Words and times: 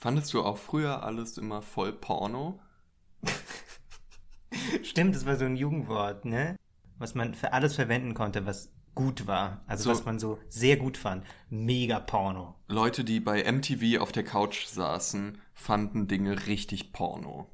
Fandest 0.00 0.32
du 0.32 0.42
auch 0.44 0.58
früher 0.58 1.02
alles 1.02 1.38
immer 1.38 1.60
voll 1.60 1.92
Porno? 1.92 2.60
Stimmt, 4.84 5.16
das 5.16 5.26
war 5.26 5.34
so 5.34 5.44
ein 5.44 5.56
Jugendwort, 5.56 6.24
ne? 6.24 6.54
Was 6.98 7.16
man 7.16 7.34
für 7.34 7.52
alles 7.52 7.74
verwenden 7.74 8.14
konnte, 8.14 8.46
was 8.46 8.70
gut 8.94 9.26
war. 9.26 9.60
Also 9.66 9.84
So. 9.84 9.90
was 9.90 10.04
man 10.04 10.20
so 10.20 10.38
sehr 10.48 10.76
gut 10.76 10.96
fand. 10.96 11.24
Mega 11.50 11.98
Porno. 11.98 12.54
Leute, 12.68 13.02
die 13.02 13.18
bei 13.18 13.42
MTV 13.50 14.00
auf 14.00 14.12
der 14.12 14.22
Couch 14.22 14.66
saßen, 14.66 15.38
fanden 15.52 16.06
Dinge 16.06 16.46
richtig 16.46 16.92
Porno. 16.92 17.50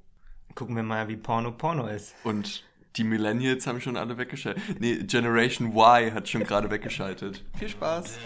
Gucken 0.55 0.77
wir 0.77 0.83
mal, 0.83 1.09
wie 1.09 1.17
Porno 1.17 1.51
Porno 1.51 1.87
ist. 1.87 2.15
Und 2.25 2.63
die 2.97 3.05
Millennials 3.05 3.67
haben 3.67 3.81
schon 3.81 3.97
alle 3.97 4.19
weggeschaltet. 4.19 4.81
Nee, 4.81 4.99
Generation 5.05 5.75
Y 5.75 6.13
hat 6.13 6.29
schon 6.29 6.45
gerade 6.45 6.71
weggeschaltet. 6.71 7.43
Viel 7.59 7.71
Spaß. 7.71 8.19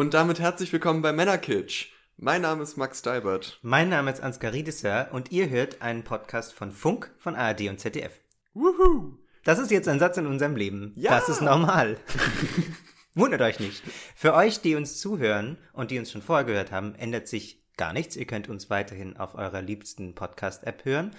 Und 0.00 0.14
damit 0.14 0.40
herzlich 0.40 0.72
willkommen 0.72 1.02
bei 1.02 1.12
Männerkitsch. 1.12 1.92
Mein 2.16 2.42
Name 2.42 2.62
ist 2.62 2.76
Max 2.76 3.02
Deibert. 3.02 3.58
Mein 3.62 3.90
Name 3.90 4.10
ist 4.10 4.22
Ansgar 4.22 4.52
Riedesser 4.52 5.08
und 5.12 5.30
ihr 5.30 5.50
hört 5.50 5.82
einen 5.82 6.04
Podcast 6.04 6.54
von 6.54 6.72
Funk, 6.72 7.12
von 7.18 7.36
ARD 7.36 7.68
und 7.68 7.78
ZDF. 7.78 8.18
Wuhu! 8.54 9.18
Das 9.44 9.58
ist 9.58 9.70
jetzt 9.70 9.88
ein 9.88 9.98
Satz 9.98 10.16
in 10.16 10.26
unserem 10.26 10.56
Leben. 10.56 10.94
Ja. 10.96 11.10
Das 11.10 11.28
ist 11.28 11.42
normal. 11.42 11.98
Wundert 13.14 13.42
euch 13.42 13.58
nicht. 13.58 13.82
Für 14.14 14.34
euch, 14.34 14.60
die 14.60 14.76
uns 14.76 15.00
zuhören 15.00 15.58
und 15.72 15.90
die 15.90 15.98
uns 15.98 16.12
schon 16.12 16.22
vorher 16.22 16.44
gehört 16.44 16.70
haben, 16.70 16.94
ändert 16.94 17.26
sich 17.26 17.60
gar 17.76 17.92
nichts. 17.92 18.14
Ihr 18.14 18.26
könnt 18.26 18.48
uns 18.48 18.70
weiterhin 18.70 19.16
auf 19.16 19.34
eurer 19.34 19.62
liebsten 19.62 20.14
Podcast-App 20.14 20.84
hören. 20.84 21.10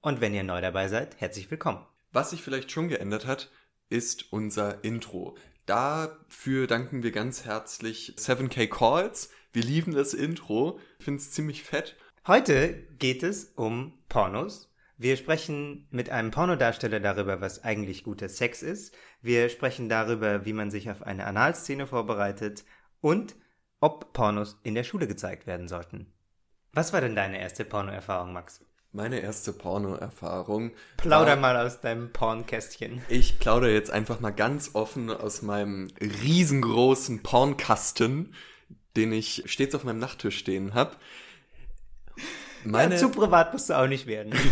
Und 0.00 0.22
wenn 0.22 0.32
ihr 0.32 0.42
neu 0.42 0.62
dabei 0.62 0.88
seid, 0.88 1.20
herzlich 1.20 1.50
willkommen. 1.50 1.84
Was 2.12 2.30
sich 2.30 2.40
vielleicht 2.40 2.70
schon 2.70 2.88
geändert 2.88 3.26
hat, 3.26 3.50
ist 3.90 4.32
unser 4.32 4.84
Intro. 4.84 5.36
Dafür 5.66 6.66
danken 6.66 7.02
wir 7.02 7.10
ganz 7.10 7.44
herzlich 7.44 8.14
7K 8.16 8.66
Calls. 8.66 9.30
Wir 9.52 9.62
lieben 9.62 9.92
das 9.92 10.14
Intro. 10.14 10.80
Ich 10.98 11.04
finde 11.04 11.20
es 11.20 11.30
ziemlich 11.32 11.62
fett. 11.62 11.94
Heute 12.26 12.72
geht 12.98 13.22
es 13.22 13.52
um 13.54 13.92
Pornos. 14.08 14.73
Wir 15.04 15.18
sprechen 15.18 15.86
mit 15.90 16.08
einem 16.08 16.30
Pornodarsteller 16.30 16.98
darüber, 16.98 17.42
was 17.42 17.62
eigentlich 17.62 18.04
guter 18.04 18.30
Sex 18.30 18.62
ist. 18.62 18.96
Wir 19.20 19.50
sprechen 19.50 19.90
darüber, 19.90 20.46
wie 20.46 20.54
man 20.54 20.70
sich 20.70 20.88
auf 20.90 21.02
eine 21.02 21.26
Analszene 21.26 21.86
vorbereitet 21.86 22.64
und 23.02 23.36
ob 23.80 24.14
Pornos 24.14 24.58
in 24.62 24.74
der 24.74 24.82
Schule 24.82 25.06
gezeigt 25.06 25.46
werden 25.46 25.68
sollten. 25.68 26.10
Was 26.72 26.94
war 26.94 27.02
denn 27.02 27.14
deine 27.14 27.38
erste 27.38 27.66
Pornoerfahrung, 27.66 28.32
Max? 28.32 28.64
Meine 28.92 29.20
erste 29.20 29.52
Pornoerfahrung. 29.52 30.70
Plauder 30.96 31.32
war- 31.32 31.36
mal 31.36 31.56
aus 31.58 31.82
deinem 31.82 32.10
Pornkästchen. 32.10 33.02
Ich 33.10 33.38
plaudere 33.38 33.74
jetzt 33.74 33.90
einfach 33.90 34.20
mal 34.20 34.30
ganz 34.30 34.70
offen 34.72 35.10
aus 35.10 35.42
meinem 35.42 35.88
riesengroßen 36.00 37.22
Pornkasten, 37.22 38.34
den 38.96 39.12
ich 39.12 39.42
stets 39.44 39.74
auf 39.74 39.84
meinem 39.84 39.98
Nachttisch 39.98 40.38
stehen 40.38 40.72
habe. 40.72 40.96
Ja, 42.64 42.96
zu 42.96 43.10
privat 43.10 43.52
musst 43.52 43.70
du 43.70 43.74
auch 43.74 43.86
nicht 43.86 44.06
werden. 44.06 44.32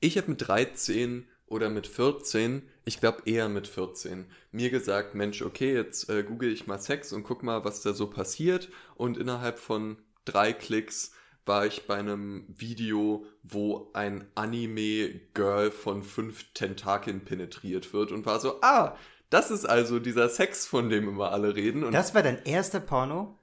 Ich 0.00 0.18
habe 0.18 0.32
mit 0.32 0.46
13 0.46 1.26
oder 1.46 1.70
mit 1.70 1.86
14, 1.86 2.68
ich 2.84 3.00
glaube 3.00 3.22
eher 3.24 3.48
mit 3.48 3.66
14, 3.66 4.26
mir 4.52 4.68
gesagt, 4.68 5.14
Mensch, 5.14 5.40
okay, 5.40 5.72
jetzt 5.72 6.10
äh, 6.10 6.22
google 6.22 6.52
ich 6.52 6.66
mal 6.66 6.78
Sex 6.78 7.14
und 7.14 7.22
guck 7.22 7.42
mal, 7.42 7.64
was 7.64 7.80
da 7.80 7.94
so 7.94 8.08
passiert. 8.08 8.68
Und 8.96 9.16
innerhalb 9.16 9.58
von 9.58 9.96
drei 10.26 10.52
Klicks 10.52 11.12
war 11.46 11.64
ich 11.64 11.86
bei 11.86 11.96
einem 11.96 12.44
Video, 12.48 13.24
wo 13.42 13.90
ein 13.94 14.26
Anime-Girl 14.34 15.70
von 15.70 16.02
fünf 16.02 16.52
Tentakeln 16.52 17.24
penetriert 17.24 17.94
wird 17.94 18.12
und 18.12 18.26
war 18.26 18.40
so, 18.40 18.60
ah, 18.60 18.98
das 19.30 19.50
ist 19.50 19.64
also 19.64 20.00
dieser 20.00 20.28
Sex, 20.28 20.66
von 20.66 20.90
dem 20.90 21.08
immer 21.08 21.32
alle 21.32 21.56
reden. 21.56 21.82
Und 21.82 21.92
Das 21.92 22.14
war 22.14 22.22
dein 22.22 22.44
erster 22.44 22.80
Porno? 22.80 23.38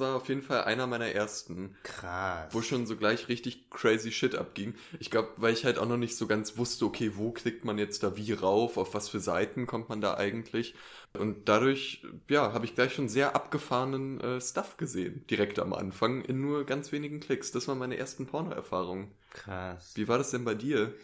War 0.00 0.16
auf 0.16 0.28
jeden 0.28 0.42
Fall 0.42 0.64
einer 0.64 0.86
meiner 0.86 1.08
ersten 1.08 1.76
Krass. 1.82 2.52
wo 2.52 2.60
schon 2.60 2.86
so 2.86 2.96
gleich 2.96 3.28
richtig 3.28 3.70
crazy 3.70 4.12
shit 4.12 4.34
abging. 4.34 4.74
Ich 5.00 5.10
glaube, 5.10 5.30
weil 5.36 5.54
ich 5.54 5.64
halt 5.64 5.78
auch 5.78 5.88
noch 5.88 5.96
nicht 5.96 6.16
so 6.16 6.26
ganz 6.26 6.58
wusste, 6.58 6.84
okay, 6.84 7.12
wo 7.14 7.32
klickt 7.32 7.64
man 7.64 7.78
jetzt 7.78 8.02
da 8.02 8.16
wie 8.16 8.32
rauf, 8.32 8.76
auf 8.76 8.94
was 8.94 9.08
für 9.08 9.20
Seiten 9.20 9.66
kommt 9.66 9.88
man 9.88 10.00
da 10.00 10.14
eigentlich. 10.14 10.74
Und 11.14 11.48
dadurch, 11.48 12.04
ja, 12.28 12.52
habe 12.52 12.64
ich 12.64 12.74
gleich 12.74 12.94
schon 12.94 13.08
sehr 13.08 13.34
abgefahrenen 13.34 14.20
äh, 14.20 14.40
Stuff 14.40 14.76
gesehen, 14.76 15.26
direkt 15.28 15.58
am 15.58 15.72
Anfang, 15.72 16.22
in 16.22 16.40
nur 16.40 16.64
ganz 16.64 16.92
wenigen 16.92 17.20
Klicks. 17.20 17.52
Das 17.52 17.68
waren 17.68 17.78
meine 17.78 17.96
ersten 17.96 18.26
Porno-Erfahrungen. 18.26 19.10
Krass. 19.30 19.92
Wie 19.94 20.08
war 20.08 20.18
das 20.18 20.30
denn 20.30 20.44
bei 20.44 20.54
dir? 20.54 20.94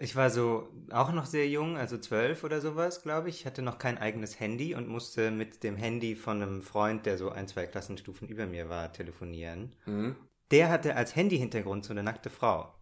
Ich 0.00 0.16
war 0.16 0.30
so 0.30 0.68
auch 0.90 1.12
noch 1.12 1.26
sehr 1.26 1.48
jung, 1.48 1.76
also 1.76 1.96
zwölf 1.98 2.42
oder 2.44 2.60
sowas, 2.60 3.02
glaube 3.02 3.28
ich. 3.28 3.40
Ich 3.40 3.46
hatte 3.46 3.62
noch 3.62 3.78
kein 3.78 3.98
eigenes 3.98 4.40
Handy 4.40 4.74
und 4.74 4.88
musste 4.88 5.30
mit 5.30 5.62
dem 5.62 5.76
Handy 5.76 6.16
von 6.16 6.42
einem 6.42 6.62
Freund, 6.62 7.06
der 7.06 7.18
so 7.18 7.30
ein, 7.30 7.46
zwei 7.46 7.66
Klassenstufen 7.66 8.28
über 8.28 8.46
mir 8.46 8.68
war, 8.68 8.92
telefonieren. 8.92 9.72
Mhm. 9.86 10.16
Der 10.50 10.70
hatte 10.70 10.96
als 10.96 11.14
Handy-Hintergrund 11.16 11.84
so 11.84 11.92
eine 11.92 12.02
nackte 12.02 12.30
Frau. 12.30 12.74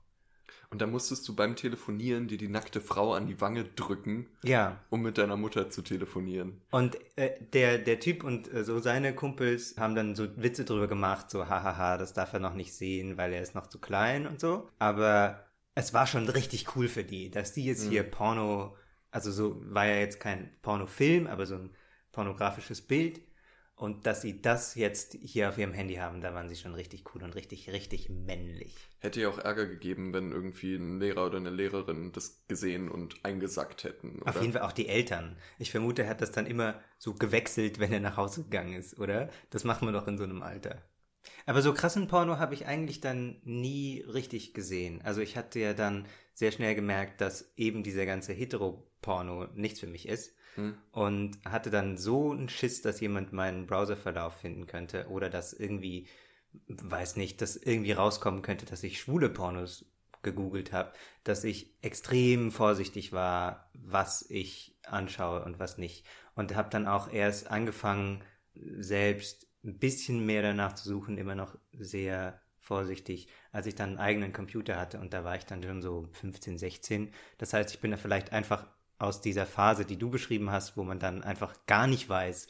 Und 0.70 0.80
da 0.80 0.86
musstest 0.86 1.26
du 1.28 1.34
beim 1.34 1.56
Telefonieren 1.56 2.28
dir 2.28 2.38
die 2.38 2.48
nackte 2.48 2.80
Frau 2.80 3.12
an 3.14 3.26
die 3.26 3.40
Wange 3.40 3.64
drücken, 3.64 4.28
Ja. 4.42 4.78
um 4.88 5.02
mit 5.02 5.18
deiner 5.18 5.36
Mutter 5.36 5.68
zu 5.68 5.82
telefonieren. 5.82 6.60
Und 6.70 6.96
äh, 7.16 7.30
der, 7.52 7.78
der 7.78 7.98
Typ 7.98 8.22
und 8.22 8.52
äh, 8.52 8.62
so 8.64 8.78
seine 8.78 9.12
Kumpels 9.14 9.74
haben 9.78 9.96
dann 9.96 10.14
so 10.14 10.28
Witze 10.36 10.64
drüber 10.64 10.86
gemacht, 10.86 11.28
so 11.28 11.48
hahaha, 11.48 11.98
das 11.98 12.12
darf 12.12 12.32
er 12.32 12.38
noch 12.38 12.54
nicht 12.54 12.72
sehen, 12.72 13.16
weil 13.18 13.32
er 13.32 13.42
ist 13.42 13.56
noch 13.56 13.66
zu 13.66 13.80
klein 13.80 14.28
und 14.28 14.38
so. 14.40 14.68
Aber 14.78 15.44
es 15.74 15.94
war 15.94 16.06
schon 16.06 16.28
richtig 16.28 16.76
cool 16.76 16.88
für 16.88 17.04
die, 17.04 17.30
dass 17.30 17.52
die 17.52 17.64
jetzt 17.64 17.88
hier 17.88 18.02
Porno, 18.02 18.76
also 19.10 19.30
so 19.30 19.60
war 19.72 19.86
ja 19.86 19.96
jetzt 19.96 20.20
kein 20.20 20.50
Pornofilm, 20.62 21.26
aber 21.26 21.46
so 21.46 21.56
ein 21.56 21.70
pornografisches 22.12 22.82
Bild. 22.82 23.20
Und 23.76 24.04
dass 24.04 24.20
sie 24.20 24.42
das 24.42 24.74
jetzt 24.74 25.16
hier 25.22 25.48
auf 25.48 25.56
ihrem 25.56 25.72
Handy 25.72 25.94
haben, 25.94 26.20
da 26.20 26.34
waren 26.34 26.50
sie 26.50 26.56
schon 26.56 26.74
richtig 26.74 27.14
cool 27.14 27.22
und 27.22 27.34
richtig, 27.34 27.70
richtig 27.72 28.10
männlich. 28.10 28.76
Hätte 28.98 29.22
ja 29.22 29.30
auch 29.30 29.38
Ärger 29.38 29.66
gegeben, 29.66 30.12
wenn 30.12 30.32
irgendwie 30.32 30.74
ein 30.74 31.00
Lehrer 31.00 31.24
oder 31.24 31.38
eine 31.38 31.48
Lehrerin 31.48 32.12
das 32.12 32.44
gesehen 32.46 32.90
und 32.90 33.24
eingesackt 33.24 33.84
hätten. 33.84 34.20
Auf 34.24 34.34
oder? 34.34 34.42
jeden 34.42 34.52
Fall 34.52 34.62
auch 34.62 34.72
die 34.72 34.86
Eltern. 34.86 35.38
Ich 35.58 35.70
vermute, 35.70 36.02
er 36.02 36.10
hat 36.10 36.20
das 36.20 36.30
dann 36.30 36.44
immer 36.44 36.78
so 36.98 37.14
gewechselt, 37.14 37.78
wenn 37.78 37.90
er 37.90 38.00
nach 38.00 38.18
Hause 38.18 38.42
gegangen 38.42 38.74
ist, 38.74 38.98
oder? 38.98 39.30
Das 39.48 39.64
macht 39.64 39.80
man 39.80 39.94
doch 39.94 40.06
in 40.06 40.18
so 40.18 40.24
einem 40.24 40.42
Alter. 40.42 40.82
Aber 41.46 41.62
so 41.62 41.74
krassen 41.74 42.08
Porno 42.08 42.38
habe 42.38 42.54
ich 42.54 42.66
eigentlich 42.66 43.00
dann 43.00 43.40
nie 43.44 44.04
richtig 44.06 44.54
gesehen. 44.54 45.02
Also 45.02 45.20
ich 45.20 45.36
hatte 45.36 45.58
ja 45.58 45.74
dann 45.74 46.06
sehr 46.34 46.52
schnell 46.52 46.74
gemerkt, 46.74 47.20
dass 47.20 47.52
eben 47.56 47.82
dieser 47.82 48.06
ganze 48.06 48.32
Hetero-Porno 48.32 49.48
nichts 49.54 49.80
für 49.80 49.86
mich 49.86 50.08
ist. 50.08 50.34
Hm. 50.56 50.76
Und 50.90 51.38
hatte 51.44 51.70
dann 51.70 51.96
so 51.96 52.32
einen 52.32 52.48
Schiss, 52.48 52.82
dass 52.82 53.00
jemand 53.00 53.32
meinen 53.32 53.66
Browserverlauf 53.66 54.34
finden 54.34 54.66
könnte 54.66 55.08
oder 55.08 55.30
dass 55.30 55.52
irgendwie, 55.52 56.08
weiß 56.66 57.16
nicht, 57.16 57.40
dass 57.40 57.56
irgendwie 57.56 57.92
rauskommen 57.92 58.42
könnte, 58.42 58.66
dass 58.66 58.82
ich 58.82 59.00
schwule 59.00 59.28
Pornos 59.28 59.84
gegoogelt 60.22 60.72
habe, 60.72 60.92
dass 61.24 61.44
ich 61.44 61.76
extrem 61.82 62.50
vorsichtig 62.50 63.12
war, 63.12 63.70
was 63.74 64.22
ich 64.28 64.76
anschaue 64.84 65.44
und 65.44 65.58
was 65.58 65.78
nicht. 65.78 66.04
Und 66.34 66.54
habe 66.56 66.70
dann 66.70 66.86
auch 66.86 67.10
erst 67.12 67.50
angefangen, 67.50 68.22
selbst 68.54 69.46
ein 69.64 69.78
bisschen 69.78 70.24
mehr 70.24 70.42
danach 70.42 70.74
zu 70.74 70.88
suchen, 70.88 71.18
immer 71.18 71.34
noch 71.34 71.56
sehr 71.72 72.40
vorsichtig, 72.60 73.28
als 73.52 73.66
ich 73.66 73.74
dann 73.74 73.90
einen 73.90 73.98
eigenen 73.98 74.32
Computer 74.32 74.78
hatte 74.78 75.00
und 75.00 75.12
da 75.12 75.24
war 75.24 75.36
ich 75.36 75.44
dann 75.44 75.62
schon 75.62 75.82
so 75.82 76.08
15, 76.12 76.58
16. 76.58 77.12
Das 77.38 77.52
heißt, 77.52 77.74
ich 77.74 77.80
bin 77.80 77.90
da 77.90 77.96
vielleicht 77.96 78.32
einfach 78.32 78.66
aus 78.98 79.20
dieser 79.20 79.46
Phase, 79.46 79.84
die 79.84 79.98
du 79.98 80.10
beschrieben 80.10 80.50
hast, 80.50 80.76
wo 80.76 80.84
man 80.84 80.98
dann 80.98 81.24
einfach 81.24 81.54
gar 81.66 81.86
nicht 81.86 82.08
weiß, 82.08 82.46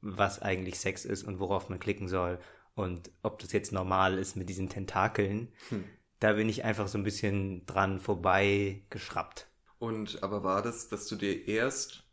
was 0.00 0.40
eigentlich 0.40 0.78
Sex 0.78 1.04
ist 1.04 1.24
und 1.24 1.40
worauf 1.40 1.70
man 1.70 1.80
klicken 1.80 2.08
soll 2.08 2.38
und 2.74 3.10
ob 3.22 3.38
das 3.38 3.52
jetzt 3.52 3.72
normal 3.72 4.18
ist 4.18 4.36
mit 4.36 4.48
diesen 4.48 4.68
Tentakeln. 4.68 5.52
Hm. 5.70 5.84
Da 6.20 6.34
bin 6.34 6.48
ich 6.48 6.64
einfach 6.64 6.88
so 6.88 6.98
ein 6.98 7.04
bisschen 7.04 7.66
dran 7.66 8.00
vorbei 8.00 8.82
geschraubt. 8.90 9.48
Und 9.78 10.22
aber 10.22 10.44
war 10.44 10.62
das, 10.62 10.88
dass 10.88 11.06
du 11.06 11.16
dir 11.16 11.48
erst 11.48 12.04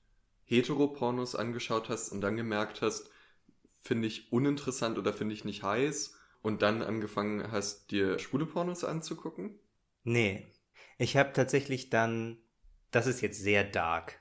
Heteropornos 0.46 1.36
angeschaut 1.36 1.90
hast 1.90 2.12
und 2.12 2.22
dann 2.22 2.38
gemerkt 2.38 2.82
hast, 2.82 3.11
finde 3.82 4.08
ich 4.08 4.32
uninteressant 4.32 4.98
oder 4.98 5.14
finde 5.14 5.34
ich 5.34 5.46
nicht 5.46 5.64
heiß 5.64 6.16
und 6.42 6.62
dann 6.62 6.82
angefangen 6.82 7.52
hast, 7.52 7.92
dir 7.92 8.20
schwule 8.20 8.46
Pornos 8.46 8.84
anzugucken? 8.84 9.60
Nee, 10.04 10.48
ich 10.98 11.18
habe 11.18 11.34
tatsächlich 11.34 11.90
dann, 11.90 12.38
das 12.92 13.08
ist 13.08 13.22
jetzt 13.22 13.40
sehr 13.42 13.64
dark. 13.64 14.20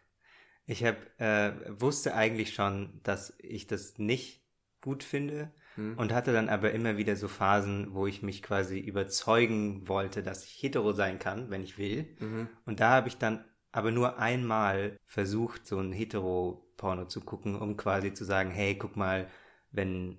Ich 0.66 0.84
hab, 0.84 0.96
äh, 1.20 1.52
wusste 1.80 2.14
eigentlich 2.14 2.54
schon, 2.54 3.00
dass 3.02 3.34
ich 3.38 3.66
das 3.66 3.98
nicht 3.98 4.44
gut 4.80 5.02
finde 5.02 5.52
Hm? 5.76 5.96
und 5.98 6.12
hatte 6.12 6.32
dann 6.32 6.48
aber 6.48 6.72
immer 6.72 6.96
wieder 6.96 7.16
so 7.16 7.28
Phasen, 7.28 7.94
wo 7.94 8.06
ich 8.06 8.22
mich 8.22 8.42
quasi 8.42 8.78
überzeugen 8.78 9.88
wollte, 9.88 10.22
dass 10.22 10.44
ich 10.44 10.62
hetero 10.62 10.92
sein 10.92 11.18
kann, 11.18 11.50
wenn 11.50 11.62
ich 11.62 11.78
will. 11.78 12.08
Mhm. 12.18 12.48
Und 12.66 12.80
da 12.80 12.90
habe 12.90 13.08
ich 13.08 13.18
dann 13.18 13.44
aber 13.72 13.92
nur 13.92 14.18
einmal 14.18 14.98
versucht, 15.06 15.66
so 15.66 15.78
ein 15.78 15.92
Hetero-Porno 15.92 17.06
zu 17.06 17.20
gucken, 17.20 17.56
um 17.56 17.76
quasi 17.76 18.12
zu 18.12 18.24
sagen, 18.24 18.50
hey, 18.50 18.76
guck 18.76 18.96
mal, 18.96 19.28
wenn 19.70 20.18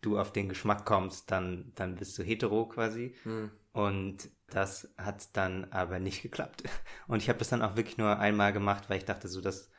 du 0.00 0.18
auf 0.18 0.32
den 0.32 0.48
Geschmack 0.48 0.84
kommst, 0.84 1.30
dann, 1.30 1.72
dann 1.74 1.96
bist 1.96 2.18
du 2.18 2.22
hetero 2.22 2.66
quasi. 2.66 3.14
Hm. 3.22 3.50
Und 3.72 4.28
das 4.48 4.92
hat 4.98 5.36
dann 5.36 5.64
aber 5.70 5.98
nicht 5.98 6.22
geklappt. 6.22 6.64
Und 7.06 7.22
ich 7.22 7.28
habe 7.28 7.38
das 7.38 7.48
dann 7.48 7.62
auch 7.62 7.76
wirklich 7.76 7.98
nur 7.98 8.18
einmal 8.18 8.52
gemacht, 8.52 8.90
weil 8.90 8.98
ich 8.98 9.04
dachte 9.04 9.28
so, 9.28 9.40
dass 9.40 9.70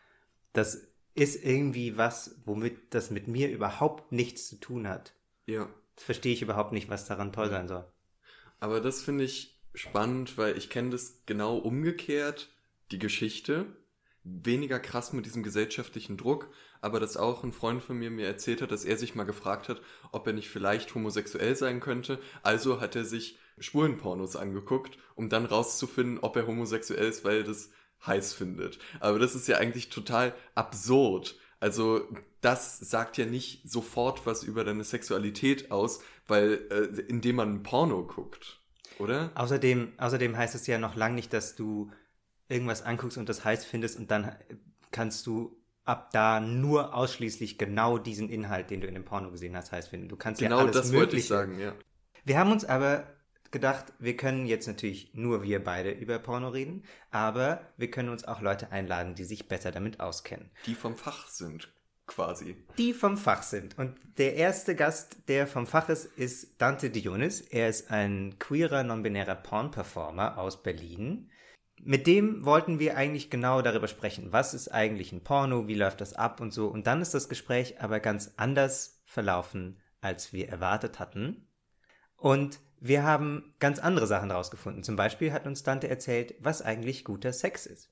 das 0.54 0.88
ist 1.16 1.44
irgendwie 1.44 1.98
was, 1.98 2.42
womit 2.46 2.94
das 2.94 3.12
mit 3.12 3.28
mir 3.28 3.52
überhaupt 3.52 4.12
nichts 4.12 4.48
zu 4.48 4.56
tun 4.56 4.88
hat. 4.88 5.14
Ja. 5.46 5.70
Das 5.96 6.06
verstehe 6.06 6.34
ich 6.34 6.42
überhaupt 6.42 6.72
nicht, 6.72 6.90
was 6.90 7.06
daran 7.06 7.34
toll 7.34 7.50
sein 7.50 7.68
soll. 7.68 7.86
Aber 8.60 8.82
das 8.82 9.04
finde 9.04 9.26
ich 9.26 9.62
spannend, 9.76 10.38
weil 10.38 10.58
ich 10.58 10.70
kenne 10.70 10.90
das 10.90 11.22
genau 11.26 11.58
umgekehrt, 11.58 12.50
die 12.92 13.00
Geschichte. 13.00 13.66
Weniger 14.24 14.80
krass 14.80 15.14
mit 15.14 15.26
diesem 15.26 15.44
gesellschaftlichen 15.44 16.18
Druck, 16.18 16.50
aber 16.84 17.00
dass 17.00 17.18
auch 17.18 17.44
ein 17.44 17.54
Freund 17.54 17.82
von 17.82 17.98
mir 17.98 18.12
mir 18.12 18.28
erzählt 18.28 18.62
hat, 18.62 18.72
dass 18.72 18.86
er 18.86 18.98
sich 18.98 19.16
mal 19.16 19.24
gefragt 19.24 19.70
hat, 19.70 19.82
ob 20.12 20.28
er 20.28 20.34
nicht 20.34 20.50
vielleicht 20.50 20.94
homosexuell 20.94 21.56
sein 21.56 21.80
könnte. 21.80 22.20
Also 22.42 22.82
hat 22.82 22.96
er 22.96 23.06
sich 23.06 23.38
Schwulenpornos 23.58 24.36
angeguckt, 24.36 24.98
um 25.16 25.30
dann 25.30 25.46
rauszufinden, 25.46 26.20
ob 26.20 26.36
er 26.36 26.46
homosexuell 26.46 27.08
ist, 27.08 27.24
weil 27.24 27.38
er 27.38 27.44
das 27.44 27.70
heiß 28.06 28.34
findet. 28.34 28.80
Aber 29.00 29.18
das 29.18 29.34
ist 29.34 29.48
ja 29.48 29.58
eigentlich 29.58 29.90
total 29.90 30.34
absurd. 30.56 31.38
Also 31.62 32.02
das 32.42 32.80
sagt 32.80 33.18
ja 33.18 33.26
nicht 33.26 33.70
sofort 33.70 34.26
was 34.26 34.44
über 34.44 34.66
deine 34.66 34.84
Sexualität 34.84 35.72
aus, 35.72 36.02
weil 36.28 36.68
äh, 36.70 37.02
indem 37.04 37.38
man 37.38 37.64
Porno 37.64 38.06
guckt, 38.06 38.60
oder? 39.00 39.32
Außerdem, 39.36 39.94
außerdem 39.98 40.36
heißt 40.36 40.56
es 40.56 40.68
ja 40.68 40.78
noch 40.78 40.98
lange 40.98 41.16
nicht, 41.16 41.32
dass 41.32 41.56
du 41.56 41.90
irgendwas 42.50 42.82
anguckst 42.82 43.18
und 43.18 43.30
das 43.30 43.46
heiß 43.46 43.64
findest 43.64 43.98
und 43.98 44.12
dann 44.12 44.36
kannst 44.92 45.26
du 45.26 45.63
ab 45.86 46.12
da 46.12 46.40
nur 46.40 46.94
ausschließlich 46.94 47.58
genau 47.58 47.98
diesen 47.98 48.30
Inhalt, 48.30 48.70
den 48.70 48.82
du 48.82 48.88
in 48.88 48.94
dem 48.94 49.06
Porno 49.06 49.32
gesehen 49.32 49.56
hast, 49.56 49.72
heiß 49.72 49.88
finden. 49.88 50.10
Du 50.10 50.16
kannst 50.16 50.40
genau 50.42 50.58
ja 50.58 50.64
alles 50.64 50.76
das 50.76 50.92
Mögliche. 50.92 51.00
wollte 51.00 51.18
ich 51.18 51.28
sagen, 51.28 51.60
ja. 51.60 51.74
Wir 52.26 52.38
haben 52.40 52.52
uns 52.52 52.64
aber 52.66 53.06
gedacht, 53.52 53.94
wir 54.00 54.18
können 54.18 54.46
jetzt 54.46 54.68
natürlich 54.68 55.14
nur 55.14 55.44
wir 55.44 55.64
beide 55.64 55.92
über 55.92 56.20
Porno 56.20 56.50
reden, 56.50 56.84
aber 57.12 57.62
wir 57.78 57.92
können 57.92 58.10
uns 58.10 58.26
auch 58.26 58.42
Leute 58.42 58.72
einladen, 58.72 59.16
die 59.16 59.26
sich 59.26 59.48
besser 59.48 59.72
damit 59.72 60.00
auskennen. 60.00 60.50
Die 60.66 60.76
vom 60.76 60.96
Fach 60.96 61.28
sind, 61.28 61.72
quasi. 62.08 62.56
Die 62.78 62.94
vom 62.94 63.18
Fach 63.18 63.44
sind. 63.44 63.78
Und 63.78 63.96
der 64.18 64.36
erste 64.36 64.76
Gast, 64.76 65.18
der 65.28 65.48
vom 65.48 65.68
Fach 65.68 65.90
ist, 65.90 66.06
ist 66.18 66.62
Dante 66.62 66.90
Dionis. 66.90 67.42
Er 67.42 67.70
ist 67.70 67.92
ein 67.92 68.38
queerer, 68.40 68.84
non-binärer 68.84 69.36
Porn-Performer 69.36 70.38
aus 70.38 70.64
Berlin. 70.64 71.30
Mit 71.82 72.08
dem 72.08 72.46
wollten 72.46 72.80
wir 72.80 72.96
eigentlich 72.96 73.30
genau 73.30 73.62
darüber 73.62 73.88
sprechen. 73.88 74.32
Was 74.32 74.54
ist 74.54 74.70
eigentlich 74.70 75.12
ein 75.12 75.24
Porno? 75.24 75.68
Wie 75.68 75.76
läuft 75.76 76.02
das 76.02 76.14
ab 76.14 76.40
und 76.40 76.54
so? 76.54 76.68
Und 76.68 76.88
dann 76.88 77.02
ist 77.02 77.14
das 77.14 77.30
Gespräch 77.30 77.82
aber 77.82 78.00
ganz 78.00 78.34
anders 78.38 79.02
verlaufen, 79.06 79.82
als 80.02 80.34
wir 80.34 80.50
erwartet 80.50 81.00
hatten. 81.00 81.48
Und 82.16 82.60
wir 82.80 83.04
haben 83.04 83.54
ganz 83.60 83.80
andere 83.80 84.08
Sachen 84.08 84.32
rausgefunden. 84.32 84.84
Zum 84.84 84.96
Beispiel 84.96 85.34
hat 85.34 85.46
uns 85.46 85.64
Dante 85.64 85.90
erzählt, 85.90 86.36
was 86.40 86.62
eigentlich 86.62 87.06
guter 87.06 87.34
Sex 87.34 87.66
ist. 87.66 87.90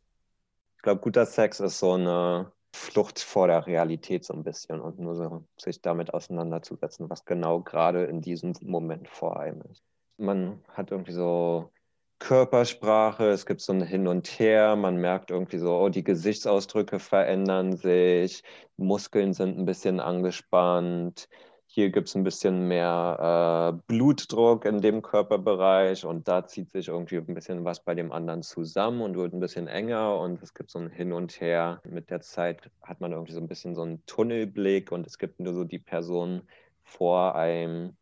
Ich 0.76 0.82
glaube, 0.82 1.02
guter 1.02 1.26
Sex 1.26 1.60
ist 1.60 1.80
so 1.80 1.94
eine 1.94 2.52
Flucht 2.74 3.20
vor 3.20 3.48
der 3.48 3.68
Realität 3.68 4.26
so 4.26 4.34
ein 4.34 4.44
bisschen 4.44 4.80
und 4.82 5.00
nur 5.00 5.16
so 5.16 5.46
sich 5.58 5.82
damit 5.82 6.14
auseinanderzusetzen, 6.14 7.10
was 7.10 7.26
genau 7.26 7.62
gerade 7.62 8.06
in 8.06 8.22
diesem 8.22 8.54
Moment 8.62 9.08
vor 9.08 9.40
einem 9.40 9.62
ist. 9.70 9.84
Man 10.18 10.64
hat 10.70 10.92
irgendwie 10.92 11.12
so 11.12 11.72
Körpersprache, 12.22 13.30
es 13.30 13.48
gibt 13.48 13.62
so 13.62 13.74
ein 13.74 13.82
Hin 13.82 14.08
und 14.08 14.28
Her, 14.40 14.76
man 14.76 14.98
merkt 14.98 15.32
irgendwie 15.32 15.58
so, 15.58 15.76
oh, 15.76 15.90
die 15.90 16.04
Gesichtsausdrücke 16.04 17.00
verändern 17.00 17.76
sich, 17.76 18.44
Muskeln 18.78 19.34
sind 19.34 19.58
ein 19.58 19.66
bisschen 19.66 20.00
angespannt, 20.00 21.28
hier 21.66 21.90
gibt 21.90 22.10
es 22.10 22.16
ein 22.16 22.24
bisschen 22.24 22.68
mehr 22.68 23.74
äh, 23.74 23.82
Blutdruck 23.88 24.66
in 24.66 24.82
dem 24.82 25.02
Körperbereich 25.02 26.06
und 26.06 26.28
da 26.28 26.46
zieht 26.46 26.70
sich 26.70 26.90
irgendwie 26.90 27.18
ein 27.18 27.34
bisschen 27.34 27.66
was 27.66 27.84
bei 27.84 27.96
dem 27.96 28.12
anderen 28.12 28.44
zusammen 28.44 29.02
und 29.02 29.18
wird 29.18 29.34
ein 29.34 29.40
bisschen 29.40 29.68
enger 29.68 30.20
und 30.20 30.44
es 30.44 30.54
gibt 30.54 30.70
so 30.70 30.78
ein 30.78 30.92
Hin 30.92 31.14
und 31.14 31.42
Her. 31.42 31.82
Mit 31.90 32.12
der 32.12 32.22
Zeit 32.22 32.70
hat 32.84 33.02
man 33.02 33.14
irgendwie 33.14 33.34
so 33.34 33.40
ein 33.40 33.48
bisschen 33.48 33.74
so 33.74 33.82
einen 33.82 34.06
Tunnelblick 34.06 34.92
und 34.92 35.08
es 35.08 35.18
gibt 35.18 35.40
nur 35.40 35.54
so 35.54 35.64
die 35.64 35.80
Person 35.80 36.44
vor 36.84 37.36
einem 37.36 37.98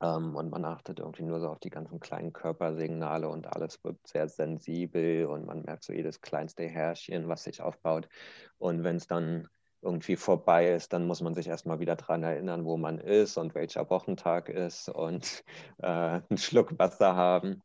ähm, 0.00 0.36
und 0.36 0.50
man 0.50 0.64
achtet 0.64 0.98
irgendwie 0.98 1.24
nur 1.24 1.40
so 1.40 1.48
auf 1.48 1.58
die 1.58 1.70
ganzen 1.70 2.00
kleinen 2.00 2.32
Körpersignale 2.32 3.28
und 3.28 3.46
alles 3.46 3.82
wird 3.84 3.98
sehr 4.06 4.28
sensibel 4.28 5.26
und 5.26 5.46
man 5.46 5.62
merkt 5.62 5.84
so 5.84 5.92
jedes 5.92 6.20
kleinste 6.20 6.64
Härchen, 6.64 7.28
was 7.28 7.44
sich 7.44 7.62
aufbaut. 7.62 8.08
Und 8.58 8.84
wenn 8.84 8.96
es 8.96 9.06
dann 9.06 9.48
irgendwie 9.82 10.16
vorbei 10.16 10.72
ist, 10.72 10.92
dann 10.92 11.06
muss 11.06 11.20
man 11.20 11.34
sich 11.34 11.46
erstmal 11.48 11.78
wieder 11.78 11.96
daran 11.96 12.22
erinnern, 12.22 12.64
wo 12.64 12.76
man 12.76 12.98
ist 12.98 13.36
und 13.36 13.54
welcher 13.54 13.88
Wochentag 13.88 14.48
ist 14.48 14.88
und 14.88 15.44
äh, 15.78 15.86
einen 15.86 16.38
Schluck 16.38 16.78
Wasser 16.78 17.14
haben. 17.14 17.62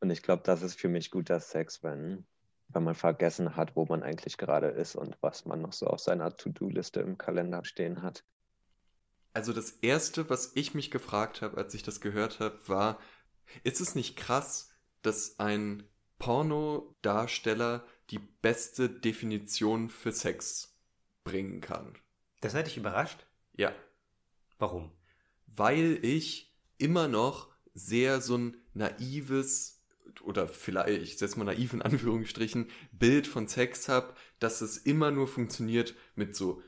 Und 0.00 0.10
ich 0.10 0.22
glaube, 0.22 0.42
das 0.44 0.62
ist 0.62 0.80
für 0.80 0.88
mich 0.88 1.10
guter 1.10 1.40
Sex, 1.40 1.82
wenn, 1.82 2.26
wenn 2.68 2.82
man 2.82 2.94
vergessen 2.94 3.56
hat, 3.56 3.76
wo 3.76 3.86
man 3.86 4.02
eigentlich 4.02 4.36
gerade 4.36 4.68
ist 4.68 4.96
und 4.96 5.16
was 5.20 5.46
man 5.46 5.62
noch 5.62 5.72
so 5.72 5.86
auf 5.86 6.00
seiner 6.00 6.36
To-Do-Liste 6.36 7.00
im 7.00 7.16
Kalender 7.16 7.64
stehen 7.64 8.02
hat. 8.02 8.24
Also 9.32 9.52
das 9.52 9.70
Erste, 9.70 10.28
was 10.28 10.52
ich 10.54 10.74
mich 10.74 10.90
gefragt 10.90 11.42
habe, 11.42 11.56
als 11.56 11.74
ich 11.74 11.82
das 11.82 12.00
gehört 12.00 12.40
habe, 12.40 12.58
war, 12.66 13.00
ist 13.64 13.80
es 13.80 13.94
nicht 13.94 14.16
krass, 14.16 14.70
dass 15.02 15.38
ein 15.38 15.84
Pornodarsteller 16.18 17.86
die 18.10 18.18
beste 18.18 18.88
Definition 18.88 19.88
für 19.88 20.12
Sex 20.12 20.76
bringen 21.24 21.60
kann? 21.60 21.94
Das 22.40 22.54
hat 22.54 22.66
dich 22.66 22.76
überrascht? 22.76 23.26
Ja. 23.56 23.74
Warum? 24.58 24.92
Weil 25.46 25.98
ich 26.02 26.54
immer 26.78 27.08
noch 27.08 27.52
sehr 27.74 28.20
so 28.20 28.36
ein 28.36 28.56
naives 28.74 29.82
oder 30.22 30.46
vielleicht, 30.46 31.02
ich 31.02 31.18
setze 31.18 31.38
mal 31.38 31.44
naiv 31.44 31.72
in 31.72 31.82
Anführungsstrichen, 31.82 32.68
Bild 32.92 33.26
von 33.26 33.48
Sex 33.48 33.88
habe, 33.88 34.14
dass 34.38 34.60
es 34.60 34.76
immer 34.76 35.10
nur 35.10 35.26
funktioniert 35.26 35.94
mit 36.14 36.36
so 36.36 36.62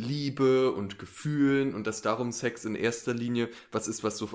Liebe 0.00 0.72
und 0.72 0.98
Gefühlen 0.98 1.74
und 1.74 1.86
dass 1.86 2.02
darum 2.02 2.32
Sex 2.32 2.64
in 2.64 2.74
erster 2.74 3.14
Linie 3.14 3.48
was 3.70 3.86
ist, 3.86 4.02
was 4.02 4.18
so 4.18 4.26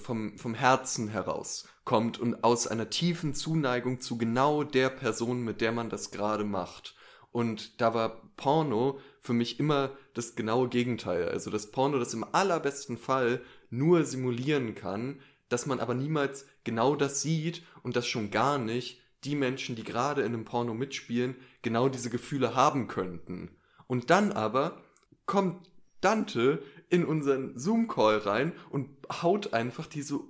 vom, 0.00 0.36
vom 0.36 0.54
Herzen 0.54 1.08
heraus 1.08 1.66
kommt 1.84 2.18
und 2.18 2.44
aus 2.44 2.66
einer 2.66 2.90
tiefen 2.90 3.34
Zuneigung 3.34 4.00
zu 4.00 4.18
genau 4.18 4.64
der 4.64 4.90
Person, 4.90 5.42
mit 5.42 5.60
der 5.60 5.72
man 5.72 5.88
das 5.90 6.10
gerade 6.10 6.44
macht. 6.44 6.94
Und 7.30 7.80
da 7.80 7.94
war 7.94 8.22
Porno 8.36 8.98
für 9.20 9.32
mich 9.32 9.58
immer 9.58 9.92
das 10.12 10.36
genaue 10.36 10.68
Gegenteil. 10.68 11.28
Also 11.28 11.50
das 11.50 11.70
Porno, 11.70 11.98
das 11.98 12.12
im 12.12 12.24
allerbesten 12.32 12.98
Fall 12.98 13.40
nur 13.70 14.04
simulieren 14.04 14.74
kann, 14.74 15.20
dass 15.48 15.66
man 15.66 15.80
aber 15.80 15.94
niemals 15.94 16.46
genau 16.64 16.94
das 16.94 17.22
sieht 17.22 17.62
und 17.82 17.96
das 17.96 18.06
schon 18.06 18.30
gar 18.30 18.58
nicht 18.58 19.00
die 19.24 19.34
Menschen, 19.34 19.76
die 19.76 19.84
gerade 19.84 20.22
in 20.22 20.34
einem 20.34 20.44
Porno 20.44 20.74
mitspielen, 20.74 21.36
genau 21.62 21.88
diese 21.88 22.10
Gefühle 22.10 22.54
haben 22.54 22.88
könnten. 22.88 23.50
Und 23.86 24.10
dann 24.10 24.32
aber 24.32 24.81
kommt 25.26 25.70
Dante 26.00 26.62
in 26.88 27.04
unseren 27.04 27.58
Zoom-Call 27.58 28.18
rein 28.18 28.52
und 28.70 28.88
haut 29.22 29.54
einfach 29.54 29.86
diese 29.86 30.20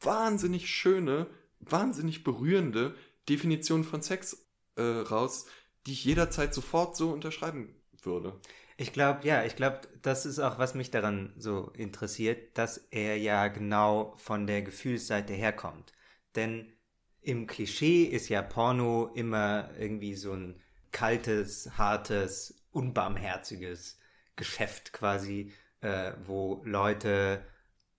wahnsinnig 0.00 0.68
schöne, 0.68 1.26
wahnsinnig 1.58 2.22
berührende 2.22 2.94
Definition 3.28 3.84
von 3.84 4.02
Sex 4.02 4.46
äh, 4.76 4.82
raus, 4.82 5.46
die 5.86 5.92
ich 5.92 6.04
jederzeit 6.04 6.54
sofort 6.54 6.96
so 6.96 7.10
unterschreiben 7.10 7.74
würde. 8.02 8.40
Ich 8.76 8.92
glaube, 8.92 9.26
ja, 9.26 9.44
ich 9.44 9.56
glaube, 9.56 9.80
das 10.02 10.26
ist 10.26 10.38
auch, 10.38 10.58
was 10.58 10.74
mich 10.74 10.90
daran 10.90 11.32
so 11.36 11.70
interessiert, 11.76 12.56
dass 12.58 12.78
er 12.90 13.16
ja 13.16 13.48
genau 13.48 14.14
von 14.16 14.46
der 14.46 14.62
Gefühlsseite 14.62 15.34
herkommt. 15.34 15.92
Denn 16.34 16.72
im 17.20 17.46
Klischee 17.46 18.04
ist 18.04 18.28
ja 18.28 18.42
Porno 18.42 19.10
immer 19.14 19.70
irgendwie 19.78 20.14
so 20.14 20.32
ein 20.32 20.60
kaltes, 20.90 21.78
hartes, 21.78 22.62
unbarmherziges 22.72 23.98
Geschäft 24.36 24.92
quasi, 24.92 25.52
äh, 25.80 26.12
wo 26.24 26.62
Leute 26.64 27.44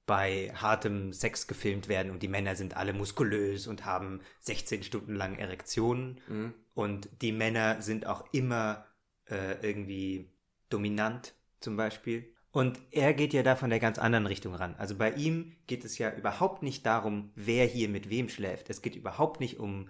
bei 0.06 0.52
hartem 0.56 1.14
Sex 1.14 1.48
gefilmt 1.48 1.88
werden 1.88 2.12
und 2.12 2.22
die 2.24 2.28
Männer 2.28 2.56
sind 2.56 2.76
alle 2.76 2.92
muskulös 2.94 3.68
und 3.68 3.86
haben 3.86 4.20
16 4.42 4.84
Stunden 4.84 5.16
lang 5.16 5.38
Erektionen 5.38 6.20
Mhm. 6.28 6.54
und 6.74 7.10
die 7.22 7.32
Männer 7.32 7.82
sind 7.82 8.06
auch 8.06 8.26
immer 8.34 8.86
äh, 9.30 9.66
irgendwie 9.66 10.30
dominant 10.70 11.34
zum 11.62 11.78
Beispiel. 11.78 12.34
Und 12.52 12.80
er 12.92 13.14
geht 13.14 13.34
ja 13.34 13.42
da 13.42 13.56
von 13.56 13.70
der 13.70 13.80
ganz 13.80 13.98
anderen 13.98 14.28
Richtung 14.28 14.54
ran. 14.54 14.76
Also 14.78 14.96
bei 14.96 15.12
ihm 15.14 15.56
geht 15.66 15.86
es 15.86 15.98
ja 15.98 16.14
überhaupt 16.14 16.62
nicht 16.62 16.86
darum, 16.86 17.32
wer 17.36 17.66
hier 17.66 17.88
mit 17.90 18.10
wem 18.10 18.28
schläft. 18.30 18.70
Es 18.70 18.82
geht 18.82 18.96
überhaupt 18.96 19.40
nicht 19.40 19.60
um 19.60 19.90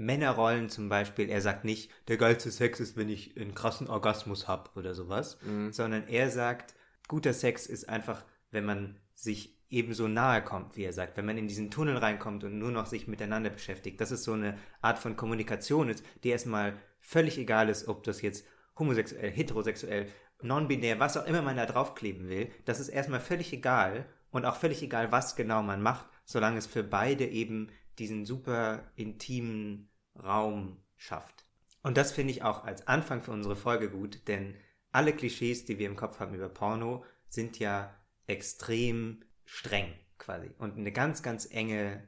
Männerrollen 0.00 0.68
zum 0.68 0.88
Beispiel. 0.88 1.28
Er 1.28 1.40
sagt 1.40 1.64
nicht, 1.64 1.90
der 2.08 2.16
geilste 2.16 2.50
Sex 2.50 2.80
ist, 2.80 2.96
wenn 2.96 3.08
ich 3.08 3.36
einen 3.38 3.54
krassen 3.54 3.86
Orgasmus 3.88 4.48
habe 4.48 4.70
oder 4.76 4.94
sowas, 4.94 5.38
Mhm. 5.46 5.72
sondern 5.72 6.08
er 6.08 6.30
sagt, 6.30 6.74
guter 7.08 7.32
Sex 7.32 7.66
ist 7.66 7.88
einfach, 7.88 8.24
wenn 8.50 8.64
man 8.64 8.96
sich 9.14 9.56
ebenso 9.68 10.08
nahe 10.08 10.42
kommt, 10.42 10.76
wie 10.76 10.82
er 10.84 10.92
sagt, 10.92 11.16
wenn 11.16 11.26
man 11.26 11.38
in 11.38 11.46
diesen 11.46 11.70
Tunnel 11.70 11.96
reinkommt 11.98 12.42
und 12.42 12.58
nur 12.58 12.72
noch 12.72 12.86
sich 12.86 13.06
miteinander 13.06 13.50
beschäftigt. 13.50 14.00
Das 14.00 14.10
ist 14.10 14.24
so 14.24 14.32
eine 14.32 14.56
Art 14.80 14.98
von 14.98 15.16
Kommunikation 15.16 15.88
ist, 15.88 16.02
die 16.24 16.30
erstmal 16.30 16.72
völlig 16.98 17.38
egal 17.38 17.68
ist, 17.68 17.86
ob 17.86 18.02
das 18.02 18.20
jetzt 18.22 18.44
homosexuell, 18.78 19.30
heterosexuell, 19.30 20.08
non-binär, 20.42 20.98
was 20.98 21.16
auch 21.18 21.26
immer 21.26 21.42
man 21.42 21.56
da 21.56 21.66
draufkleben 21.66 22.28
will. 22.28 22.50
Das 22.64 22.80
ist 22.80 22.88
erstmal 22.88 23.20
völlig 23.20 23.52
egal. 23.52 24.06
und 24.32 24.44
auch 24.44 24.54
völlig 24.56 24.80
egal, 24.82 25.10
was 25.10 25.34
genau 25.34 25.60
man 25.60 25.82
macht, 25.82 26.06
solange 26.24 26.56
es 26.58 26.66
für 26.66 26.84
beide 26.84 27.26
eben 27.26 27.68
diesen 27.98 28.24
super 28.24 28.84
intimen 28.94 29.89
Raum 30.16 30.76
schafft. 30.96 31.44
Und 31.82 31.96
das 31.96 32.12
finde 32.12 32.32
ich 32.32 32.42
auch 32.42 32.64
als 32.64 32.86
Anfang 32.86 33.22
für 33.22 33.32
unsere 33.32 33.56
Folge 33.56 33.90
gut, 33.90 34.28
denn 34.28 34.54
alle 34.92 35.12
Klischees, 35.12 35.64
die 35.64 35.78
wir 35.78 35.86
im 35.86 35.96
Kopf 35.96 36.20
haben 36.20 36.34
über 36.34 36.48
Porno, 36.48 37.04
sind 37.28 37.58
ja 37.58 37.94
extrem 38.26 39.24
streng 39.44 39.92
quasi 40.18 40.50
und 40.58 40.76
eine 40.76 40.92
ganz, 40.92 41.22
ganz 41.22 41.48
enge 41.50 42.06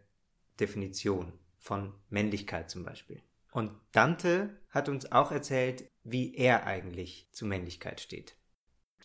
Definition 0.61 1.33
von 1.59 1.95
Männlichkeit 2.11 2.71
zum 2.71 2.85
Beispiel. 2.85 3.23
Und 3.53 3.73
Dante 3.93 4.59
hat 4.71 4.89
uns 4.89 5.13
auch 5.13 5.31
erzählt, 5.31 5.85
wie 6.05 6.35
er 6.35 6.67
eigentlich 6.67 7.29
zu 7.33 7.47
Männlichkeit 7.47 8.01
steht. 8.01 8.37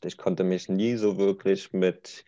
Ich 0.03 0.17
konnte 0.17 0.43
mich 0.43 0.69
nie 0.69 0.95
so 0.95 1.17
wirklich 1.17 1.73
mit 1.73 2.23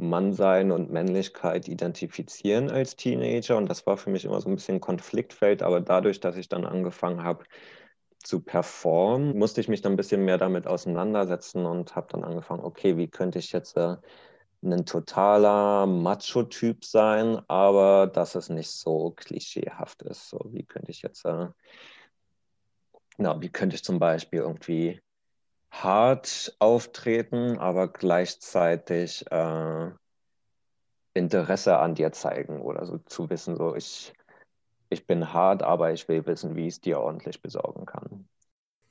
Mannsein 0.00 0.72
und 0.72 0.90
Männlichkeit 0.90 1.68
identifizieren 1.68 2.70
als 2.70 2.96
Teenager 2.96 3.56
und 3.56 3.68
das 3.68 3.86
war 3.86 3.96
für 3.96 4.10
mich 4.10 4.24
immer 4.24 4.40
so 4.40 4.48
ein 4.48 4.56
bisschen 4.56 4.80
Konfliktfeld, 4.80 5.62
aber 5.62 5.80
dadurch, 5.80 6.20
dass 6.20 6.36
ich 6.36 6.48
dann 6.48 6.64
angefangen 6.64 7.22
habe 7.22 7.44
zu 8.22 8.40
performen, 8.40 9.38
musste 9.38 9.60
ich 9.60 9.68
mich 9.68 9.82
dann 9.82 9.92
ein 9.92 9.96
bisschen 9.96 10.24
mehr 10.24 10.38
damit 10.38 10.66
auseinandersetzen 10.66 11.64
und 11.66 11.96
habe 11.96 12.08
dann 12.10 12.24
angefangen, 12.24 12.64
okay, 12.64 12.96
wie 12.96 13.08
könnte 13.08 13.38
ich 13.38 13.52
jetzt 13.52 13.76
äh, 13.76 13.96
ein 14.62 14.84
totaler 14.84 15.86
Macho-Typ 15.86 16.84
sein, 16.84 17.40
aber 17.48 18.06
dass 18.06 18.34
es 18.34 18.50
nicht 18.50 18.70
so 18.70 19.12
klischeehaft 19.16 20.02
ist. 20.02 20.28
So, 20.28 20.40
wie 20.50 20.64
könnte 20.64 20.90
ich 20.90 21.02
jetzt, 21.02 21.24
äh, 21.24 21.48
na, 23.16 23.40
wie 23.40 23.48
könnte 23.48 23.76
ich 23.76 23.84
zum 23.84 23.98
Beispiel 23.98 24.40
irgendwie 24.40 25.00
hart 25.70 26.54
auftreten, 26.58 27.58
aber 27.58 27.88
gleichzeitig 27.88 29.30
äh, 29.30 29.90
Interesse 31.14 31.78
an 31.78 31.94
dir 31.94 32.12
zeigen 32.12 32.60
oder 32.60 32.86
so 32.86 32.98
zu 32.98 33.30
wissen, 33.30 33.56
so 33.56 33.74
ich, 33.74 34.12
ich 34.88 35.06
bin 35.06 35.32
hart, 35.32 35.62
aber 35.62 35.92
ich 35.92 36.08
will 36.08 36.24
wissen, 36.26 36.56
wie 36.56 36.66
ich 36.66 36.74
es 36.74 36.80
dir 36.80 37.00
ordentlich 37.00 37.42
besorgen 37.42 37.86
kann. 37.86 38.28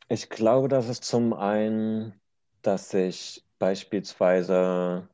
Ich 0.07 0.29
glaube, 0.29 0.67
das 0.67 0.89
ist 0.89 1.03
zum 1.03 1.33
einen, 1.33 2.19
dass 2.61 2.93
ich 2.93 3.45
beispielsweise 3.59 5.07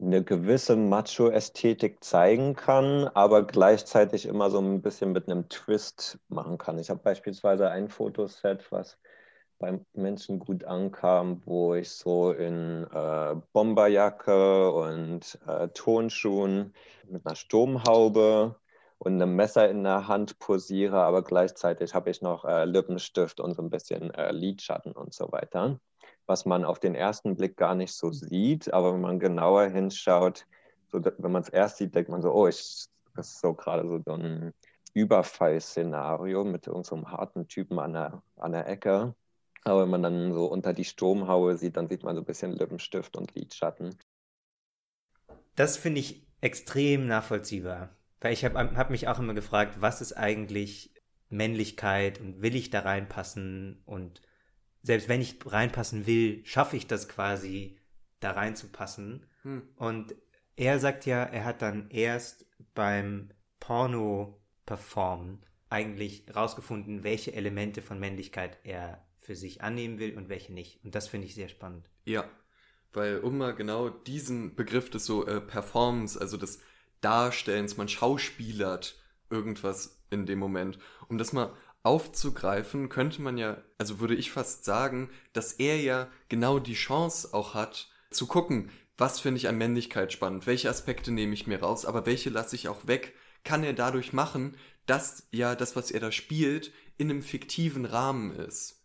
eine 0.00 0.24
gewisse 0.24 0.74
Macho-Ästhetik 0.76 2.02
zeigen 2.02 2.54
kann, 2.54 3.08
aber 3.14 3.46
gleichzeitig 3.46 4.26
immer 4.26 4.50
so 4.50 4.58
ein 4.60 4.82
bisschen 4.82 5.12
mit 5.12 5.28
einem 5.28 5.48
Twist 5.48 6.18
machen 6.28 6.58
kann. 6.58 6.78
Ich 6.78 6.90
habe 6.90 7.00
beispielsweise 7.00 7.70
ein 7.70 7.88
Fotoset, 7.88 8.70
was 8.72 8.98
beim 9.62 9.86
Menschen 9.94 10.38
gut 10.38 10.64
ankam, 10.64 11.40
wo 11.46 11.74
ich 11.74 11.90
so 11.90 12.32
in 12.32 12.86
äh, 12.92 13.34
Bomberjacke 13.54 14.70
und 14.72 15.38
äh, 15.46 15.68
Tonschuhen 15.68 16.74
mit 17.08 17.24
einer 17.24 17.36
Sturmhaube 17.36 18.56
und 18.98 19.14
einem 19.14 19.34
Messer 19.34 19.70
in 19.70 19.84
der 19.84 20.06
Hand 20.08 20.38
posiere, 20.38 21.00
aber 21.00 21.22
gleichzeitig 21.22 21.94
habe 21.94 22.10
ich 22.10 22.20
noch 22.20 22.44
äh, 22.44 22.66
Lippenstift 22.66 23.40
und 23.40 23.54
so 23.54 23.62
ein 23.62 23.70
bisschen 23.70 24.12
äh, 24.12 24.32
Lidschatten 24.32 24.92
und 24.92 25.14
so 25.14 25.32
weiter 25.32 25.78
was 26.26 26.46
man 26.46 26.64
auf 26.64 26.78
den 26.78 26.94
ersten 26.94 27.36
Blick 27.36 27.56
gar 27.56 27.74
nicht 27.74 27.94
so 27.94 28.12
sieht, 28.12 28.72
aber 28.72 28.94
wenn 28.94 29.00
man 29.00 29.18
genauer 29.18 29.66
hinschaut, 29.68 30.46
so, 30.88 31.02
wenn 31.04 31.32
man 31.32 31.42
es 31.42 31.48
erst 31.48 31.78
sieht, 31.78 31.94
denkt 31.94 32.10
man 32.10 32.22
so, 32.22 32.32
oh, 32.32 32.46
ich, 32.46 32.86
das 33.14 33.28
ist 33.28 33.40
so 33.40 33.54
gerade 33.54 34.02
so 34.04 34.12
ein 34.12 34.52
Überfallszenario 34.94 36.44
mit 36.44 36.66
irgendeinem 36.66 37.04
so 37.04 37.10
harten 37.10 37.48
Typen 37.48 37.78
an 37.78 37.94
der, 37.94 38.22
an 38.36 38.52
der 38.52 38.68
Ecke. 38.68 39.14
Aber 39.64 39.82
wenn 39.82 39.90
man 39.90 40.02
dann 40.02 40.32
so 40.32 40.46
unter 40.46 40.72
die 40.72 40.84
Sturmhaue 40.84 41.56
sieht, 41.56 41.76
dann 41.76 41.88
sieht 41.88 42.02
man 42.02 42.16
so 42.16 42.22
ein 42.22 42.26
bisschen 42.26 42.52
Lippenstift 42.52 43.16
und 43.16 43.34
Lidschatten. 43.34 43.96
Das 45.54 45.76
finde 45.76 46.00
ich 46.00 46.26
extrem 46.40 47.06
nachvollziehbar. 47.06 47.96
Weil 48.20 48.32
ich 48.32 48.44
habe 48.44 48.76
hab 48.76 48.90
mich 48.90 49.08
auch 49.08 49.18
immer 49.18 49.34
gefragt, 49.34 49.80
was 49.80 50.00
ist 50.00 50.14
eigentlich 50.14 50.94
Männlichkeit 51.28 52.20
und 52.20 52.42
will 52.42 52.54
ich 52.54 52.70
da 52.70 52.80
reinpassen 52.80 53.82
und 53.84 54.20
selbst 54.82 55.08
wenn 55.08 55.20
ich 55.20 55.38
reinpassen 55.44 56.06
will, 56.06 56.44
schaffe 56.44 56.76
ich 56.76 56.86
das 56.86 57.08
quasi, 57.08 57.78
da 58.20 58.32
reinzupassen. 58.32 59.26
Hm. 59.42 59.62
Und 59.76 60.14
er 60.56 60.78
sagt 60.78 61.06
ja, 61.06 61.22
er 61.22 61.44
hat 61.44 61.62
dann 61.62 61.88
erst 61.90 62.46
beim 62.74 63.30
Porno-Performen 63.60 65.44
eigentlich 65.68 66.26
rausgefunden, 66.34 67.04
welche 67.04 67.32
Elemente 67.32 67.80
von 67.80 67.98
Männlichkeit 67.98 68.58
er 68.64 69.06
für 69.22 69.36
sich 69.36 69.62
annehmen 69.62 69.98
will 69.98 70.16
und 70.16 70.28
welche 70.28 70.52
nicht. 70.52 70.84
Und 70.84 70.94
das 70.94 71.08
finde 71.08 71.28
ich 71.28 71.34
sehr 71.34 71.48
spannend. 71.48 71.88
Ja, 72.04 72.28
weil 72.92 73.20
um 73.20 73.38
mal 73.38 73.54
genau 73.54 73.88
diesen 73.88 74.54
Begriff 74.54 74.90
des 74.90 75.06
so 75.06 75.26
äh, 75.26 75.40
Performance, 75.40 76.20
also 76.20 76.36
des 76.36 76.60
Darstellens, 77.00 77.76
man 77.76 77.88
schauspielert 77.88 79.00
irgendwas 79.30 80.02
in 80.10 80.26
dem 80.26 80.38
Moment, 80.38 80.78
um 81.08 81.18
das 81.18 81.32
mal 81.32 81.54
aufzugreifen, 81.84 82.88
könnte 82.88 83.22
man 83.22 83.38
ja, 83.38 83.62
also 83.78 84.00
würde 84.00 84.14
ich 84.14 84.30
fast 84.30 84.64
sagen, 84.64 85.08
dass 85.32 85.52
er 85.52 85.80
ja 85.80 86.08
genau 86.28 86.58
die 86.58 86.74
Chance 86.74 87.32
auch 87.32 87.54
hat, 87.54 87.90
zu 88.10 88.26
gucken, 88.26 88.70
was 88.98 89.20
finde 89.20 89.38
ich 89.38 89.48
an 89.48 89.56
Männlichkeit 89.56 90.12
spannend, 90.12 90.46
welche 90.46 90.68
Aspekte 90.68 91.12
nehme 91.12 91.34
ich 91.34 91.46
mir 91.46 91.60
raus, 91.60 91.86
aber 91.86 92.06
welche 92.06 92.30
lasse 92.30 92.56
ich 92.56 92.68
auch 92.68 92.86
weg, 92.86 93.14
kann 93.42 93.64
er 93.64 93.72
dadurch 93.72 94.12
machen, 94.12 94.56
dass 94.86 95.26
ja 95.30 95.54
das, 95.54 95.74
was 95.74 95.90
er 95.90 96.00
da 96.00 96.12
spielt, 96.12 96.72
in 96.98 97.10
einem 97.10 97.22
fiktiven 97.22 97.84
Rahmen 97.84 98.32
ist. 98.32 98.81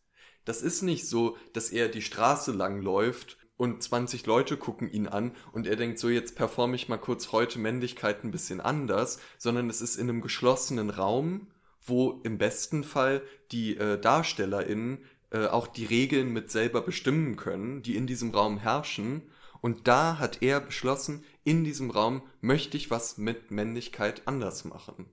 Das 0.47 0.61
ist 0.61 0.81
nicht 0.81 1.07
so, 1.07 1.37
dass 1.53 1.69
er 1.69 1.87
die 1.87 2.01
Straße 2.01 2.51
lang 2.51 2.81
läuft 2.81 3.37
und 3.57 3.83
20 3.83 4.25
Leute 4.25 4.57
gucken 4.57 4.91
ihn 4.91 5.07
an 5.07 5.35
und 5.51 5.67
er 5.67 5.75
denkt 5.75 5.99
so, 5.99 6.09
jetzt 6.09 6.35
performe 6.35 6.75
ich 6.75 6.89
mal 6.89 6.97
kurz 6.97 7.31
heute 7.31 7.59
Männlichkeit 7.59 8.23
ein 8.23 8.31
bisschen 8.31 8.61
anders, 8.61 9.19
sondern 9.37 9.69
es 9.69 9.81
ist 9.81 9.95
in 9.95 10.09
einem 10.09 10.21
geschlossenen 10.21 10.89
Raum 10.89 11.47
wo 11.87 12.19
im 12.23 12.37
besten 12.37 12.83
Fall 12.83 13.21
die 13.51 13.77
äh, 13.77 13.99
DarstellerInnen 13.99 15.05
äh, 15.31 15.47
auch 15.47 15.67
die 15.67 15.85
Regeln 15.85 16.31
mit 16.31 16.51
selber 16.51 16.81
bestimmen 16.81 17.35
können, 17.35 17.81
die 17.81 17.95
in 17.95 18.07
diesem 18.07 18.31
Raum 18.31 18.59
herrschen. 18.59 19.31
Und 19.61 19.87
da 19.87 20.19
hat 20.19 20.41
er 20.41 20.59
beschlossen, 20.59 21.23
in 21.43 21.63
diesem 21.63 21.89
Raum 21.89 22.21
möchte 22.41 22.77
ich 22.77 22.91
was 22.91 23.17
mit 23.17 23.51
Männlichkeit 23.51 24.23
anders 24.25 24.65
machen. 24.65 25.09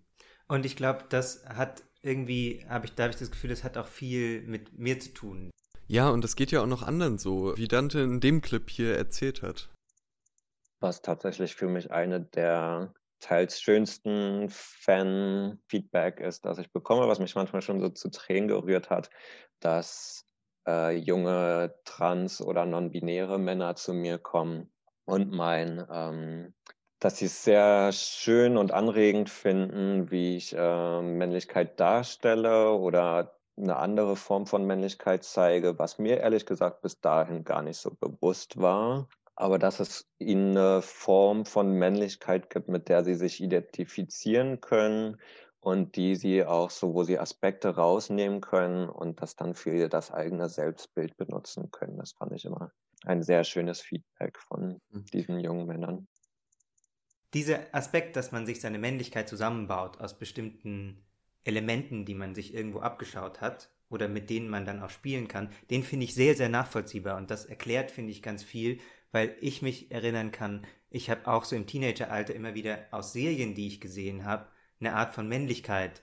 Und 0.47 0.67
ich 0.67 0.77
glaube, 0.77 1.05
das 1.09 1.45
hat 1.47 1.83
irgendwie, 2.05 2.65
habe 2.69 2.87
ich, 2.87 2.95
da 2.95 3.05
habe 3.05 3.13
ich 3.13 3.19
das 3.19 3.31
Gefühl, 3.31 3.51
das 3.51 3.65
hat 3.65 3.77
auch 3.77 3.87
viel 3.87 4.43
mit 4.43 4.79
mir 4.79 5.01
zu 5.01 5.13
tun. 5.13 5.51
Ja, 5.87 6.11
und 6.11 6.23
das 6.23 6.37
geht 6.37 6.51
ja 6.51 6.63
auch 6.63 6.67
noch 6.67 6.83
anderen 6.83 7.19
so, 7.19 7.57
wie 7.57 7.69
Dante 7.69 8.01
in 8.01 8.21
dem 8.21 8.41
Clip 8.41 8.69
hier 8.71 8.97
erzählt 8.97 9.43
hat. 9.43 9.71
Was 10.81 11.03
tatsächlich 11.03 11.55
für 11.55 11.69
mich 11.69 11.91
eine 11.91 12.21
der 12.21 12.95
teils 13.21 13.61
schönsten 13.61 14.49
Fan-Feedback 14.51 16.21
ist, 16.21 16.45
das 16.45 16.59
ich 16.59 16.71
bekomme, 16.73 17.09
was 17.09 17.19
mich 17.19 17.35
manchmal 17.35 17.63
schon 17.63 17.81
so 17.81 17.89
zu 17.89 18.11
Tränen 18.11 18.49
gerührt 18.49 18.91
hat, 18.91 19.09
dass 19.61 20.27
äh, 20.67 20.97
junge 20.97 21.75
trans- 21.85 22.43
oder 22.43 22.67
non-binäre 22.67 23.39
Männer 23.39 23.77
zu 23.77 23.95
mir 23.95 24.19
kommen 24.19 24.71
und 25.07 25.31
meinen, 25.31 25.87
ähm, 25.91 26.55
dass 27.05 27.19
sie 27.19 27.27
es 27.27 27.45
sehr 27.45 27.93
schön 27.93 28.57
und 28.57 28.73
anregend 28.73 29.29
finden, 29.31 30.11
wie 30.11 30.37
ich 30.37 30.55
äh, 30.57 31.03
Männlichkeit 31.03 31.79
darstelle 31.79 32.73
oder 32.73 33.37
eine 33.57 33.77
andere 33.77 34.17
Form 34.17 34.47
von 34.47 34.67
Männlichkeit 34.67 35.23
zeige, 35.23 35.79
was 35.79 35.99
mir 35.99 36.19
ehrlich 36.19 36.47
gesagt 36.47 36.83
bis 36.83 37.01
dahin 37.01 37.45
gar 37.45 37.63
nicht 37.63 37.79
so 37.79 37.91
bewusst 37.91 38.61
war 38.61 39.07
aber 39.37 39.59
dass 39.59 39.81
es 39.81 40.09
ihnen 40.19 40.57
eine 40.57 40.83
Form 40.83 41.45
von 41.45 41.73
Männlichkeit 41.73 42.51
gibt, 42.51 42.69
mit 42.69 42.89
der 42.89 43.05
sie 43.05 43.15
sich 43.15 43.43
identifizieren 43.43 44.61
können 44.61 45.21
und 45.61 45.97
die 45.97 46.15
sie 46.15 46.45
auch 46.45 46.71
so, 46.71 46.95
wo 46.95 47.03
sie 47.05 47.19
Aspekte 47.19 47.75
rausnehmen 47.75 48.41
können 48.41 48.89
und 48.89 49.23
das 49.23 49.35
dann 49.35 49.55
für 49.55 49.89
das 49.89 50.13
eigene 50.13 50.49
Selbstbild 50.49 51.17
benutzen 51.17 51.71
können. 51.71 51.99
Das 51.99 52.13
fand 52.13 52.33
ich 52.33 52.45
immer 52.45 52.71
ein 53.05 53.23
sehr 53.23 53.45
schönes 53.45 53.81
Feedback 53.81 54.39
von 54.39 54.81
mhm. 54.91 55.05
diesen 55.13 55.41
jungen 55.41 55.67
Männern. 55.67 56.07
Dieser 57.35 57.75
Aspekt, 57.75 58.17
dass 58.17 58.33
man 58.33 58.47
sich 58.47 58.61
seine 58.61 58.79
Männlichkeit 58.79 59.29
zusammenbaut 59.29 60.01
aus 60.01 60.19
bestimmten 60.19 61.05
Elementen, 61.43 62.05
die 62.05 62.15
man 62.15 62.35
sich 62.35 62.55
irgendwo 62.55 62.81
abgeschaut 62.81 63.41
hat 63.41 63.69
oder 63.91 64.09
mit 64.09 64.31
denen 64.31 64.49
man 64.49 64.65
dann 64.65 64.81
auch 64.81 64.91
spielen 64.91 65.29
kann, 65.29 65.51
den 65.71 65.83
finde 65.83 66.05
ich 66.05 66.15
sehr, 66.15 66.37
sehr 66.37 66.49
nachvollziehbar 66.49 67.17
und 67.17 67.31
das 67.31 67.45
erklärt, 67.45 67.91
finde 67.91 68.13
ich, 68.13 68.23
ganz 68.23 68.43
viel, 68.43 68.79
weil 69.13 69.37
ich 69.41 69.63
mich 69.63 69.91
erinnern 69.91 70.33
kann, 70.33 70.67
ich 70.91 71.11
habe 71.11 71.27
auch 71.27 71.45
so 71.45 71.57
im 71.57 71.67
Teenageralter 71.67 72.35
immer 72.35 72.55
wieder 72.55 72.87
aus 72.93 73.13
Serien, 73.13 73.55
die 73.55 73.67
ich 73.67 73.81
gesehen 73.81 74.25
habe, 74.25 74.49
eine 74.79 74.95
Art 74.95 75.13
von 75.13 75.29
Männlichkeit 75.29 76.03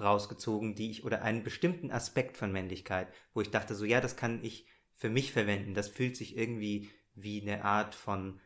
rausgezogen, 0.00 0.74
die 0.74 0.90
ich 0.90 1.04
oder 1.04 1.22
einen 1.22 1.42
bestimmten 1.42 1.90
Aspekt 1.90 2.36
von 2.36 2.52
Männlichkeit, 2.52 3.08
wo 3.34 3.40
ich 3.40 3.50
dachte 3.50 3.74
so, 3.74 3.84
ja, 3.84 4.00
das 4.00 4.16
kann 4.16 4.42
ich 4.42 4.66
für 4.94 5.10
mich 5.10 5.32
verwenden. 5.32 5.74
Das 5.74 5.88
fühlt 5.88 6.16
sich 6.16 6.36
irgendwie 6.36 6.90
wie 7.14 7.42
eine 7.42 7.64
Art 7.64 7.94
von 7.94 8.40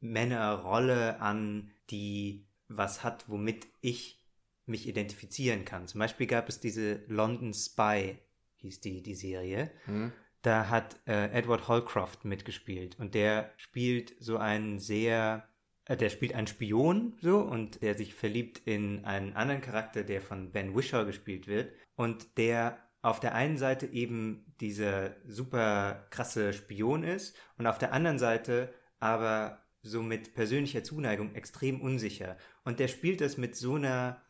Männerrolle 0.00 1.20
an, 1.20 1.70
die 1.90 2.46
was 2.68 3.04
hat, 3.04 3.28
womit 3.28 3.66
ich 3.80 4.24
mich 4.66 4.88
identifizieren 4.88 5.64
kann. 5.64 5.88
Zum 5.88 5.98
Beispiel 5.98 6.26
gab 6.26 6.48
es 6.48 6.60
diese 6.60 7.02
London 7.06 7.52
Spy, 7.52 8.18
hieß 8.56 8.80
die, 8.80 9.02
die 9.02 9.14
Serie. 9.14 9.70
Hm 9.86 10.12
da 10.42 10.68
hat 10.68 10.98
äh, 11.06 11.30
Edward 11.32 11.68
Holcroft 11.68 12.24
mitgespielt 12.24 12.98
und 12.98 13.14
der 13.14 13.52
spielt 13.56 14.14
so 14.20 14.38
einen 14.38 14.78
sehr 14.78 15.48
äh, 15.86 15.96
der 15.96 16.08
spielt 16.08 16.34
einen 16.34 16.46
Spion 16.46 17.16
so 17.20 17.38
und 17.40 17.82
der 17.82 17.94
sich 17.94 18.14
verliebt 18.14 18.62
in 18.64 19.04
einen 19.04 19.34
anderen 19.34 19.60
Charakter, 19.60 20.02
der 20.02 20.22
von 20.22 20.52
Ben 20.52 20.74
Wishaw 20.74 21.04
gespielt 21.04 21.46
wird 21.46 21.72
und 21.94 22.38
der 22.38 22.78
auf 23.02 23.20
der 23.20 23.34
einen 23.34 23.58
Seite 23.58 23.86
eben 23.86 24.54
dieser 24.60 25.16
super 25.26 26.06
krasse 26.10 26.52
Spion 26.52 27.02
ist 27.02 27.36
und 27.58 27.66
auf 27.66 27.78
der 27.78 27.92
anderen 27.92 28.18
Seite 28.18 28.72
aber 28.98 29.62
so 29.82 30.02
mit 30.02 30.34
persönlicher 30.34 30.84
Zuneigung 30.84 31.34
extrem 31.34 31.80
unsicher. 31.80 32.36
Und 32.64 32.80
der 32.80 32.88
spielt 32.88 33.20
das 33.20 33.36
mit 33.36 33.56
so 33.56 33.74
einer 33.74 34.20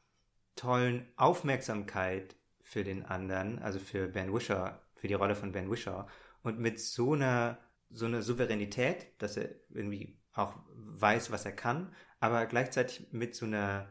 tollen 0.57 1.07
Aufmerksamkeit 1.17 2.37
für 2.61 2.85
den 2.85 3.05
anderen, 3.05 3.59
also 3.59 3.79
für 3.79 4.09
Ben 4.09 4.33
Wishaw, 4.33 4.79
für 4.95 5.09
die 5.09 5.15
Rolle 5.15 5.35
von 5.35 5.53
Ben 5.53 5.71
Wishaw 5.71 6.07
und 6.43 6.59
mit 6.59 6.79
so 6.79 7.15
einer 7.15 7.59
so 7.91 8.07
einer 8.07 8.23
Souveränität, 8.23 9.09
dass 9.19 9.37
er 9.37 9.51
irgendwie 9.71 10.17
auch 10.33 10.55
weiß, 10.69 11.33
was 11.33 11.45
er 11.45 11.53
kann, 11.53 11.93
aber 12.21 12.47
gleichzeitig 12.47 13.09
mit 13.13 13.35
so 13.35 13.47
einer 13.47 13.89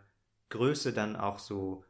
Größe 0.50 0.94
dann 0.94 1.16
auch 1.16 1.40
so 1.40 1.84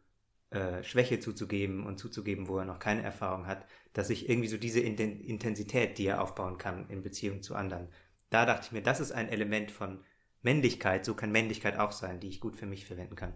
äh, 0.50 0.84
Schwäche 0.84 1.20
zuzugeben 1.20 1.86
und 1.86 2.00
zuzugeben, 2.00 2.48
wo 2.48 2.58
er 2.58 2.66
noch 2.66 2.80
keine 2.80 3.04
Erfahrung 3.04 3.46
hat, 3.46 3.66
dass 3.94 4.10
ich 4.10 4.28
irgendwie 4.28 4.48
so 4.48 4.58
diese 4.58 4.80
Intensität, 4.80 5.98
die 5.98 6.08
er 6.08 6.22
aufbauen 6.22 6.58
kann 6.58 6.90
in 6.90 7.04
Beziehung 7.04 7.44
zu 7.44 7.56
anderen, 7.56 7.90
da 8.30 8.46
dachte 8.46 8.68
ich 8.68 8.72
mir, 8.72 8.82
das 8.82 9.00
ist 9.00 9.12
ein 9.12 9.30
Element 9.30 9.72
von 9.72 10.04
Männlichkeit, 10.42 11.06
so 11.06 11.14
kann 11.14 11.32
Männlichkeit 11.32 11.78
auch 11.78 11.92
sein, 11.92 12.20
die 12.20 12.30
ich 12.30 12.40
gut 12.40 12.56
für 12.56 12.66
mich 12.66 12.86
verwenden 12.86 13.16
kann. 13.16 13.34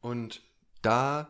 Und 0.00 0.42
da 0.82 1.28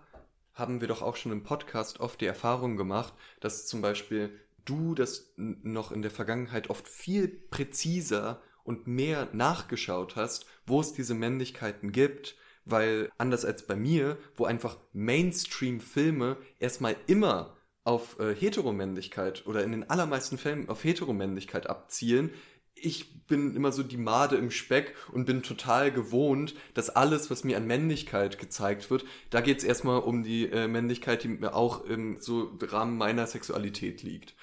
haben 0.53 0.81
wir 0.81 0.89
doch 0.89 1.03
auch 1.03 1.17
schon 1.17 1.33
im 1.33 1.43
Podcast 1.43 2.01
oft 2.01 2.21
die 2.21 2.27
Erfahrung 2.27 2.77
gemacht, 2.77 3.15
dass 3.41 3.67
zum 3.67 3.83
Beispiel 3.83 4.39
du 4.65 4.95
das 4.95 5.33
noch 5.37 5.93
in 5.93 6.03
der 6.03 6.11
Vergangenheit 6.11 6.71
oft 6.71 6.89
viel 6.89 7.29
präziser 7.29 8.41
und 8.63 8.87
mehr 8.87 9.29
nachgeschaut 9.33 10.17
hast, 10.17 10.47
wo 10.67 10.81
es 10.81 10.93
diese 10.93 11.15
Männlichkeiten 11.15 11.93
gibt, 11.93 12.37
weil 12.65 13.11
anders 13.19 13.45
als 13.45 13.67
bei 13.67 13.77
mir, 13.77 14.17
wo 14.37 14.47
einfach 14.47 14.79
Mainstream-Filme 14.93 16.39
erstmal 16.59 16.97
immer 17.07 17.57
auf 17.85 18.19
äh, 18.19 18.35
Heteromännlichkeit 18.35 19.47
oder 19.47 19.63
in 19.63 19.73
den 19.73 19.91
allermeisten 19.91 20.39
Fällen 20.39 20.71
auf 20.71 20.83
Heteromännlichkeit 20.83 21.69
abzielen, 21.69 22.31
ich 22.75 23.27
bin 23.27 23.57
immer 23.57 23.73
so 23.73 23.83
die 23.83 23.97
Made 23.97 24.37
im 24.37 24.51
Speck 24.51 24.95
und 25.13 25.25
bin 25.25 25.43
total 25.43 25.91
gewohnt, 25.91 26.55
dass 26.75 26.91
alles, 26.91 27.31
was 27.31 27.45
mir 27.45 27.57
an 27.57 27.67
Männlichkeit 27.67 28.39
gezeigt 28.39 28.91
wird, 28.91 29.05
da 29.31 29.41
geht 29.41 29.59
es 29.59 29.65
erstmal 29.65 30.01
um 30.01 30.23
die 30.23 30.51
äh, 30.51 30.69
Männlichkeit, 30.69 31.25
die 31.25 31.29
mir 31.29 31.55
auch 31.55 31.85
im 31.85 32.21
so 32.21 32.57
Rahmen 32.61 32.99
meiner 32.99 33.27
Sexualität 33.27 34.03
liegt. 34.03 34.35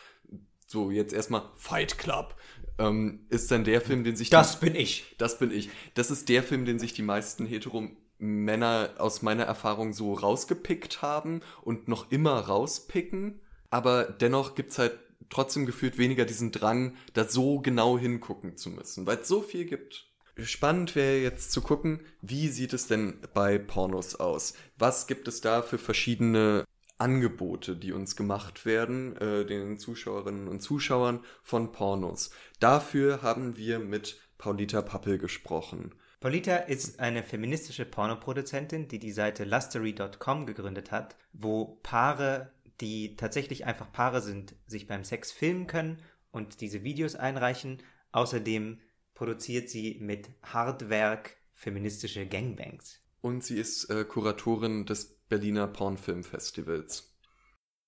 So, 0.66 0.90
jetzt 0.90 1.14
erstmal 1.14 1.44
Fight 1.56 1.98
Club. 1.98 2.36
Ähm, 2.78 3.26
ist 3.30 3.52
dann 3.52 3.66
der 3.66 3.82
Film, 3.82 4.04
den 4.04 4.16
sich. 4.16 4.30
Das 4.30 4.60
die, 4.60 4.66
bin 4.66 4.76
ich. 4.76 5.16
Das 5.18 5.38
bin 5.38 5.52
ich. 5.52 5.70
Das 5.94 6.10
ist 6.10 6.30
der 6.30 6.44
Film, 6.44 6.66
den 6.66 6.80
sich 6.80 6.94
die 6.94 7.02
meisten 7.02 7.46
Hetero-Männer 7.46 8.92
aus 8.98 9.22
meiner 9.22 9.44
Erfahrung 9.44 9.92
so 9.94 10.14
rausgepickt 10.14 11.02
haben 11.02 11.42
und 11.62 11.90
noch 11.90 12.10
immer 12.10 12.40
rauspicken. 12.40 13.42
Aber 13.70 14.06
dennoch 14.06 14.56
gibt 14.56 14.72
es 14.72 14.80
halt 14.80 14.98
trotzdem 15.32 15.66
gefühlt 15.66 15.98
weniger 15.98 16.26
diesen 16.26 16.52
Drang, 16.52 16.96
da 17.14 17.28
so 17.28 17.60
genau 17.60 17.98
hingucken 17.98 18.58
zu 18.58 18.70
müssen, 18.70 19.08
weil 19.08 19.18
es 19.18 19.28
so 19.28 19.42
viel 19.42 19.66
gibt. 19.66 20.08
Spannend 20.38 20.96
wäre 20.96 21.18
jetzt 21.18 21.52
zu 21.52 21.62
gucken, 21.62 22.02
wie 22.22 22.48
sieht 22.48 22.74
es 22.74 22.88
denn 22.88 23.20
bei 23.34 23.58
Pornos 23.58 24.16
aus? 24.16 24.54
Was 24.78 25.08
gibt 25.08 25.28
es 25.28 25.42
da 25.42 25.62
für 25.62 25.78
verschiedene 25.78 26.66
Angebote, 27.02 27.76
die 27.76 27.92
uns 27.92 28.16
gemacht 28.16 28.66
werden, 28.66 29.18
äh, 29.18 29.44
den 29.44 29.78
Zuschauerinnen 29.78 30.48
und 30.48 30.62
Zuschauern 30.62 31.26
von 31.42 31.72
Pornos. 31.72 32.30
Dafür 32.60 33.24
haben 33.24 33.58
wir 33.58 33.80
mit 33.80 34.20
Paulita 34.38 34.82
Pappel 34.84 35.18
gesprochen. 35.18 35.96
Paulita 36.20 36.56
ist 36.56 37.00
eine 37.00 37.24
feministische 37.24 37.86
Pornoproduzentin, 37.86 38.88
die 38.88 39.00
die 39.00 39.12
Seite 39.12 39.44
lustery.com 39.44 40.46
gegründet 40.46 40.92
hat, 40.92 41.16
wo 41.34 41.80
Paare, 41.82 42.52
die 42.82 43.16
tatsächlich 43.16 43.66
einfach 43.66 43.92
Paare 43.92 44.22
sind, 44.22 44.56
sich 44.66 44.88
beim 44.88 45.04
Sex 45.04 45.32
filmen 45.32 45.68
können 45.68 46.02
und 46.32 46.62
diese 46.62 46.84
Videos 46.84 47.16
einreichen. 47.16 47.82
Außerdem 48.12 48.80
produziert 49.14 49.70
sie 49.70 50.00
mit 50.02 50.30
Hardwerk 50.44 51.38
feministische 51.54 52.26
Gangbangs. 52.26 53.00
Und 53.22 53.44
sie 53.44 53.58
ist 53.58 53.90
äh, 53.90 54.04
Kuratorin 54.04 54.86
des 54.86 55.20
Berliner 55.30 55.68
Pornfilmfestivals. 55.68 57.16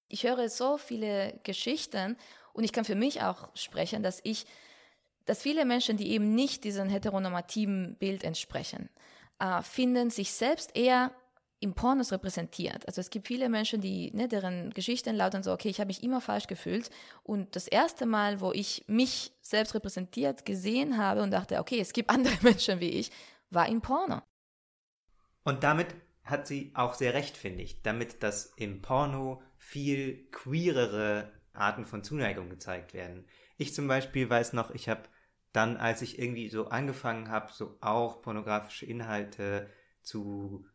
Ich 0.08 0.24
höre 0.26 0.48
so 0.48 0.78
viele 0.78 1.40
Geschichten 1.44 2.18
und 2.54 2.64
ich 2.64 2.72
kann 2.72 2.86
für 2.86 2.96
mich 2.96 3.22
auch 3.24 3.50
sprechen, 3.56 4.04
dass 4.04 4.22
ich, 4.24 4.46
dass 5.26 5.42
viele 5.42 5.66
Menschen, 5.66 5.98
die 5.98 6.12
eben 6.12 6.36
nicht 6.36 6.64
diesem 6.64 6.88
heteronormativen 6.88 7.96
Bild 7.98 8.24
entsprechen, 8.24 8.90
äh, 9.40 9.64
finden 9.64 10.12
sich 10.12 10.34
selbst 10.34 10.76
eher 10.76 11.12
im 11.64 11.74
Pornos 11.74 12.12
repräsentiert. 12.12 12.86
Also 12.88 13.02
es 13.02 13.10
gibt 13.10 13.28
viele 13.28 13.50
Menschen, 13.50 13.82
die, 13.82 14.12
ne, 14.14 14.28
deren 14.28 14.72
Geschichten 14.72 15.16
lauten 15.16 15.44
so, 15.44 15.52
okay, 15.54 15.70
ich 15.70 15.80
habe 15.80 15.88
mich 15.88 16.04
immer 16.04 16.22
falsch 16.22 16.48
gefühlt. 16.48 16.90
Und 17.24 17.56
das 17.56 17.68
erste 17.68 18.06
Mal, 18.06 18.42
wo 18.42 18.52
ich 18.52 18.84
mich 18.88 19.32
selbst 19.42 19.74
repräsentiert 19.74 20.46
gesehen 20.46 20.98
habe 20.98 21.24
und 21.24 21.32
dachte, 21.32 21.60
okay, 21.60 21.80
es 21.80 21.94
gibt 21.94 22.10
andere 22.12 22.36
Menschen 22.42 22.80
wie 22.80 22.90
ich, 22.90 23.12
war 23.50 23.68
im 23.70 23.82
Porno. 23.82 24.22
Und 25.44 25.64
damit 25.64 25.88
hat 26.24 26.48
sie 26.48 26.72
auch 26.74 26.94
sehr 26.94 27.14
recht, 27.14 27.38
finde 27.38 27.64
ich, 27.64 27.82
damit 27.82 28.24
dass 28.24 28.54
im 28.58 28.82
Porno 28.82 29.42
viel 29.58 30.30
queerere 30.32 31.32
Arten 31.54 31.86
von 31.86 32.04
Zuneigung 32.04 32.50
gezeigt 32.50 32.94
werden. 32.94 33.26
Ich 33.58 33.74
zum 33.74 33.88
Beispiel 33.88 34.30
weiß 34.30 34.54
noch, 34.54 34.72
ich 34.72 34.90
habe 34.90 35.04
dann, 35.54 35.78
als 35.78 36.02
ich 36.02 36.20
irgendwie 36.20 36.50
so 36.50 36.68
angefangen 36.68 37.30
habe, 37.30 37.52
so 37.54 37.78
auch 37.80 38.22
pornografische 38.22 38.86
Inhalte 38.86 39.70
zu 40.02 40.66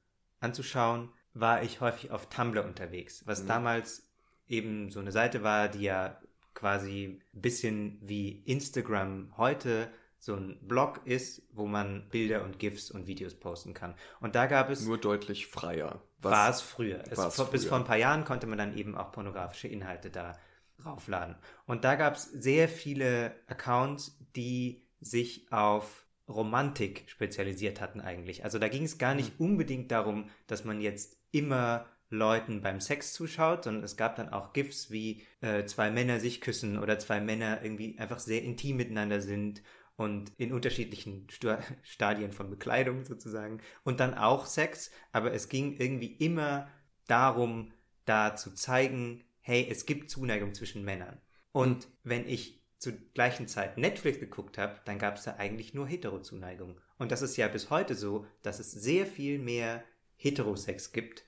anzuschauen, 0.40 1.10
war 1.34 1.62
ich 1.62 1.80
häufig 1.80 2.10
auf 2.10 2.28
Tumblr 2.28 2.64
unterwegs, 2.64 3.26
was 3.26 3.42
mhm. 3.42 3.48
damals 3.48 4.08
eben 4.46 4.90
so 4.90 5.00
eine 5.00 5.12
Seite 5.12 5.42
war, 5.42 5.68
die 5.68 5.82
ja 5.82 6.20
quasi 6.54 7.22
ein 7.34 7.40
bisschen 7.40 7.98
wie 8.02 8.42
Instagram 8.44 9.32
heute 9.36 9.90
so 10.18 10.34
ein 10.34 10.58
Blog 10.66 11.00
ist, 11.04 11.42
wo 11.52 11.66
man 11.66 12.08
Bilder 12.08 12.42
und 12.42 12.58
GIFs 12.58 12.90
und 12.90 13.06
Videos 13.06 13.34
posten 13.34 13.72
kann. 13.72 13.94
Und 14.20 14.34
da 14.34 14.46
gab 14.46 14.68
es. 14.68 14.84
Nur 14.84 14.98
deutlich 14.98 15.46
freier. 15.46 16.02
Was 16.20 16.32
war 16.32 16.50
es 16.50 16.60
früher. 16.60 17.04
Es, 17.08 17.14
vor, 17.14 17.30
früher. 17.30 17.46
Bis 17.46 17.64
vor 17.66 17.78
ein 17.78 17.84
paar 17.84 17.96
Jahren 17.96 18.24
konnte 18.24 18.48
man 18.48 18.58
dann 18.58 18.76
eben 18.76 18.96
auch 18.96 19.12
pornografische 19.12 19.68
Inhalte 19.68 20.10
da 20.10 20.36
raufladen. 20.84 21.36
Und 21.66 21.84
da 21.84 21.94
gab 21.94 22.16
es 22.16 22.24
sehr 22.24 22.68
viele 22.68 23.36
Accounts, 23.46 24.18
die 24.34 24.82
sich 25.00 25.52
auf 25.52 26.07
Romantik 26.28 27.04
spezialisiert 27.06 27.80
hatten 27.80 28.00
eigentlich. 28.00 28.44
Also 28.44 28.58
da 28.58 28.68
ging 28.68 28.84
es 28.84 28.98
gar 28.98 29.14
nicht 29.14 29.38
mhm. 29.38 29.46
unbedingt 29.46 29.90
darum, 29.90 30.30
dass 30.46 30.64
man 30.64 30.80
jetzt 30.80 31.18
immer 31.30 31.86
Leuten 32.10 32.62
beim 32.62 32.80
Sex 32.80 33.12
zuschaut, 33.12 33.64
sondern 33.64 33.84
es 33.84 33.96
gab 33.96 34.16
dann 34.16 34.30
auch 34.30 34.52
GIFs, 34.52 34.90
wie 34.90 35.22
äh, 35.40 35.64
zwei 35.64 35.90
Männer 35.90 36.20
sich 36.20 36.40
küssen 36.40 36.78
oder 36.78 36.98
zwei 36.98 37.20
Männer 37.20 37.62
irgendwie 37.62 37.98
einfach 37.98 38.18
sehr 38.18 38.42
intim 38.42 38.76
miteinander 38.76 39.20
sind 39.20 39.62
und 39.96 40.32
in 40.38 40.52
unterschiedlichen 40.52 41.26
Stadien 41.82 42.32
von 42.32 42.50
Bekleidung 42.50 43.04
sozusagen 43.04 43.60
und 43.84 44.00
dann 44.00 44.14
auch 44.14 44.46
Sex, 44.46 44.90
aber 45.12 45.32
es 45.32 45.48
ging 45.48 45.76
irgendwie 45.78 46.14
immer 46.14 46.68
darum, 47.06 47.72
da 48.04 48.36
zu 48.36 48.54
zeigen, 48.54 49.24
hey, 49.40 49.66
es 49.70 49.84
gibt 49.84 50.10
Zuneigung 50.10 50.54
zwischen 50.54 50.84
Männern. 50.84 51.20
Und 51.52 51.88
wenn 52.04 52.26
ich 52.28 52.62
zur 52.78 52.92
gleichen 53.14 53.48
Zeit 53.48 53.76
Netflix 53.76 54.20
geguckt 54.20 54.56
habe, 54.58 54.80
dann 54.84 54.98
gab 54.98 55.16
es 55.16 55.24
da 55.24 55.34
eigentlich 55.36 55.74
nur 55.74 55.86
Hetero-Zuneigung. 55.86 56.80
Und 56.96 57.12
das 57.12 57.22
ist 57.22 57.36
ja 57.36 57.48
bis 57.48 57.70
heute 57.70 57.94
so, 57.94 58.26
dass 58.42 58.60
es 58.60 58.72
sehr 58.72 59.06
viel 59.06 59.38
mehr 59.38 59.84
Heterosex 60.16 60.92
gibt 60.92 61.24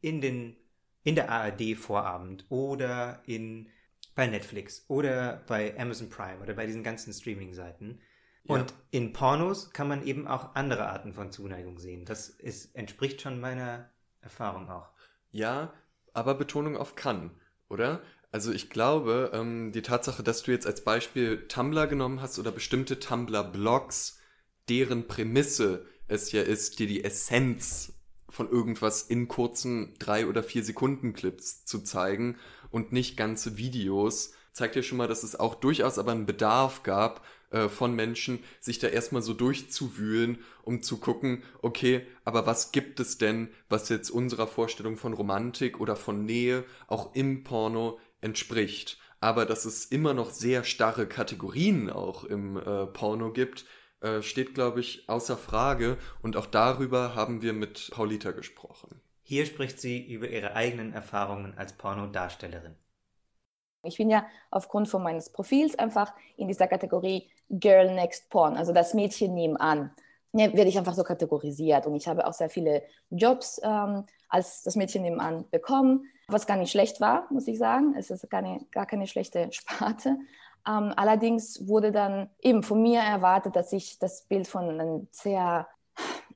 in 0.00 0.20
den 0.20 0.56
in 1.02 1.14
der 1.14 1.30
ARD 1.30 1.76
Vorabend 1.76 2.46
oder 2.48 3.22
in 3.26 3.68
bei 4.16 4.26
Netflix 4.26 4.84
oder 4.88 5.44
bei 5.46 5.78
Amazon 5.78 6.08
Prime 6.08 6.42
oder 6.42 6.54
bei 6.54 6.66
diesen 6.66 6.82
ganzen 6.82 7.12
Streaming-Seiten. 7.12 8.00
Und 8.46 8.70
ja. 8.70 8.76
in 8.90 9.12
Pornos 9.12 9.72
kann 9.72 9.88
man 9.88 10.04
eben 10.04 10.26
auch 10.26 10.54
andere 10.54 10.88
Arten 10.88 11.12
von 11.12 11.30
Zuneigung 11.30 11.78
sehen. 11.78 12.04
Das 12.04 12.28
ist, 12.28 12.74
entspricht 12.74 13.20
schon 13.20 13.38
meiner 13.38 13.90
Erfahrung 14.20 14.68
auch. 14.68 14.88
Ja, 15.30 15.72
aber 16.12 16.34
Betonung 16.34 16.76
auf 16.76 16.96
kann, 16.96 17.30
oder? 17.68 18.00
Also 18.32 18.52
ich 18.52 18.70
glaube, 18.70 19.30
ähm, 19.32 19.72
die 19.72 19.82
Tatsache, 19.82 20.22
dass 20.22 20.42
du 20.42 20.50
jetzt 20.50 20.66
als 20.66 20.82
Beispiel 20.84 21.46
Tumblr 21.48 21.86
genommen 21.86 22.20
hast 22.20 22.38
oder 22.38 22.52
bestimmte 22.52 22.98
Tumblr-Blogs, 22.98 24.18
deren 24.68 25.06
Prämisse 25.06 25.86
es 26.08 26.32
ja 26.32 26.42
ist, 26.42 26.78
dir 26.78 26.86
die 26.86 27.04
Essenz 27.04 27.94
von 28.28 28.50
irgendwas 28.50 29.02
in 29.02 29.28
kurzen 29.28 29.94
drei 29.98 30.26
oder 30.26 30.42
vier 30.42 30.64
Sekunden 30.64 31.12
Clips 31.12 31.64
zu 31.64 31.80
zeigen 31.80 32.36
und 32.70 32.92
nicht 32.92 33.16
ganze 33.16 33.56
Videos, 33.56 34.32
zeigt 34.52 34.76
ja 34.76 34.82
schon 34.82 34.98
mal, 34.98 35.08
dass 35.08 35.22
es 35.22 35.38
auch 35.38 35.54
durchaus 35.54 35.98
aber 35.98 36.12
einen 36.12 36.26
Bedarf 36.26 36.82
gab 36.82 37.24
äh, 37.50 37.68
von 37.68 37.94
Menschen, 37.94 38.40
sich 38.60 38.78
da 38.78 38.88
erstmal 38.88 39.22
so 39.22 39.32
durchzuwühlen, 39.34 40.38
um 40.62 40.82
zu 40.82 40.98
gucken, 40.98 41.44
okay, 41.62 42.06
aber 42.24 42.46
was 42.46 42.72
gibt 42.72 42.98
es 42.98 43.18
denn, 43.18 43.48
was 43.68 43.88
jetzt 43.88 44.10
unserer 44.10 44.46
Vorstellung 44.46 44.96
von 44.96 45.12
Romantik 45.12 45.78
oder 45.78 45.94
von 45.94 46.24
Nähe 46.24 46.64
auch 46.88 47.14
im 47.14 47.44
Porno 47.44 47.98
entspricht. 48.26 48.98
Aber 49.20 49.46
dass 49.46 49.64
es 49.64 49.86
immer 49.86 50.12
noch 50.12 50.30
sehr 50.30 50.64
starre 50.64 51.06
Kategorien 51.06 51.88
auch 51.88 52.24
im 52.24 52.58
äh, 52.58 52.86
Porno 52.86 53.32
gibt, 53.32 53.64
äh, 54.00 54.20
steht, 54.20 54.54
glaube 54.54 54.80
ich, 54.80 55.08
außer 55.08 55.38
Frage 55.38 55.96
und 56.20 56.36
auch 56.36 56.46
darüber 56.46 57.14
haben 57.14 57.40
wir 57.40 57.54
mit 57.54 57.90
Paulita 57.92 58.32
gesprochen. 58.32 59.00
Hier 59.22 59.46
spricht 59.46 59.80
sie 59.80 60.06
über 60.06 60.28
ihre 60.28 60.54
eigenen 60.54 60.92
Erfahrungen 60.92 61.56
als 61.56 61.72
Pornodarstellerin. 61.72 62.76
Ich 63.82 63.96
bin 63.96 64.10
ja 64.10 64.26
aufgrund 64.50 64.88
von 64.88 65.02
meines 65.02 65.30
Profils 65.30 65.78
einfach 65.78 66.12
in 66.36 66.48
dieser 66.48 66.66
Kategorie 66.66 67.30
Girl 67.48 67.94
Next 67.94 68.28
Porn, 68.30 68.56
also 68.56 68.72
das 68.72 68.94
Mädchen 68.94 69.34
nebenan. 69.34 69.92
Ja, 70.38 70.52
werde 70.52 70.68
ich 70.68 70.78
einfach 70.78 70.94
so 70.94 71.02
kategorisiert 71.02 71.86
und 71.86 71.94
ich 71.94 72.08
habe 72.08 72.26
auch 72.26 72.32
sehr 72.32 72.50
viele 72.50 72.82
Jobs 73.10 73.60
ähm, 73.62 74.04
als 74.28 74.62
das 74.62 74.76
Mädchen 74.76 75.02
nebenan 75.02 75.48
bekommen, 75.50 76.04
was 76.28 76.46
gar 76.46 76.56
nicht 76.56 76.70
schlecht 76.70 77.00
war, 77.00 77.26
muss 77.30 77.48
ich 77.48 77.58
sagen. 77.58 77.94
Es 77.96 78.10
ist 78.10 78.28
keine, 78.28 78.60
gar 78.70 78.86
keine 78.86 79.06
schlechte 79.06 79.48
Sparte. 79.50 80.18
Ähm, 80.68 80.92
allerdings 80.96 81.66
wurde 81.66 81.92
dann 81.92 82.28
eben 82.42 82.62
von 82.62 82.82
mir 82.82 83.00
erwartet, 83.00 83.56
dass 83.56 83.72
ich 83.72 83.98
das 83.98 84.22
Bild 84.22 84.48
von 84.48 84.68
einem 84.68 85.08
sehr 85.10 85.66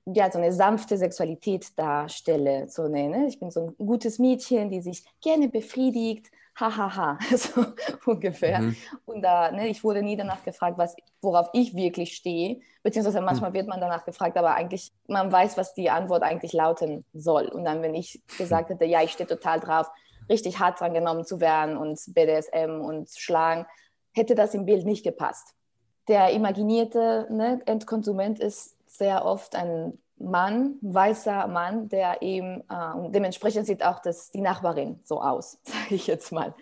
ja, 0.06 0.30
so 0.30 0.38
eine 0.38 0.52
sanfte 0.52 0.96
Sexualität 0.96 1.78
darstelle, 1.78 2.68
so 2.68 2.88
nenne. 2.88 3.26
Ich 3.26 3.38
bin 3.38 3.50
so 3.50 3.74
ein 3.78 3.86
gutes 3.86 4.18
Mädchen, 4.18 4.70
die 4.70 4.80
sich 4.80 5.04
gerne 5.20 5.48
befriedigt, 5.48 6.30
hahaha, 6.60 6.96
ha, 6.96 7.18
ha. 7.18 7.36
so 7.36 7.64
ungefähr. 8.06 8.60
Mhm. 8.60 8.76
Und 9.06 9.22
da, 9.22 9.50
ne, 9.50 9.68
ich 9.68 9.82
wurde 9.82 10.02
nie 10.02 10.16
danach 10.16 10.44
gefragt, 10.44 10.78
was, 10.78 10.94
worauf 11.20 11.48
ich 11.52 11.74
wirklich 11.74 12.14
stehe, 12.14 12.60
beziehungsweise 12.82 13.20
manchmal 13.20 13.50
mhm. 13.50 13.54
wird 13.54 13.68
man 13.68 13.80
danach 13.80 14.04
gefragt, 14.04 14.36
aber 14.36 14.54
eigentlich, 14.54 14.92
man 15.06 15.32
weiß, 15.32 15.56
was 15.56 15.74
die 15.74 15.90
Antwort 15.90 16.22
eigentlich 16.22 16.52
lauten 16.52 17.04
soll. 17.12 17.46
Und 17.48 17.64
dann, 17.64 17.82
wenn 17.82 17.94
ich 17.94 18.22
gesagt 18.38 18.70
hätte, 18.70 18.84
ja, 18.84 19.02
ich 19.02 19.12
stehe 19.12 19.28
total 19.28 19.60
drauf, 19.60 19.90
richtig 20.28 20.58
hart 20.58 20.80
dran 20.80 20.94
genommen 20.94 21.24
zu 21.24 21.40
werden 21.40 21.76
und 21.76 21.98
BDSM 22.08 22.80
und 22.80 23.10
Schlagen, 23.10 23.66
hätte 24.12 24.34
das 24.34 24.54
im 24.54 24.66
Bild 24.66 24.86
nicht 24.86 25.04
gepasst. 25.04 25.54
Der 26.08 26.30
imaginierte 26.30 27.26
ne, 27.30 27.60
Endkonsument 27.66 28.40
ist 28.40 28.76
sehr 28.86 29.24
oft 29.24 29.54
ein 29.54 29.98
Mann, 30.20 30.76
weißer 30.82 31.48
Mann, 31.48 31.88
der 31.88 32.20
eben, 32.22 32.60
äh, 32.68 33.10
dementsprechend 33.10 33.66
sieht 33.66 33.82
auch 33.82 34.00
das, 34.00 34.30
die 34.30 34.42
Nachbarin 34.42 35.00
so 35.02 35.20
aus, 35.20 35.58
sage 35.62 35.94
ich 35.94 36.06
jetzt 36.06 36.30
mal. 36.30 36.54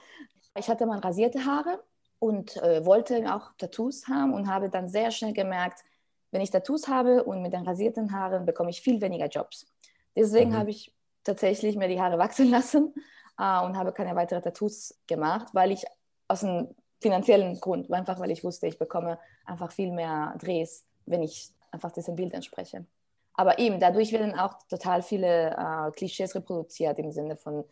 Ich 0.57 0.69
hatte 0.69 0.87
mal 0.87 1.01
rasierte 1.01 1.45
Haare 1.45 1.83
und 2.21 2.57
äh, 2.59 2.85
wollte 2.85 3.35
auch 3.35 3.51
Tattoos 3.59 4.07
haben 4.09 4.33
und 4.33 4.49
habe 4.49 4.71
dann 4.71 4.89
sehr 4.89 5.11
schnell 5.11 5.33
gemerkt, 5.33 5.85
wenn 6.31 6.41
ich 6.41 6.51
Tattoos 6.51 6.89
habe 6.89 7.25
und 7.25 7.43
mit 7.43 7.53
den 7.53 7.67
rasierten 7.67 8.13
Haaren 8.13 8.45
bekomme 8.45 8.71
ich 8.71 8.81
viel 8.81 9.01
weniger 9.01 9.27
Jobs. 9.27 9.67
Deswegen 10.15 10.51
mhm. 10.51 10.57
habe 10.57 10.71
ich 10.71 10.95
tatsächlich 11.25 11.77
mir 11.77 11.89
die 11.89 12.01
Haare 12.01 12.19
wachsen 12.19 12.51
lassen 12.51 12.95
äh, 13.39 13.65
und 13.65 13.77
habe 13.77 13.93
keine 13.93 14.15
weiteren 14.15 14.43
Tattoos 14.43 14.97
gemacht, 15.07 15.49
weil 15.53 15.73
ich 15.73 15.85
aus 16.29 16.45
einem 16.45 16.75
finanziellen 17.01 17.59
Grund, 17.61 17.91
einfach 17.93 18.21
weil 18.21 18.31
ich 18.31 18.45
wusste, 18.45 18.67
ich 18.67 18.79
bekomme 18.79 19.19
einfach 19.45 19.73
viel 19.73 19.91
mehr 19.91 20.35
Drehs, 20.39 20.85
wenn 21.07 21.23
ich 21.23 21.51
einfach 21.71 21.91
diesem 21.91 22.17
Bild 22.17 22.35
entspreche. 22.35 22.85
Aber 23.39 23.61
eben, 23.61 23.79
dadurch 23.79 24.11
werden 24.11 24.37
auch 24.37 24.59
total 24.69 25.01
viele 25.01 25.53
äh, 25.53 25.93
Klischees 25.93 26.35
reproduziert 26.35 26.99
im 26.99 27.13
Sinne 27.13 27.37
von 27.37 27.65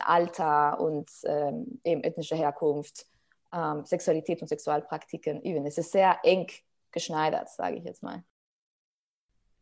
Alter 0.00 0.78
und 0.78 1.10
ähm, 1.24 1.80
eben 1.84 2.04
ethnischer 2.04 2.36
Herkunft, 2.36 3.06
ähm, 3.50 3.82
Sexualität 3.86 4.42
und 4.42 4.48
Sexualpraktiken. 4.48 5.42
Eben, 5.42 5.64
es 5.64 5.78
ist 5.78 5.92
sehr 5.92 6.18
eng 6.22 6.48
geschneidert, 6.92 7.48
sage 7.48 7.76
ich 7.76 7.84
jetzt 7.84 8.02
mal. 8.02 8.24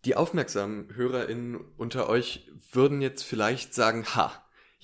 Die 0.05 0.17
aufmerksamen 0.17 0.93
HörerInnen 0.93 1.61
unter 1.77 2.09
euch 2.09 2.51
würden 2.73 3.01
jetzt 3.01 3.23
vielleicht 3.23 3.75
sagen, 3.75 4.05
ha, 4.17 4.33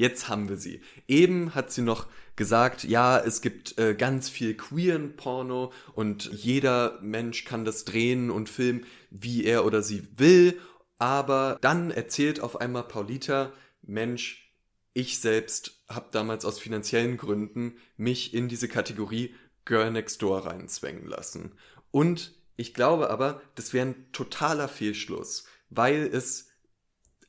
jetzt 0.00 0.28
haben 0.28 0.48
wir 0.48 0.56
sie. 0.56 0.80
Eben 1.06 1.54
hat 1.54 1.70
sie 1.70 1.82
noch 1.82 2.06
gesagt, 2.34 2.84
ja, 2.84 3.18
es 3.18 3.42
gibt 3.42 3.78
äh, 3.78 3.94
ganz 3.94 4.30
viel 4.30 4.56
queeren 4.56 5.14
Porno 5.14 5.72
und 5.94 6.24
jeder 6.32 6.98
Mensch 7.02 7.44
kann 7.44 7.66
das 7.66 7.84
drehen 7.84 8.30
und 8.30 8.48
filmen, 8.48 8.86
wie 9.10 9.44
er 9.44 9.66
oder 9.66 9.82
sie 9.82 10.08
will. 10.16 10.58
Aber 10.98 11.58
dann 11.60 11.90
erzählt 11.90 12.40
auf 12.40 12.60
einmal 12.60 12.84
Paulita, 12.84 13.52
Mensch, 13.82 14.54
ich 14.94 15.20
selbst 15.20 15.82
habe 15.88 16.08
damals 16.10 16.44
aus 16.44 16.58
finanziellen 16.58 17.18
Gründen 17.18 17.76
mich 17.96 18.32
in 18.32 18.48
diese 18.48 18.68
Kategorie 18.68 19.34
Girl 19.66 19.90
Next 19.90 20.22
Door 20.22 20.46
reinzwängen 20.46 21.06
lassen. 21.06 21.52
Und 21.90 22.34
ich 22.56 22.72
glaube 22.72 23.10
aber, 23.10 23.42
das 23.54 23.72
wäre 23.74 23.88
ein 23.88 24.12
totaler 24.12 24.68
Fehlschluss, 24.68 25.44
weil 25.68 26.08
es 26.12 26.49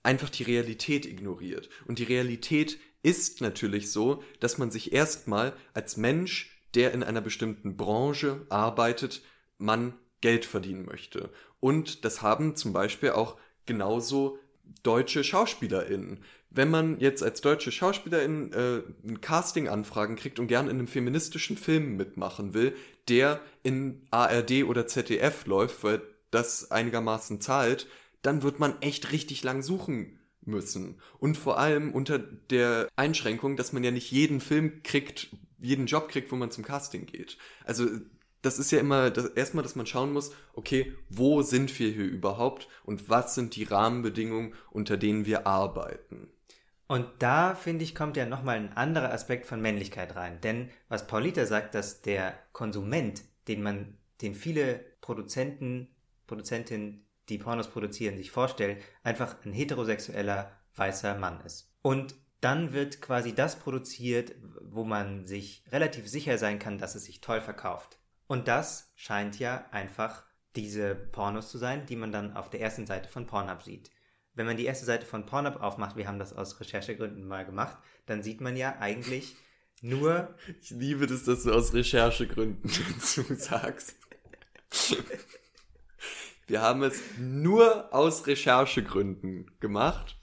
einfach 0.04 0.30
die 0.30 0.44
Realität 0.44 1.06
ignoriert. 1.06 1.70
Und 1.86 2.00
die 2.00 2.04
Realität 2.04 2.80
ist 3.04 3.42
natürlich 3.42 3.92
so, 3.92 4.24
dass 4.40 4.58
man 4.58 4.72
sich 4.72 4.94
erstmal 4.94 5.54
als 5.74 5.98
Mensch, 5.98 6.58
der 6.76 6.94
in 6.94 7.04
einer 7.04 7.22
bestimmten 7.22 7.78
Branche 7.78 8.46
arbeitet, 8.50 9.22
man 9.58 9.94
Geld 10.22 10.46
verdienen 10.46 10.86
möchte. 10.86 11.30
Und 11.60 12.06
das 12.06 12.22
haben 12.22 12.56
zum 12.56 12.74
Beispiel 12.74 13.12
auch 13.12 13.38
genauso 13.66 14.38
deutsche 14.84 15.24
SchauspielerInnen. 15.24 16.24
Wenn 16.50 16.70
man 16.70 17.00
jetzt 17.00 17.24
als 17.24 17.42
deutsche 17.42 17.72
SchauspielerInnen 17.72 18.54
äh, 18.54 18.82
ein 19.08 19.22
Casting-Anfragen 19.22 20.16
kriegt 20.16 20.40
und 20.40 20.48
gern 20.48 20.66
in 20.66 20.78
einem 20.78 20.88
feministischen 20.88 21.58
Film 21.58 21.98
mitmachen 21.98 22.54
will, 22.54 22.76
der 23.08 23.42
in 23.64 24.02
ARD 24.12 24.64
oder 24.64 24.88
ZDF 24.88 25.46
läuft, 25.46 25.84
weil 25.84 26.02
das 26.30 26.72
einigermaßen 26.72 27.42
zahlt, 27.42 27.88
dann 28.21 28.43
wird 28.43 28.60
man 28.60 28.81
echt 28.81 29.12
richtig 29.12 29.43
lang 29.43 29.62
suchen 29.62 30.19
müssen. 30.41 30.99
Und 31.19 31.38
vor 31.38 31.60
allem 31.60 31.93
unter 31.93 32.19
der 32.19 32.89
Einschränkung, 32.95 33.57
dass 33.57 33.73
man 33.73 33.84
ja 33.84 33.91
nicht 33.91 34.12
jeden 34.12 34.41
Film 34.41 34.84
kriegt, 34.84 35.29
jeden 35.60 35.86
Job 35.86 36.10
kriegt, 36.10 36.31
wo 36.31 36.36
man 36.36 36.51
zum 36.51 36.63
Casting 36.63 37.05
geht. 37.05 37.38
Also 37.63 37.88
das 38.41 38.57
ist 38.57 38.71
ja 38.71 38.79
immer 38.79 39.12
das, 39.12 39.25
erstmal, 39.25 39.63
dass 39.63 39.75
man 39.75 39.86
schauen 39.86 40.13
muss, 40.13 40.31
okay, 40.53 40.95
wo 41.10 41.41
sind 41.41 41.77
wir 41.79 41.91
hier 41.91 42.05
überhaupt 42.05 42.67
und 42.84 43.10
was 43.10 43.36
sind 43.36 43.55
die 43.55 43.63
Rahmenbedingungen, 43.63 44.55
unter 44.71 44.97
denen 44.97 45.25
wir 45.25 45.45
arbeiten. 45.45 46.31
Und 46.88 47.07
da, 47.19 47.55
finde 47.55 47.86
ich, 47.86 47.95
kommt 47.95 48.17
ja 48.17 48.25
nochmal 48.25 48.57
ein 48.57 48.75
anderer 48.75 49.13
Aspekt 49.13 49.45
von 49.45 49.62
Männlichkeit 49.62 50.15
rein. 50.15 50.41
Denn 50.41 50.69
was 50.89 51.07
Paulita 51.07 51.45
sagt, 51.45 51.73
dass 51.73 52.01
der 52.01 52.34
Konsument, 52.51 53.23
den 53.47 53.63
man, 53.63 53.97
den 54.21 54.36
viele 54.36 54.84
Produzenten, 54.99 55.88
Produzentinnen 56.27 57.05
die 57.29 57.38
Pornos 57.38 57.69
produzieren, 57.69 58.17
sich 58.17 58.31
vorstellen, 58.31 58.77
einfach 59.03 59.36
ein 59.45 59.53
heterosexueller 59.53 60.51
weißer 60.75 61.15
Mann 61.15 61.41
ist. 61.41 61.73
Und 61.81 62.15
dann 62.41 62.73
wird 62.73 63.01
quasi 63.01 63.34
das 63.34 63.57
produziert, 63.57 64.34
wo 64.62 64.84
man 64.84 65.27
sich 65.27 65.63
relativ 65.71 66.07
sicher 66.07 66.38
sein 66.38 66.60
kann, 66.60 66.79
dass 66.79 66.95
es 66.95 67.05
sich 67.05 67.21
toll 67.21 67.39
verkauft. 67.39 67.99
Und 68.27 68.47
das 68.47 68.91
scheint 68.95 69.39
ja 69.39 69.65
einfach 69.71 70.23
diese 70.55 70.95
Pornos 70.95 71.49
zu 71.49 71.57
sein, 71.57 71.86
die 71.86 71.95
man 71.95 72.12
dann 72.12 72.36
auf 72.36 72.49
der 72.49 72.62
ersten 72.62 72.86
Seite 72.86 73.10
von 73.10 73.27
Pornhub 73.27 73.62
sieht. 73.62 73.91
Wenn 74.34 74.45
man 74.45 74.57
die 74.57 74.65
erste 74.65 74.86
Seite 74.86 75.05
von 75.05 75.25
Pornhub 75.25 75.62
aufmacht, 75.62 75.97
wir 75.97 76.07
haben 76.07 76.19
das 76.19 76.34
aus 76.34 76.60
Recherchegründen 76.60 77.27
mal 77.27 77.45
gemacht, 77.45 77.77
dann 78.05 78.23
sieht 78.23 78.41
man 78.41 78.57
ja 78.57 78.77
eigentlich 78.79 79.36
nur. 79.81 80.34
Ich 80.62 80.71
liebe 80.71 81.07
das, 81.07 81.23
dass 81.23 81.43
du 81.43 81.51
aus 81.51 81.73
Recherchegründen 81.73 82.71
dazu 82.95 83.23
sagst. 83.36 83.95
Wir 86.52 86.62
haben 86.62 86.84
es 86.84 87.02
nur 87.18 87.94
aus 87.94 88.28
Recherchegründen 88.28 89.50
gemacht. 89.62 90.18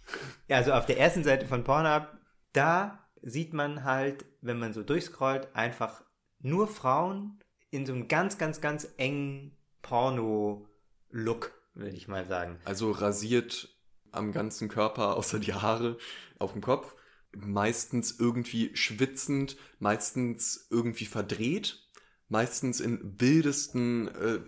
Ja, 0.46 0.58
also 0.58 0.74
auf 0.74 0.84
der 0.84 0.98
ersten 0.98 1.24
Seite 1.24 1.46
von 1.46 1.64
Pornhub, 1.64 2.06
da 2.52 2.98
sieht 3.22 3.54
man 3.54 3.82
halt, 3.84 4.26
wenn 4.42 4.58
man 4.58 4.74
so 4.74 4.82
durchscrollt, 4.82 5.48
einfach 5.54 6.04
nur 6.40 6.68
Frauen 6.68 7.42
in 7.70 7.86
so 7.86 7.94
einem 7.94 8.08
ganz, 8.08 8.36
ganz, 8.36 8.60
ganz 8.60 8.86
engen 8.98 9.56
Porno-Look, 9.80 11.52
würde 11.72 11.96
ich 11.96 12.08
mal 12.08 12.26
sagen. 12.26 12.60
Also 12.66 12.90
rasiert 12.90 13.74
am 14.12 14.30
ganzen 14.32 14.68
Körper, 14.68 15.16
außer 15.16 15.38
die 15.38 15.54
Haare 15.54 15.96
auf 16.38 16.52
dem 16.52 16.60
Kopf. 16.60 16.94
Meistens 17.34 18.20
irgendwie 18.20 18.76
schwitzend, 18.76 19.56
meistens 19.78 20.68
irgendwie 20.70 21.06
verdreht 21.06 21.87
meistens 22.28 22.80
in 22.80 23.20
wildesten, 23.20 24.08
äh, 24.08 24.40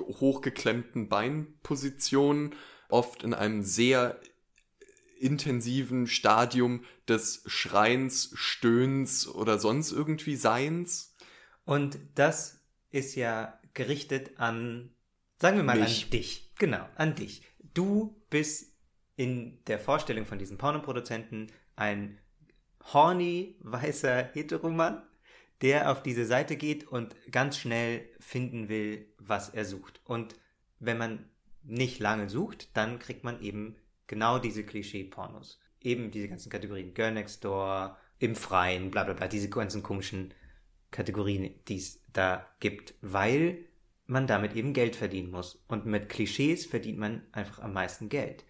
hochgeklemmten 0.00 1.08
Beinpositionen, 1.08 2.54
oft 2.88 3.22
in 3.22 3.34
einem 3.34 3.62
sehr 3.62 4.20
intensiven 5.18 6.06
Stadium 6.06 6.84
des 7.06 7.42
Schreins, 7.46 8.30
Stöhns 8.34 9.28
oder 9.28 9.58
sonst 9.58 9.92
irgendwie 9.92 10.36
Seins. 10.36 11.14
Und 11.64 11.98
das 12.14 12.60
ist 12.90 13.14
ja 13.14 13.58
gerichtet 13.74 14.38
an, 14.38 14.90
sagen 15.38 15.56
wir 15.56 15.64
mal, 15.64 15.78
Mich. 15.78 16.04
an 16.04 16.10
dich. 16.10 16.52
Genau, 16.58 16.88
an 16.96 17.14
dich. 17.14 17.42
Du 17.74 18.20
bist 18.30 18.72
in 19.16 19.62
der 19.66 19.78
Vorstellung 19.78 20.24
von 20.24 20.38
diesen 20.38 20.56
Pornoproduzenten 20.56 21.52
ein 21.76 22.18
horny, 22.92 23.56
weißer 23.60 24.30
Heteromann, 24.32 25.02
der 25.62 25.90
auf 25.90 26.02
diese 26.02 26.24
Seite 26.24 26.56
geht 26.56 26.86
und 26.88 27.14
ganz 27.30 27.58
schnell 27.58 28.08
finden 28.18 28.68
will, 28.68 29.06
was 29.18 29.48
er 29.50 29.64
sucht. 29.64 30.00
Und 30.04 30.36
wenn 30.78 30.98
man 30.98 31.28
nicht 31.62 31.98
lange 31.98 32.28
sucht, 32.28 32.76
dann 32.76 32.98
kriegt 32.98 33.24
man 33.24 33.42
eben 33.42 33.76
genau 34.06 34.38
diese 34.38 34.64
Klischee-Pornos. 34.64 35.60
Eben 35.80 36.10
diese 36.10 36.28
ganzen 36.28 36.50
Kategorien. 36.50 36.94
Girl 36.94 37.12
Next 37.12 37.44
Door, 37.44 37.96
im 38.18 38.36
Freien, 38.36 38.90
bla 38.90 39.04
bla 39.04 39.14
bla, 39.14 39.28
diese 39.28 39.48
ganzen 39.48 39.82
komischen 39.82 40.32
Kategorien, 40.90 41.54
die 41.68 41.76
es 41.76 42.00
da 42.12 42.46
gibt, 42.60 42.94
weil 43.00 43.64
man 44.06 44.26
damit 44.26 44.54
eben 44.54 44.72
Geld 44.72 44.96
verdienen 44.96 45.30
muss. 45.30 45.64
Und 45.68 45.86
mit 45.86 46.08
Klischees 46.08 46.66
verdient 46.66 46.98
man 46.98 47.22
einfach 47.32 47.60
am 47.60 47.72
meisten 47.72 48.08
Geld. 48.08 48.44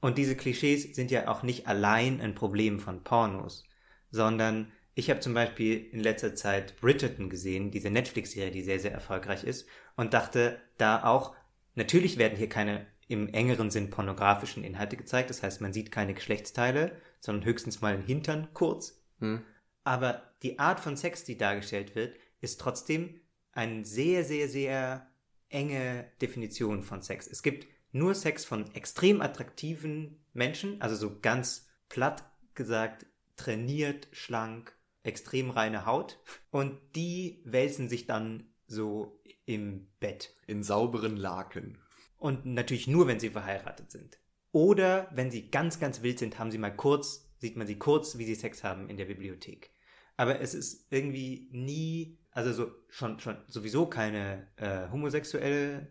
Und 0.00 0.18
diese 0.18 0.36
Klischees 0.36 0.94
sind 0.94 1.10
ja 1.10 1.28
auch 1.28 1.42
nicht 1.42 1.68
allein 1.68 2.20
ein 2.20 2.34
Problem 2.34 2.80
von 2.80 3.04
Pornos, 3.04 3.64
sondern 4.10 4.72
ich 4.94 5.10
habe 5.10 5.20
zum 5.20 5.34
Beispiel 5.34 5.88
in 5.92 6.00
letzter 6.00 6.34
Zeit 6.34 6.80
Bridgerton 6.80 7.30
gesehen, 7.30 7.70
diese 7.70 7.90
Netflix-Serie, 7.90 8.50
die 8.50 8.62
sehr, 8.62 8.80
sehr 8.80 8.92
erfolgreich 8.92 9.44
ist, 9.44 9.66
und 9.96 10.14
dachte 10.14 10.60
da 10.76 11.04
auch, 11.04 11.34
natürlich 11.74 12.18
werden 12.18 12.36
hier 12.36 12.48
keine 12.48 12.86
im 13.08 13.28
engeren 13.28 13.70
Sinn 13.70 13.90
pornografischen 13.90 14.64
Inhalte 14.64 14.96
gezeigt. 14.96 15.30
Das 15.30 15.42
heißt, 15.42 15.60
man 15.60 15.72
sieht 15.72 15.90
keine 15.92 16.14
Geschlechtsteile, 16.14 16.96
sondern 17.20 17.44
höchstens 17.44 17.80
mal 17.80 17.94
einen 17.94 18.06
Hintern 18.06 18.48
kurz. 18.54 19.02
Hm. 19.18 19.42
Aber 19.84 20.32
die 20.42 20.58
Art 20.58 20.80
von 20.80 20.96
Sex, 20.96 21.24
die 21.24 21.36
dargestellt 21.36 21.94
wird, 21.94 22.16
ist 22.40 22.60
trotzdem 22.60 23.20
eine 23.52 23.84
sehr, 23.84 24.24
sehr, 24.24 24.48
sehr 24.48 25.08
enge 25.48 26.10
Definition 26.22 26.82
von 26.82 27.02
Sex. 27.02 27.26
Es 27.26 27.42
gibt 27.42 27.66
nur 27.92 28.14
Sex 28.14 28.44
von 28.44 28.72
extrem 28.74 29.20
attraktiven 29.20 30.24
Menschen, 30.32 30.80
also 30.80 30.96
so 30.96 31.18
ganz 31.20 31.68
platt 31.88 32.24
gesagt, 32.54 33.06
trainiert, 33.36 34.08
schlank, 34.12 34.74
extrem 35.02 35.50
reine 35.50 35.86
Haut. 35.86 36.20
Und 36.50 36.78
die 36.94 37.42
wälzen 37.44 37.88
sich 37.88 38.06
dann 38.06 38.52
so 38.66 39.20
im 39.44 39.88
Bett. 40.00 40.34
In 40.46 40.62
sauberen 40.62 41.16
Laken. 41.16 41.78
Und 42.18 42.46
natürlich 42.46 42.86
nur, 42.86 43.06
wenn 43.06 43.20
sie 43.20 43.30
verheiratet 43.30 43.90
sind. 43.90 44.18
Oder 44.52 45.08
wenn 45.12 45.30
sie 45.30 45.50
ganz, 45.50 45.80
ganz 45.80 46.02
wild 46.02 46.18
sind, 46.18 46.38
haben 46.38 46.50
sie 46.50 46.58
mal 46.58 46.74
kurz, 46.74 47.28
sieht 47.38 47.56
man 47.56 47.66
sie 47.66 47.78
kurz, 47.78 48.18
wie 48.18 48.24
sie 48.24 48.34
Sex 48.34 48.62
haben 48.62 48.88
in 48.88 48.96
der 48.96 49.06
Bibliothek. 49.06 49.72
Aber 50.16 50.40
es 50.40 50.54
ist 50.54 50.86
irgendwie 50.90 51.48
nie, 51.52 52.18
also 52.30 52.52
so 52.52 52.70
schon, 52.88 53.18
schon 53.18 53.38
sowieso 53.48 53.86
keine 53.86 54.48
äh, 54.56 54.90
homosexuelle 54.90 55.90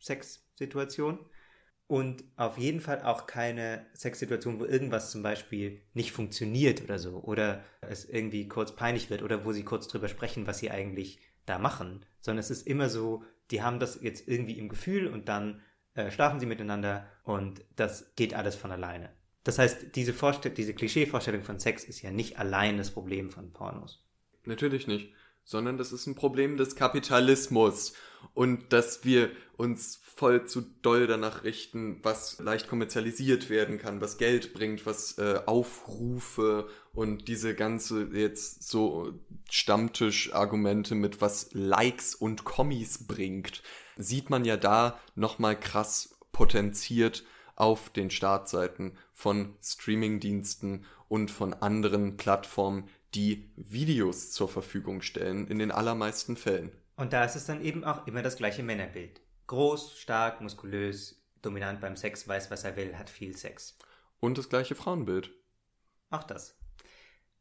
Sexsituation 0.00 1.29
und 1.90 2.22
auf 2.36 2.56
jeden 2.56 2.80
Fall 2.80 3.02
auch 3.02 3.26
keine 3.26 3.84
Sexsituation, 3.96 4.60
wo 4.60 4.64
irgendwas 4.64 5.10
zum 5.10 5.24
Beispiel 5.24 5.80
nicht 5.92 6.12
funktioniert 6.12 6.84
oder 6.84 7.00
so 7.00 7.16
oder 7.18 7.64
es 7.80 8.04
irgendwie 8.04 8.46
kurz 8.46 8.76
peinlich 8.76 9.10
wird 9.10 9.24
oder 9.24 9.44
wo 9.44 9.52
sie 9.52 9.64
kurz 9.64 9.88
drüber 9.88 10.08
sprechen, 10.08 10.46
was 10.46 10.60
sie 10.60 10.70
eigentlich 10.70 11.18
da 11.46 11.58
machen, 11.58 12.06
sondern 12.20 12.38
es 12.38 12.50
ist 12.52 12.64
immer 12.64 12.88
so, 12.88 13.24
die 13.50 13.62
haben 13.62 13.80
das 13.80 14.00
jetzt 14.00 14.28
irgendwie 14.28 14.56
im 14.56 14.68
Gefühl 14.68 15.08
und 15.08 15.28
dann 15.28 15.62
äh, 15.94 16.12
schlafen 16.12 16.38
sie 16.38 16.46
miteinander 16.46 17.08
und 17.24 17.64
das 17.74 18.14
geht 18.14 18.34
alles 18.34 18.54
von 18.54 18.70
alleine. 18.70 19.10
Das 19.42 19.58
heißt, 19.58 19.96
diese, 19.96 20.12
Vorstell 20.12 20.52
diese 20.52 20.74
Klischeevorstellung 20.74 21.42
von 21.42 21.58
Sex 21.58 21.82
ist 21.82 22.02
ja 22.02 22.12
nicht 22.12 22.38
allein 22.38 22.76
das 22.76 22.92
Problem 22.92 23.30
von 23.30 23.52
Pornos. 23.52 24.06
Natürlich 24.44 24.86
nicht 24.86 25.12
sondern 25.44 25.78
das 25.78 25.92
ist 25.92 26.06
ein 26.06 26.14
Problem 26.14 26.56
des 26.56 26.76
Kapitalismus 26.76 27.92
und 28.34 28.72
dass 28.72 29.04
wir 29.04 29.30
uns 29.56 30.00
voll 30.20 30.46
zu 30.46 30.62
doll 30.82 31.06
danach 31.06 31.44
richten, 31.44 31.98
was 32.02 32.38
leicht 32.40 32.68
kommerzialisiert 32.68 33.48
werden 33.48 33.78
kann, 33.78 34.00
was 34.00 34.18
Geld 34.18 34.52
bringt, 34.52 34.84
was 34.84 35.16
äh, 35.18 35.40
Aufrufe 35.46 36.68
und 36.92 37.26
diese 37.28 37.54
ganze 37.54 38.08
jetzt 38.12 38.68
so 38.68 39.14
Stammtisch-Argumente 39.48 40.94
mit 40.94 41.20
was 41.20 41.48
Likes 41.52 42.14
und 42.14 42.44
Kommis 42.44 43.06
bringt, 43.06 43.62
sieht 43.96 44.28
man 44.28 44.44
ja 44.44 44.56
da 44.56 45.00
nochmal 45.14 45.58
krass 45.58 46.18
potenziert 46.32 47.24
auf 47.56 47.90
den 47.90 48.10
Startseiten 48.10 48.98
von 49.12 49.54
Streamingdiensten 49.62 50.84
und 51.08 51.30
von 51.30 51.54
anderen 51.54 52.16
Plattformen, 52.16 52.88
die 53.14 53.52
Videos 53.56 54.30
zur 54.30 54.48
Verfügung 54.48 55.02
stellen, 55.02 55.46
in 55.48 55.58
den 55.58 55.70
allermeisten 55.70 56.36
Fällen. 56.36 56.72
Und 56.96 57.12
da 57.12 57.24
ist 57.24 57.36
es 57.36 57.46
dann 57.46 57.64
eben 57.64 57.84
auch 57.84 58.06
immer 58.06 58.22
das 58.22 58.36
gleiche 58.36 58.62
Männerbild. 58.62 59.20
Groß, 59.46 59.98
stark, 59.98 60.40
muskulös, 60.40 61.22
dominant 61.42 61.80
beim 61.80 61.96
Sex, 61.96 62.28
weiß, 62.28 62.50
was 62.50 62.64
er 62.64 62.76
will, 62.76 62.96
hat 62.96 63.10
viel 63.10 63.36
Sex. 63.36 63.78
Und 64.20 64.38
das 64.38 64.48
gleiche 64.48 64.74
Frauenbild. 64.74 65.32
Auch 66.10 66.24
das. 66.24 66.58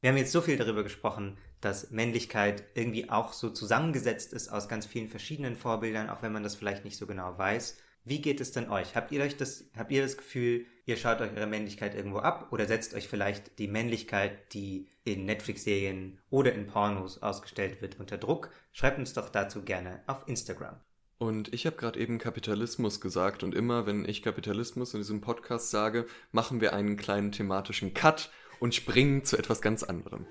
Wir 0.02 0.10
haben 0.10 0.18
jetzt 0.18 0.32
so 0.32 0.42
viel 0.42 0.56
darüber 0.56 0.84
gesprochen, 0.84 1.38
dass 1.60 1.92
Männlichkeit 1.92 2.64
irgendwie 2.74 3.10
auch 3.10 3.34
so 3.34 3.50
zusammengesetzt 3.50 4.32
ist 4.32 4.48
aus 4.48 4.70
ganz 4.70 4.86
vielen 4.86 5.10
verschiedenen 5.10 5.58
Vorbildern, 5.58 6.10
auch 6.10 6.22
wenn 6.22 6.32
man 6.32 6.44
das 6.44 6.56
vielleicht 6.56 6.86
nicht 6.86 6.98
so 6.98 7.06
genau 7.06 7.38
weiß. 7.38 7.78
Wie 8.06 8.22
geht 8.22 8.40
es 8.40 8.54
denn 8.54 8.70
euch? 8.70 8.96
Habt 8.96 9.12
ihr 9.12 9.22
euch 9.22 9.36
das, 9.36 9.66
habt 9.76 9.92
ihr 9.92 10.02
das 10.02 10.16
Gefühl, 10.16 10.66
ihr 10.86 10.96
schaut 10.96 11.20
euch 11.20 11.36
eure 11.36 11.48
Männlichkeit 11.48 11.96
irgendwo 11.96 12.20
ab 12.20 12.48
oder 12.52 12.66
setzt 12.66 12.94
euch 12.94 13.10
vielleicht 13.10 13.60
die 13.60 13.68
Männlichkeit, 13.68 14.54
die 14.54 14.88
in 15.14 15.26
Netflix-Serien 15.26 16.20
oder 16.30 16.54
in 16.54 16.68
Pornos 16.68 17.22
ausgestellt 17.22 17.82
wird, 17.82 18.00
unter 18.00 18.18
Druck? 18.18 18.52
Schreibt 18.72 19.00
uns 19.00 19.14
doch 19.14 19.30
dazu 19.30 19.64
gerne 19.64 20.04
auf 20.08 20.28
Instagram. 20.28 20.80
Und 21.18 21.54
ich 21.54 21.66
habe 21.66 21.76
gerade 21.76 22.00
eben 22.00 22.18
Kapitalismus 22.18 23.02
gesagt 23.02 23.44
und 23.44 23.54
immer, 23.54 23.86
wenn 23.86 24.06
ich 24.06 24.22
Kapitalismus 24.22 24.94
in 24.94 25.02
diesem 25.02 25.22
Podcast 25.22 25.70
sage, 25.70 26.06
machen 26.32 26.62
wir 26.62 26.74
einen 26.74 26.96
kleinen 26.96 27.32
thematischen 27.32 27.94
Cut 27.94 28.32
und 28.60 28.74
springen 28.74 29.26
zu 29.26 29.38
etwas 29.38 29.62
ganz 29.62 29.84
anderem. 29.84 30.26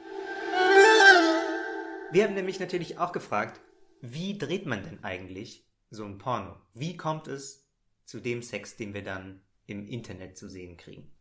Wir 2.11 2.25
haben 2.25 2.35
nämlich 2.35 2.59
natürlich 2.59 2.99
auch 2.99 3.13
gefragt, 3.13 3.61
wie 4.01 4.39
dreht 4.39 4.65
man 4.65 4.83
denn 4.83 5.05
eigentlich 5.05 5.67
so 5.91 6.05
ein 6.05 6.19
Porno? 6.19 6.57
Wie 6.73 6.97
kommt 6.97 7.29
es 7.29 7.69
zu 8.09 8.21
dem 8.21 8.43
Sex, 8.43 8.77
den 8.77 8.95
wir 8.95 9.05
dann 9.05 9.43
im 9.69 9.87
Internet 9.87 10.37
zu 10.37 10.49
sehen 10.49 10.77
kriegen. 10.79 11.13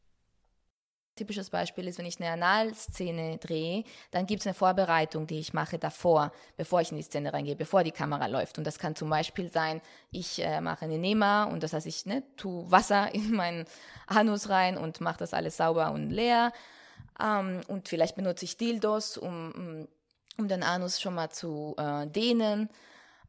Typisches 1.17 1.49
Beispiel 1.49 1.87
ist, 1.87 1.97
wenn 1.97 2.05
ich 2.05 2.21
eine 2.21 2.31
Analszene 2.31 3.37
drehe, 3.37 3.83
dann 4.11 4.25
gibt 4.25 4.41
es 4.41 4.47
eine 4.47 4.53
Vorbereitung, 4.53 5.27
die 5.27 5.39
ich 5.39 5.53
mache 5.53 5.77
davor, 5.77 6.31
bevor 6.55 6.81
ich 6.81 6.91
in 6.91 6.97
die 6.97 7.03
Szene 7.03 7.33
reingehe, 7.33 7.55
bevor 7.55 7.83
die 7.83 7.91
Kamera 7.91 8.27
läuft. 8.27 8.57
Und 8.57 8.65
das 8.65 8.79
kann 8.79 8.95
zum 8.95 9.09
Beispiel 9.09 9.51
sein, 9.51 9.81
ich 10.11 10.41
äh, 10.41 10.61
mache 10.61 10.85
eine 10.85 10.97
Nema 10.97 11.43
und 11.45 11.63
das 11.63 11.73
heißt, 11.73 11.87
ich 11.87 12.05
ne, 12.05 12.23
tue 12.37 12.71
Wasser 12.71 13.13
in 13.13 13.33
meinen 13.33 13.65
Anus 14.05 14.49
rein 14.49 14.77
und 14.77 15.01
mache 15.01 15.19
das 15.19 15.33
alles 15.33 15.57
sauber 15.57 15.91
und 15.91 16.09
leer. 16.09 16.53
Ähm, 17.21 17.61
und 17.67 17.89
vielleicht 17.89 18.15
benutze 18.15 18.45
ich 18.45 18.57
Dildos, 18.57 19.17
um, 19.17 19.87
um 20.37 20.47
den 20.47 20.63
Anus 20.63 21.01
schon 21.01 21.15
mal 21.15 21.29
zu 21.29 21.75
äh, 21.77 22.07
dehnen. 22.07 22.69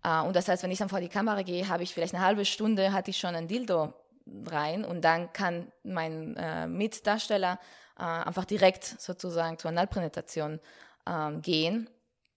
Äh, 0.05 0.20
und 0.20 0.37
das 0.37 0.48
heißt, 0.48 0.62
wenn 0.62 0.70
ich 0.70 0.79
dann 0.79 0.88
vor 0.88 1.01
die 1.01 1.09
Kamera 1.09 1.42
gehe, 1.42 1.68
habe 1.68 1.83
ich 1.83 1.94
vielleicht 1.94 2.14
eine 2.14 2.24
halbe 2.24 2.44
Stunde, 2.44 2.92
hatte 2.92 3.11
ich 3.11 3.18
schon 3.18 3.35
ein 3.35 3.48
Dildo 3.48 3.94
rein 4.47 4.85
und 4.85 5.03
dann 5.03 5.33
kann 5.33 5.73
mein 5.83 6.37
äh, 6.37 6.67
Mitdarsteller 6.67 7.59
äh, 7.99 8.03
einfach 8.03 8.45
direkt 8.45 8.85
sozusagen 8.85 9.59
zur 9.59 9.71
Analpräsentation 9.71 10.61
äh, 11.07 11.33
gehen. 11.41 11.88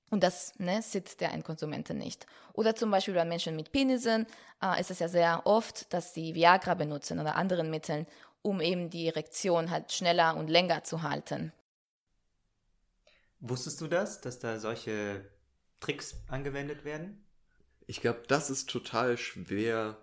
Und 0.09 0.23
das 0.23 0.53
ne, 0.59 0.81
sieht 0.81 1.21
der 1.21 1.31
Endkonsumente 1.31 1.93
nicht. 1.93 2.25
Oder 2.53 2.75
zum 2.75 2.91
Beispiel 2.91 3.13
bei 3.13 3.23
Menschen 3.23 3.55
mit 3.55 3.71
Penisen 3.71 4.27
äh, 4.61 4.79
ist 4.79 4.91
es 4.91 4.99
ja 4.99 5.07
sehr 5.07 5.43
oft, 5.45 5.93
dass 5.93 6.13
sie 6.13 6.35
Viagra 6.35 6.73
benutzen 6.73 7.19
oder 7.19 7.35
anderen 7.35 7.69
Mitteln, 7.69 8.05
um 8.41 8.59
eben 8.59 8.89
die 8.89 9.07
Erektion 9.07 9.71
halt 9.71 9.91
schneller 9.91 10.35
und 10.35 10.49
länger 10.49 10.83
zu 10.83 11.01
halten. 11.01 11.53
Wusstest 13.39 13.79
du 13.81 13.87
das, 13.87 14.21
dass 14.21 14.39
da 14.39 14.59
solche 14.59 15.25
Tricks 15.79 16.15
angewendet 16.27 16.83
werden? 16.83 17.25
Ich 17.87 18.01
glaube, 18.01 18.23
das 18.27 18.49
ist 18.49 18.69
total 18.69 19.17
schwer 19.17 19.97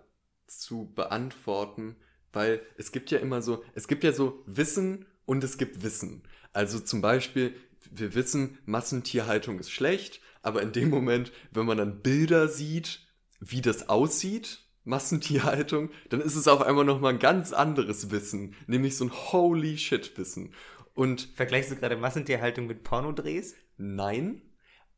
zu 0.49 0.91
beantworten, 0.93 1.95
weil 2.33 2.61
es 2.77 2.91
gibt 2.91 3.11
ja 3.11 3.19
immer 3.19 3.41
so, 3.41 3.63
es 3.73 3.87
gibt 3.87 4.03
ja 4.03 4.11
so 4.11 4.43
Wissen 4.45 5.05
und 5.25 5.43
es 5.43 5.57
gibt 5.57 5.83
Wissen. 5.83 6.23
Also 6.53 6.79
zum 6.79 7.01
Beispiel, 7.01 7.55
wir 7.91 8.13
wissen, 8.15 8.57
Massentierhaltung 8.65 9.59
ist 9.59 9.71
schlecht, 9.71 10.21
aber 10.41 10.61
in 10.61 10.71
dem 10.71 10.89
Moment, 10.89 11.31
wenn 11.51 11.65
man 11.65 11.77
dann 11.77 12.01
Bilder 12.01 12.47
sieht, 12.47 13.07
wie 13.39 13.61
das 13.61 13.89
aussieht, 13.89 14.65
Massentierhaltung, 14.83 15.91
dann 16.09 16.21
ist 16.21 16.35
es 16.35 16.47
auf 16.47 16.61
einmal 16.61 16.85
nochmal 16.85 17.13
ein 17.13 17.19
ganz 17.19 17.53
anderes 17.53 18.11
Wissen, 18.11 18.55
nämlich 18.67 18.97
so 18.97 19.05
ein 19.05 19.11
Holy 19.11 19.77
Shit 19.77 20.17
Wissen. 20.17 20.53
Und 20.93 21.29
vergleichst 21.35 21.71
du 21.71 21.75
gerade 21.75 21.95
Massentierhaltung 21.95 22.67
mit 22.67 22.83
Pornodrehs? 22.83 23.55
Nein, 23.77 24.41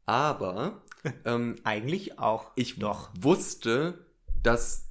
aber 0.05 0.83
ähm, 1.25 1.57
eigentlich 1.63 2.19
auch. 2.19 2.51
Ich 2.55 2.79
doch 2.79 3.09
wusste, 3.19 4.05
dass 4.43 4.90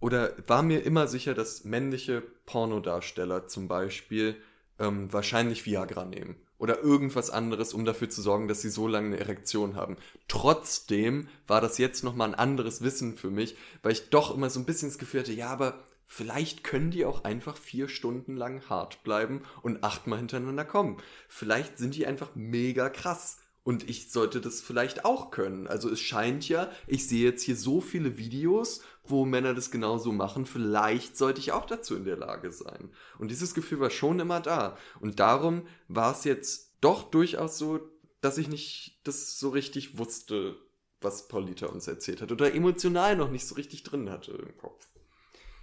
oder 0.00 0.34
war 0.46 0.62
mir 0.62 0.84
immer 0.84 1.08
sicher, 1.08 1.34
dass 1.34 1.64
männliche 1.64 2.22
Pornodarsteller 2.46 3.46
zum 3.46 3.68
Beispiel 3.68 4.36
ähm, 4.78 5.12
wahrscheinlich 5.12 5.66
Viagra 5.66 6.04
nehmen 6.04 6.36
oder 6.58 6.82
irgendwas 6.82 7.30
anderes, 7.30 7.74
um 7.74 7.84
dafür 7.84 8.08
zu 8.08 8.22
sorgen, 8.22 8.48
dass 8.48 8.62
sie 8.62 8.70
so 8.70 8.88
lange 8.88 9.08
eine 9.08 9.20
Erektion 9.20 9.74
haben. 9.76 9.96
Trotzdem 10.28 11.28
war 11.46 11.60
das 11.60 11.78
jetzt 11.78 12.02
nochmal 12.02 12.28
ein 12.28 12.34
anderes 12.34 12.82
Wissen 12.82 13.16
für 13.16 13.30
mich, 13.30 13.56
weil 13.82 13.92
ich 13.92 14.08
doch 14.10 14.34
immer 14.34 14.50
so 14.50 14.60
ein 14.60 14.66
bisschen 14.66 14.88
das 14.88 14.98
Gefühl 14.98 15.20
hatte, 15.20 15.32
ja, 15.32 15.48
aber 15.48 15.84
vielleicht 16.06 16.64
können 16.64 16.90
die 16.90 17.04
auch 17.04 17.24
einfach 17.24 17.56
vier 17.56 17.88
Stunden 17.88 18.36
lang 18.36 18.62
hart 18.68 19.02
bleiben 19.02 19.42
und 19.62 19.84
achtmal 19.84 20.18
hintereinander 20.18 20.64
kommen. 20.64 20.98
Vielleicht 21.28 21.78
sind 21.78 21.94
die 21.94 22.06
einfach 22.06 22.30
mega 22.34 22.88
krass. 22.88 23.38
Und 23.64 23.90
ich 23.90 24.12
sollte 24.12 24.40
das 24.40 24.60
vielleicht 24.60 25.04
auch 25.04 25.32
können. 25.32 25.66
Also 25.66 25.90
es 25.90 25.98
scheint 25.98 26.48
ja, 26.48 26.70
ich 26.86 27.08
sehe 27.08 27.24
jetzt 27.24 27.42
hier 27.42 27.56
so 27.56 27.80
viele 27.80 28.16
Videos, 28.16 28.80
wo 29.10 29.24
Männer 29.24 29.54
das 29.54 29.70
genauso 29.70 30.12
machen. 30.12 30.46
Vielleicht 30.46 31.16
sollte 31.16 31.40
ich 31.40 31.52
auch 31.52 31.66
dazu 31.66 31.96
in 31.96 32.04
der 32.04 32.16
Lage 32.16 32.52
sein. 32.52 32.90
Und 33.18 33.30
dieses 33.30 33.54
Gefühl 33.54 33.80
war 33.80 33.90
schon 33.90 34.20
immer 34.20 34.40
da. 34.40 34.76
Und 35.00 35.20
darum 35.20 35.66
war 35.88 36.12
es 36.12 36.24
jetzt 36.24 36.76
doch 36.80 37.04
durchaus 37.10 37.58
so, 37.58 37.80
dass 38.20 38.38
ich 38.38 38.48
nicht 38.48 39.00
das 39.04 39.38
so 39.38 39.50
richtig 39.50 39.98
wusste, 39.98 40.56
was 41.00 41.28
Paulita 41.28 41.66
uns 41.66 41.86
erzählt 41.86 42.22
hat 42.22 42.32
oder 42.32 42.54
emotional 42.54 43.16
noch 43.16 43.30
nicht 43.30 43.46
so 43.46 43.54
richtig 43.54 43.82
drin 43.82 44.10
hatte 44.10 44.32
im 44.32 44.56
Kopf. 44.56 44.88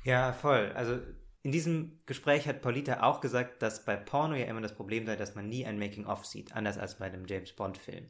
Ja, 0.04 0.34
voll. 0.34 0.72
Also 0.76 1.00
in 1.42 1.52
diesem 1.52 2.00
Gespräch 2.06 2.48
hat 2.48 2.62
Paulita 2.62 3.04
auch 3.04 3.20
gesagt, 3.20 3.62
dass 3.62 3.84
bei 3.84 3.96
Porno 3.98 4.36
ja 4.36 4.46
immer 4.46 4.62
das 4.62 4.76
Problem 4.76 5.06
sei, 5.06 5.16
dass 5.16 5.36
man 5.36 5.50
nie 5.50 5.66
ein 5.66 5.80
Making-of 5.80 6.26
sieht, 6.26 6.56
anders 6.56 6.78
als 6.78 6.98
bei 6.98 7.06
einem 7.06 7.26
James 7.26 7.52
Bond-Film. 7.54 8.10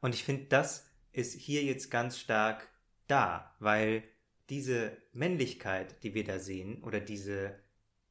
Und 0.00 0.14
ich 0.14 0.24
finde, 0.24 0.44
das 0.46 0.86
ist 1.12 1.32
hier 1.32 1.62
jetzt 1.62 1.90
ganz 1.90 2.18
stark 2.18 2.68
da, 3.08 3.54
weil 3.60 4.04
diese 4.50 4.96
Männlichkeit, 5.12 6.02
die 6.02 6.14
wir 6.14 6.24
da 6.24 6.38
sehen, 6.38 6.82
oder 6.82 7.00
diese, 7.00 7.58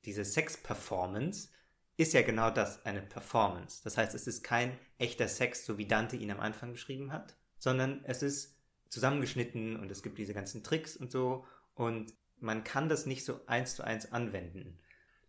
diese 0.05 0.25
Sex-Performance, 0.25 1.49
ist 1.97 2.13
ja 2.13 2.21
genau 2.21 2.49
das, 2.49 2.85
eine 2.85 3.01
Performance. 3.01 3.81
Das 3.83 3.97
heißt, 3.97 4.13
es 4.15 4.27
ist 4.27 4.43
kein 4.43 4.77
echter 4.97 5.27
Sex, 5.27 5.65
so 5.65 5.77
wie 5.77 5.87
Dante 5.87 6.17
ihn 6.17 6.31
am 6.31 6.39
Anfang 6.39 6.73
beschrieben 6.73 7.11
hat, 7.11 7.35
sondern 7.57 8.03
es 8.03 8.21
ist 8.21 8.57
zusammengeschnitten 8.89 9.77
und 9.79 9.89
es 9.91 10.03
gibt 10.03 10.17
diese 10.17 10.33
ganzen 10.33 10.63
Tricks 10.63 10.97
und 10.97 11.11
so 11.11 11.45
und 11.73 12.13
man 12.39 12.63
kann 12.63 12.89
das 12.89 13.05
nicht 13.05 13.23
so 13.23 13.39
eins 13.47 13.75
zu 13.75 13.83
eins 13.83 14.11
anwenden. 14.11 14.77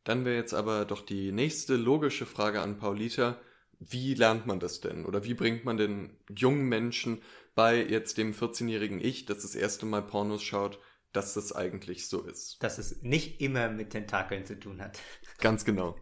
Dann 0.04 0.24
wäre 0.24 0.36
jetzt 0.36 0.54
aber 0.54 0.84
doch 0.84 1.04
die 1.04 1.32
nächste 1.32 1.76
logische 1.76 2.26
Frage 2.26 2.60
an 2.60 2.78
Paulita. 2.78 3.40
Wie 3.78 4.14
lernt 4.14 4.46
man 4.46 4.60
das 4.60 4.80
denn? 4.80 5.04
Oder 5.04 5.24
wie 5.24 5.34
bringt 5.34 5.64
man 5.64 5.76
den 5.76 6.16
jungen 6.28 6.66
Menschen 6.68 7.22
bei 7.54 7.82
jetzt 7.84 8.18
dem 8.18 8.32
14-jährigen 8.32 9.00
Ich, 9.00 9.26
das 9.26 9.42
das 9.42 9.54
erste 9.54 9.86
Mal 9.86 10.02
Pornos 10.02 10.42
schaut, 10.42 10.78
dass 11.16 11.35
das 11.35 11.52
eigentlich 11.55 12.09
so 12.09 12.22
ist? 12.22 12.62
Dass 12.62 12.79
es 12.79 13.02
nicht 13.02 13.40
immer 13.40 13.68
mit 13.68 13.90
Tentakeln 13.90 14.44
zu 14.44 14.59
tun 14.59 14.81
hat. 14.83 14.98
Ganz 15.38 15.64
genau. 15.64 15.96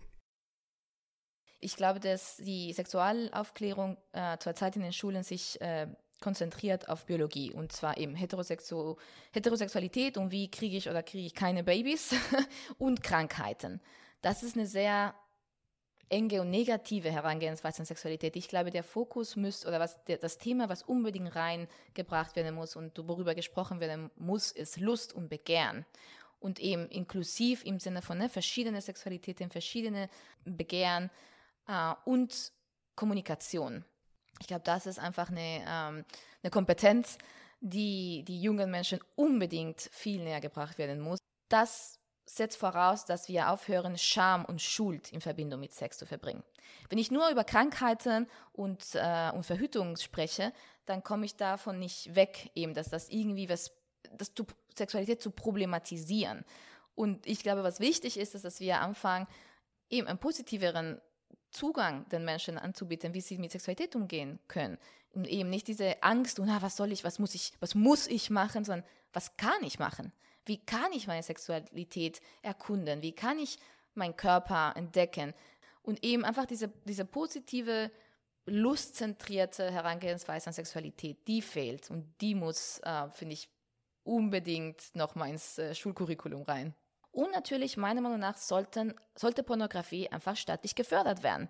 Ich 1.60 1.76
glaube, 1.76 2.00
dass 2.00 2.36
die 2.36 2.72
Sexualaufklärung 2.72 3.96
äh, 4.12 4.36
zurzeit 4.38 4.76
in 4.76 4.82
den 4.82 4.92
Schulen 4.92 5.22
sich 5.22 5.60
äh, 5.60 5.86
konzentriert 6.20 6.88
auf 6.88 7.06
Biologie 7.06 7.52
und 7.52 7.72
zwar 7.72 7.96
eben 7.96 8.14
Heterosexu 8.14 8.96
Heterosexualität 9.32 10.16
und 10.16 10.30
wie 10.30 10.50
kriege 10.50 10.76
ich 10.76 10.88
oder 10.88 11.02
kriege 11.02 11.26
ich 11.26 11.34
keine 11.34 11.64
Babys 11.64 12.14
und 12.78 13.02
Krankheiten. 13.02 13.80
Das 14.20 14.42
ist 14.42 14.56
eine 14.56 14.66
sehr 14.66 15.14
enge 16.08 16.40
und 16.40 16.50
negative 16.50 17.10
Herangehensweise 17.10 17.80
an 17.80 17.86
Sexualität. 17.86 18.36
Ich 18.36 18.48
glaube, 18.48 18.70
der 18.70 18.84
Fokus 18.84 19.36
müsste 19.36 19.68
oder 19.68 19.80
was 19.80 20.02
der, 20.04 20.18
das 20.18 20.38
Thema, 20.38 20.68
was 20.68 20.82
unbedingt 20.82 21.34
reingebracht 21.34 22.36
werden 22.36 22.54
muss 22.54 22.76
und 22.76 22.96
worüber 23.08 23.34
gesprochen 23.34 23.80
werden 23.80 24.10
muss, 24.16 24.52
ist 24.52 24.78
Lust 24.78 25.12
und 25.12 25.28
Begehren 25.28 25.84
und 26.40 26.60
eben 26.60 26.88
inklusiv 26.88 27.64
im 27.64 27.80
Sinne 27.80 28.02
von 28.02 28.18
ne, 28.18 28.28
verschiedene 28.28 28.80
Sexualitäten, 28.80 29.50
verschiedene 29.50 30.10
Begehren 30.44 31.10
äh, 31.66 31.94
und 32.04 32.52
Kommunikation. 32.94 33.84
Ich 34.40 34.46
glaube, 34.46 34.62
das 34.64 34.86
ist 34.86 34.98
einfach 34.98 35.30
eine, 35.30 35.64
ähm, 35.66 36.04
eine 36.42 36.50
Kompetenz, 36.50 37.18
die 37.60 38.24
die 38.28 38.42
jungen 38.42 38.70
Menschen 38.70 39.00
unbedingt 39.16 39.88
viel 39.92 40.22
näher 40.22 40.40
gebracht 40.40 40.76
werden 40.76 41.00
muss. 41.00 41.18
Das 41.48 41.98
setzt 42.26 42.56
voraus, 42.56 43.04
dass 43.04 43.28
wir 43.28 43.50
aufhören, 43.50 43.98
Scham 43.98 44.44
und 44.44 44.62
Schuld 44.62 45.12
in 45.12 45.20
Verbindung 45.20 45.60
mit 45.60 45.72
Sex 45.72 45.98
zu 45.98 46.06
verbringen. 46.06 46.42
Wenn 46.88 46.98
ich 46.98 47.10
nur 47.10 47.28
über 47.30 47.44
Krankheiten 47.44 48.26
und, 48.52 48.82
äh, 48.94 49.30
und 49.34 49.44
Verhütung 49.44 49.96
spreche, 49.96 50.52
dann 50.86 51.02
komme 51.02 51.26
ich 51.26 51.36
davon 51.36 51.78
nicht 51.78 52.14
weg, 52.14 52.50
eben, 52.54 52.74
dass 52.74 52.88
das 52.88 53.08
irgendwie 53.08 53.48
was, 53.48 53.72
das 54.12 54.32
Sexualität 54.76 55.22
zu 55.22 55.30
problematisieren. 55.30 56.44
Und 56.94 57.26
ich 57.26 57.42
glaube, 57.42 57.62
was 57.62 57.80
wichtig 57.80 58.18
ist, 58.18 58.34
ist, 58.34 58.44
dass 58.44 58.60
wir 58.60 58.80
anfangen, 58.80 59.26
eben 59.90 60.06
einen 60.06 60.18
positiveren 60.18 61.00
Zugang 61.50 62.08
den 62.08 62.24
Menschen 62.24 62.58
anzubieten, 62.58 63.14
wie 63.14 63.20
sie 63.20 63.38
mit 63.38 63.52
Sexualität 63.52 63.94
umgehen 63.94 64.40
können. 64.48 64.78
Und 65.12 65.28
eben 65.28 65.50
nicht 65.50 65.68
diese 65.68 66.02
Angst 66.02 66.40
und 66.40 66.48
ah, 66.48 66.60
was 66.60 66.76
soll 66.76 66.90
ich, 66.90 67.04
was 67.04 67.18
muss 67.18 67.34
ich, 67.34 67.52
was 67.60 67.74
muss 67.74 68.06
ich 68.08 68.30
machen, 68.30 68.64
sondern 68.64 68.86
was 69.12 69.36
kann 69.36 69.62
ich 69.62 69.78
machen? 69.78 70.12
Wie 70.46 70.58
kann 70.64 70.92
ich 70.92 71.06
meine 71.06 71.22
Sexualität 71.22 72.20
erkunden? 72.42 73.02
Wie 73.02 73.14
kann 73.14 73.38
ich 73.38 73.58
meinen 73.94 74.16
Körper 74.16 74.72
entdecken? 74.76 75.34
Und 75.82 76.04
eben 76.04 76.24
einfach 76.24 76.46
diese, 76.46 76.68
diese 76.84 77.04
positive, 77.04 77.90
lustzentrierte 78.46 79.70
Herangehensweise 79.70 80.48
an 80.48 80.52
Sexualität, 80.52 81.26
die 81.26 81.42
fehlt. 81.42 81.90
Und 81.90 82.14
die 82.20 82.34
muss, 82.34 82.78
äh, 82.80 83.08
finde 83.10 83.34
ich, 83.34 83.48
unbedingt 84.02 84.94
nochmal 84.94 85.30
ins 85.30 85.58
äh, 85.58 85.74
Schulcurriculum 85.74 86.42
rein. 86.42 86.74
Und 87.10 87.30
natürlich, 87.32 87.76
meiner 87.76 88.00
Meinung 88.00 88.18
nach, 88.18 88.36
sollten, 88.36 88.94
sollte 89.14 89.42
Pornografie 89.42 90.08
einfach 90.08 90.36
staatlich 90.36 90.74
gefördert 90.74 91.22
werden. 91.22 91.48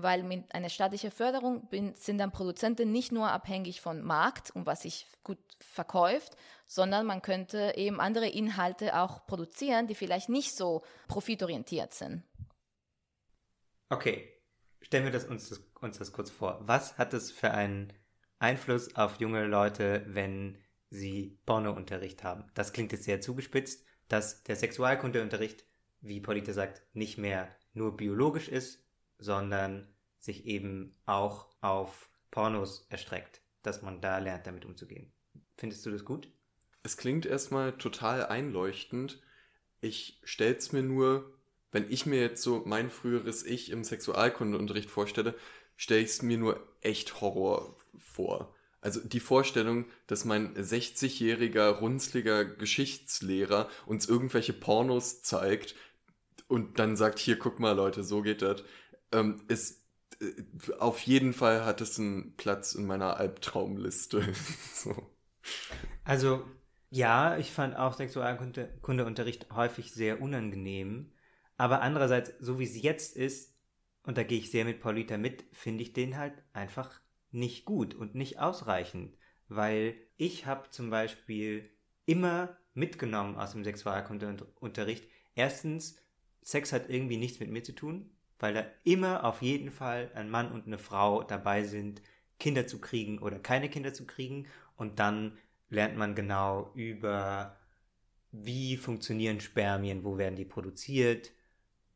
Weil 0.00 0.22
mit 0.22 0.54
einer 0.54 0.68
staatlichen 0.68 1.10
Förderung 1.10 1.68
bin, 1.70 1.92
sind 1.96 2.18
dann 2.18 2.30
Produzenten 2.30 2.92
nicht 2.92 3.10
nur 3.10 3.32
abhängig 3.32 3.80
von 3.80 4.00
Markt 4.00 4.52
und 4.52 4.64
was 4.64 4.82
sich 4.82 5.08
gut 5.24 5.38
verkauft, 5.58 6.36
sondern 6.68 7.04
man 7.04 7.20
könnte 7.20 7.72
eben 7.74 8.00
andere 8.00 8.28
Inhalte 8.28 8.96
auch 8.96 9.26
produzieren, 9.26 9.88
die 9.88 9.96
vielleicht 9.96 10.28
nicht 10.28 10.54
so 10.54 10.84
profitorientiert 11.08 11.92
sind. 11.94 12.22
Okay, 13.88 14.32
stellen 14.82 15.04
wir 15.04 15.10
das 15.10 15.24
uns, 15.24 15.48
das, 15.48 15.58
uns 15.80 15.98
das 15.98 16.12
kurz 16.12 16.30
vor. 16.30 16.60
Was 16.62 16.96
hat 16.96 17.12
es 17.12 17.32
für 17.32 17.50
einen 17.50 17.92
Einfluss 18.38 18.94
auf 18.94 19.18
junge 19.18 19.46
Leute, 19.46 20.04
wenn 20.06 20.58
sie 20.90 21.40
Pornounterricht 21.44 22.22
haben? 22.22 22.44
Das 22.54 22.72
klingt 22.72 22.92
jetzt 22.92 23.04
sehr 23.04 23.20
zugespitzt, 23.20 23.84
dass 24.06 24.44
der 24.44 24.54
Sexualkundeunterricht, 24.54 25.64
wie 26.02 26.20
Polite 26.20 26.52
sagt, 26.52 26.82
nicht 26.92 27.18
mehr 27.18 27.48
nur 27.72 27.96
biologisch 27.96 28.48
ist, 28.48 28.87
sondern 29.18 29.88
sich 30.18 30.44
eben 30.46 30.96
auch 31.06 31.48
auf 31.60 32.10
Pornos 32.30 32.86
erstreckt, 32.90 33.42
dass 33.62 33.82
man 33.82 34.00
da 34.00 34.18
lernt, 34.18 34.46
damit 34.46 34.64
umzugehen. 34.64 35.12
Findest 35.56 35.84
du 35.86 35.90
das 35.90 36.04
gut? 36.04 36.30
Es 36.82 36.96
klingt 36.96 37.26
erstmal 37.26 37.76
total 37.76 38.26
einleuchtend. 38.26 39.20
Ich 39.80 40.20
stell's 40.24 40.72
mir 40.72 40.82
nur, 40.82 41.34
wenn 41.70 41.90
ich 41.90 42.06
mir 42.06 42.20
jetzt 42.20 42.42
so 42.42 42.62
mein 42.64 42.90
früheres 42.90 43.44
Ich 43.44 43.70
im 43.70 43.84
Sexualkundeunterricht 43.84 44.90
vorstelle, 44.90 45.34
stelle 45.76 46.00
ich 46.00 46.10
es 46.10 46.22
mir 46.22 46.38
nur 46.38 46.66
echt 46.80 47.20
Horror 47.20 47.76
vor. 47.98 48.54
Also 48.80 49.00
die 49.00 49.20
Vorstellung, 49.20 49.86
dass 50.06 50.24
mein 50.24 50.54
60-jähriger, 50.54 51.68
runzliger 51.68 52.44
Geschichtslehrer 52.44 53.68
uns 53.86 54.08
irgendwelche 54.08 54.52
Pornos 54.52 55.22
zeigt 55.22 55.74
und 56.46 56.78
dann 56.78 56.96
sagt, 56.96 57.18
hier, 57.18 57.38
guck 57.38 57.58
mal 57.58 57.72
Leute, 57.72 58.04
so 58.04 58.22
geht 58.22 58.42
das, 58.42 58.62
ähm, 59.12 59.42
ist 59.48 59.84
äh, 60.20 60.72
auf 60.78 61.00
jeden 61.00 61.32
Fall 61.32 61.64
hat 61.64 61.80
es 61.80 61.98
einen 61.98 62.36
Platz 62.36 62.74
in 62.74 62.86
meiner 62.86 63.16
Albtraumliste. 63.16 64.32
so. 64.74 65.10
Also 66.04 66.44
ja, 66.90 67.36
ich 67.36 67.52
fand 67.52 67.76
auch 67.76 67.94
Sexualkundeunterricht 67.94 69.50
häufig 69.54 69.92
sehr 69.92 70.22
unangenehm. 70.22 71.12
Aber 71.56 71.82
andererseits, 71.82 72.32
so 72.38 72.58
wie 72.58 72.64
es 72.64 72.80
jetzt 72.80 73.16
ist, 73.16 73.54
und 74.04 74.16
da 74.16 74.22
gehe 74.22 74.38
ich 74.38 74.50
sehr 74.50 74.64
mit 74.64 74.80
Paulita 74.80 75.18
mit, 75.18 75.44
finde 75.52 75.82
ich 75.82 75.92
den 75.92 76.16
halt 76.16 76.32
einfach 76.52 77.00
nicht 77.30 77.66
gut 77.66 77.94
und 77.94 78.14
nicht 78.14 78.38
ausreichend, 78.38 79.16
weil 79.48 79.96
ich 80.16 80.46
habe 80.46 80.70
zum 80.70 80.88
Beispiel 80.88 81.68
immer 82.06 82.56
mitgenommen 82.72 83.36
aus 83.36 83.52
dem 83.52 83.64
Sexualkundeunterricht. 83.64 85.06
Erstens, 85.34 85.96
Sex 86.40 86.72
hat 86.72 86.88
irgendwie 86.88 87.18
nichts 87.18 87.38
mit 87.38 87.50
mir 87.50 87.62
zu 87.62 87.72
tun, 87.72 88.16
weil 88.38 88.54
da 88.54 88.64
immer 88.84 89.24
auf 89.24 89.42
jeden 89.42 89.70
Fall 89.70 90.10
ein 90.14 90.30
Mann 90.30 90.52
und 90.52 90.66
eine 90.66 90.78
Frau 90.78 91.22
dabei 91.22 91.64
sind, 91.64 92.02
Kinder 92.38 92.66
zu 92.66 92.80
kriegen 92.80 93.18
oder 93.18 93.38
keine 93.38 93.68
Kinder 93.68 93.92
zu 93.92 94.06
kriegen. 94.06 94.46
Und 94.76 94.98
dann 94.98 95.36
lernt 95.70 95.96
man 95.96 96.14
genau 96.14 96.70
über, 96.74 97.56
wie 98.30 98.76
funktionieren 98.76 99.40
Spermien, 99.40 100.04
wo 100.04 100.18
werden 100.18 100.36
die 100.36 100.44
produziert, 100.44 101.32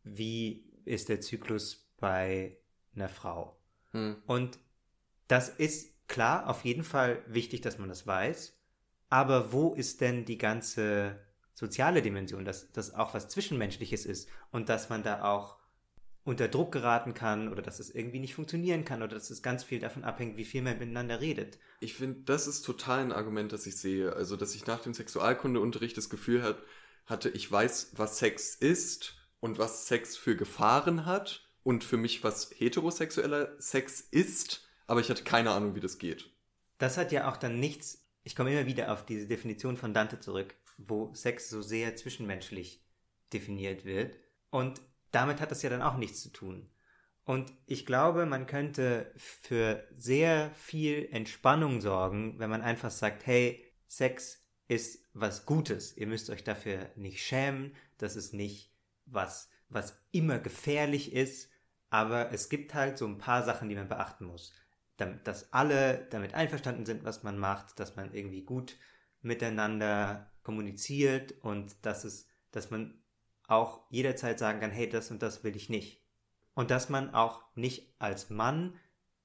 wie 0.03 0.65
ist 0.85 1.09
der 1.09 1.21
Zyklus 1.21 1.89
bei 1.99 2.57
einer 2.95 3.09
Frau. 3.09 3.57
Hm. 3.93 4.17
Und 4.27 4.59
das 5.29 5.49
ist 5.49 6.09
klar, 6.09 6.49
auf 6.49 6.65
jeden 6.65 6.85
Fall 6.85 7.23
wichtig, 7.27 7.61
dass 7.61 7.79
man 7.79 7.89
das 7.89 8.07
weiß. 8.07 8.59
Aber 9.09 9.53
wo 9.53 9.75
ist 9.75 10.01
denn 10.01 10.25
die 10.25 10.39
ganze 10.39 11.21
soziale 11.55 12.03
Dimension, 12.03 12.45
dass 12.45 12.73
das 12.73 12.95
auch 12.95 13.15
was 13.15 13.29
Zwischenmenschliches 13.29 14.07
ist 14.07 14.29
und 14.51 14.69
dass 14.69 14.89
man 14.89 15.03
da 15.03 15.23
auch 15.23 15.62
unter 16.25 16.49
Druck 16.49 16.73
geraten 16.73 17.15
kann 17.15 17.49
oder 17.49 17.63
dass 17.63 17.81
es 17.81 17.91
irgendwie 17.91 18.21
nicht 18.21 18.35
funktionieren 18.35 18.85
kann 18.85 19.03
oder 19.03 19.15
dass 19.15 19.31
es 19.31 19.43
ganz 19.43 19.65
viel 19.65 19.81
davon 19.81 20.05
abhängt, 20.05 20.37
wie 20.37 20.45
viel 20.45 20.63
man 20.63 20.79
miteinander 20.79 21.21
redet. 21.21 21.59
Ich 21.81 21.95
finde, 21.95 22.21
das 22.25 22.47
ist 22.47 22.63
total 22.63 23.01
ein 23.01 23.13
Argument, 23.13 23.53
das 23.53 23.67
ich 23.67 23.77
sehe. 23.77 24.13
Also, 24.15 24.37
dass 24.37 24.55
ich 24.55 24.67
nach 24.67 24.81
dem 24.81 24.95
Sexualkundeunterricht 24.95 25.97
das 25.97 26.11
Gefühl 26.11 26.43
hat, 26.43 26.59
hatte, 27.07 27.29
ich 27.31 27.51
weiß, 27.51 27.93
was 27.97 28.19
Sex 28.19 28.55
ist 28.55 29.17
und 29.41 29.59
was 29.59 29.87
Sex 29.87 30.17
für 30.17 30.37
Gefahren 30.37 31.07
hat 31.07 31.49
und 31.65 31.83
für 31.83 31.97
mich, 31.97 32.23
was 32.23 32.51
heterosexueller 32.57 33.61
Sex 33.61 34.01
ist 34.01 34.69
aber 34.93 35.01
ich 35.01 35.09
hatte 35.09 35.25
keine 35.25 35.51
Ahnung, 35.53 35.75
wie 35.75 35.81
das 35.81 35.99
geht. 35.99 36.31
Das 36.77 36.99
hat 36.99 37.13
ja 37.13 37.31
auch 37.31 37.39
dann 37.39 37.59
nichts, 37.59 38.07
ich 38.25 38.37
komme 38.37 38.53
immer 38.53 38.67
wieder 38.67 38.93
auf 38.93 39.07
diese 39.07 39.27
Definition 39.27 39.79
von 39.79 39.95
Dante 39.95 40.21
zurück, 40.21 40.55
wo 40.77 41.15
Sex 41.15 41.49
so 41.49 41.63
sehr 41.63 41.97
zwischenmenschlich 41.97 42.85
definiert 43.33 43.87
wird. 43.87 44.19
Und 44.51 44.83
damit 45.13 45.41
hat 45.41 45.51
das 45.51 45.63
ja 45.63 45.71
dann 45.71 45.83
auch 45.83 45.97
nichts 45.97 46.21
zu 46.21 46.31
tun. 46.31 46.69
Und 47.25 47.53
ich 47.67 47.87
glaube, 47.87 48.27
man 48.27 48.47
könnte 48.47 49.13
für 49.17 49.87
sehr 49.95 50.51
viel 50.55 51.09
Entspannung 51.13 51.81
sorgen, 51.81 52.39
wenn 52.39 52.51
man 52.51 52.63
einfach 52.63 52.91
sagt, 52.91 53.27
hey, 53.27 53.65
Sex 53.87 54.43
ist 54.67 55.07
was 55.13 55.47
Gutes. 55.47 55.97
Ihr 55.97 56.07
müsst 56.07 56.31
euch 56.31 56.43
dafür 56.43 56.91
nicht 56.97 57.23
schämen. 57.23 57.77
Das 57.99 58.17
ist 58.17 58.33
nicht 58.33 58.75
was, 59.05 59.51
was 59.69 60.03
immer 60.11 60.39
gefährlich 60.39 61.13
ist. 61.13 61.51
Aber 61.91 62.33
es 62.33 62.49
gibt 62.49 62.75
halt 62.75 62.99
so 62.99 63.07
ein 63.07 63.19
paar 63.19 63.45
Sachen, 63.45 63.69
die 63.69 63.75
man 63.77 63.89
beachten 63.89 64.25
muss. 64.25 64.53
Dass 64.97 65.53
alle 65.53 66.07
damit 66.11 66.35
einverstanden 66.35 66.87
sind, 66.87 67.05
was 67.05 67.23
man 67.23 67.39
macht, 67.39 67.79
dass 67.79 67.97
man 67.97 68.15
irgendwie 68.15 68.45
gut 68.45 68.77
miteinander 69.21 70.33
kommuniziert 70.43 71.33
und 71.43 71.85
dass 71.85 72.05
es, 72.05 72.29
dass 72.51 72.71
man 72.71 73.02
auch 73.49 73.81
jederzeit 73.91 74.39
sagen 74.39 74.61
kann, 74.61 74.71
hey, 74.71 74.89
das 74.89 75.11
und 75.11 75.23
das 75.23 75.45
will 75.45 75.57
ich 75.57 75.69
nicht. 75.69 76.03
Und 76.55 76.71
dass 76.71 76.89
man 76.89 77.15
auch 77.15 77.43
nicht 77.55 77.95
als 77.99 78.31
Mann 78.31 78.75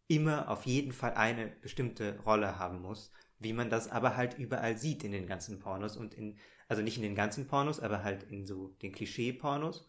immer 0.07 0.49
auf 0.49 0.65
jeden 0.65 0.93
Fall 0.93 1.13
eine 1.13 1.47
bestimmte 1.47 2.19
Rolle 2.25 2.57
haben 2.57 2.81
muss, 2.81 3.11
wie 3.39 3.53
man 3.53 3.69
das 3.69 3.91
aber 3.91 4.15
halt 4.15 4.37
überall 4.37 4.77
sieht 4.77 5.03
in 5.03 5.11
den 5.11 5.27
ganzen 5.27 5.59
Pornos 5.59 5.97
und 5.97 6.13
in, 6.13 6.37
also 6.67 6.81
nicht 6.81 6.97
in 6.97 7.03
den 7.03 7.15
ganzen 7.15 7.47
Pornos, 7.47 7.79
aber 7.79 8.03
halt 8.03 8.23
in 8.23 8.45
so 8.45 8.69
den 8.81 8.93
Klischee-Pornos 8.93 9.87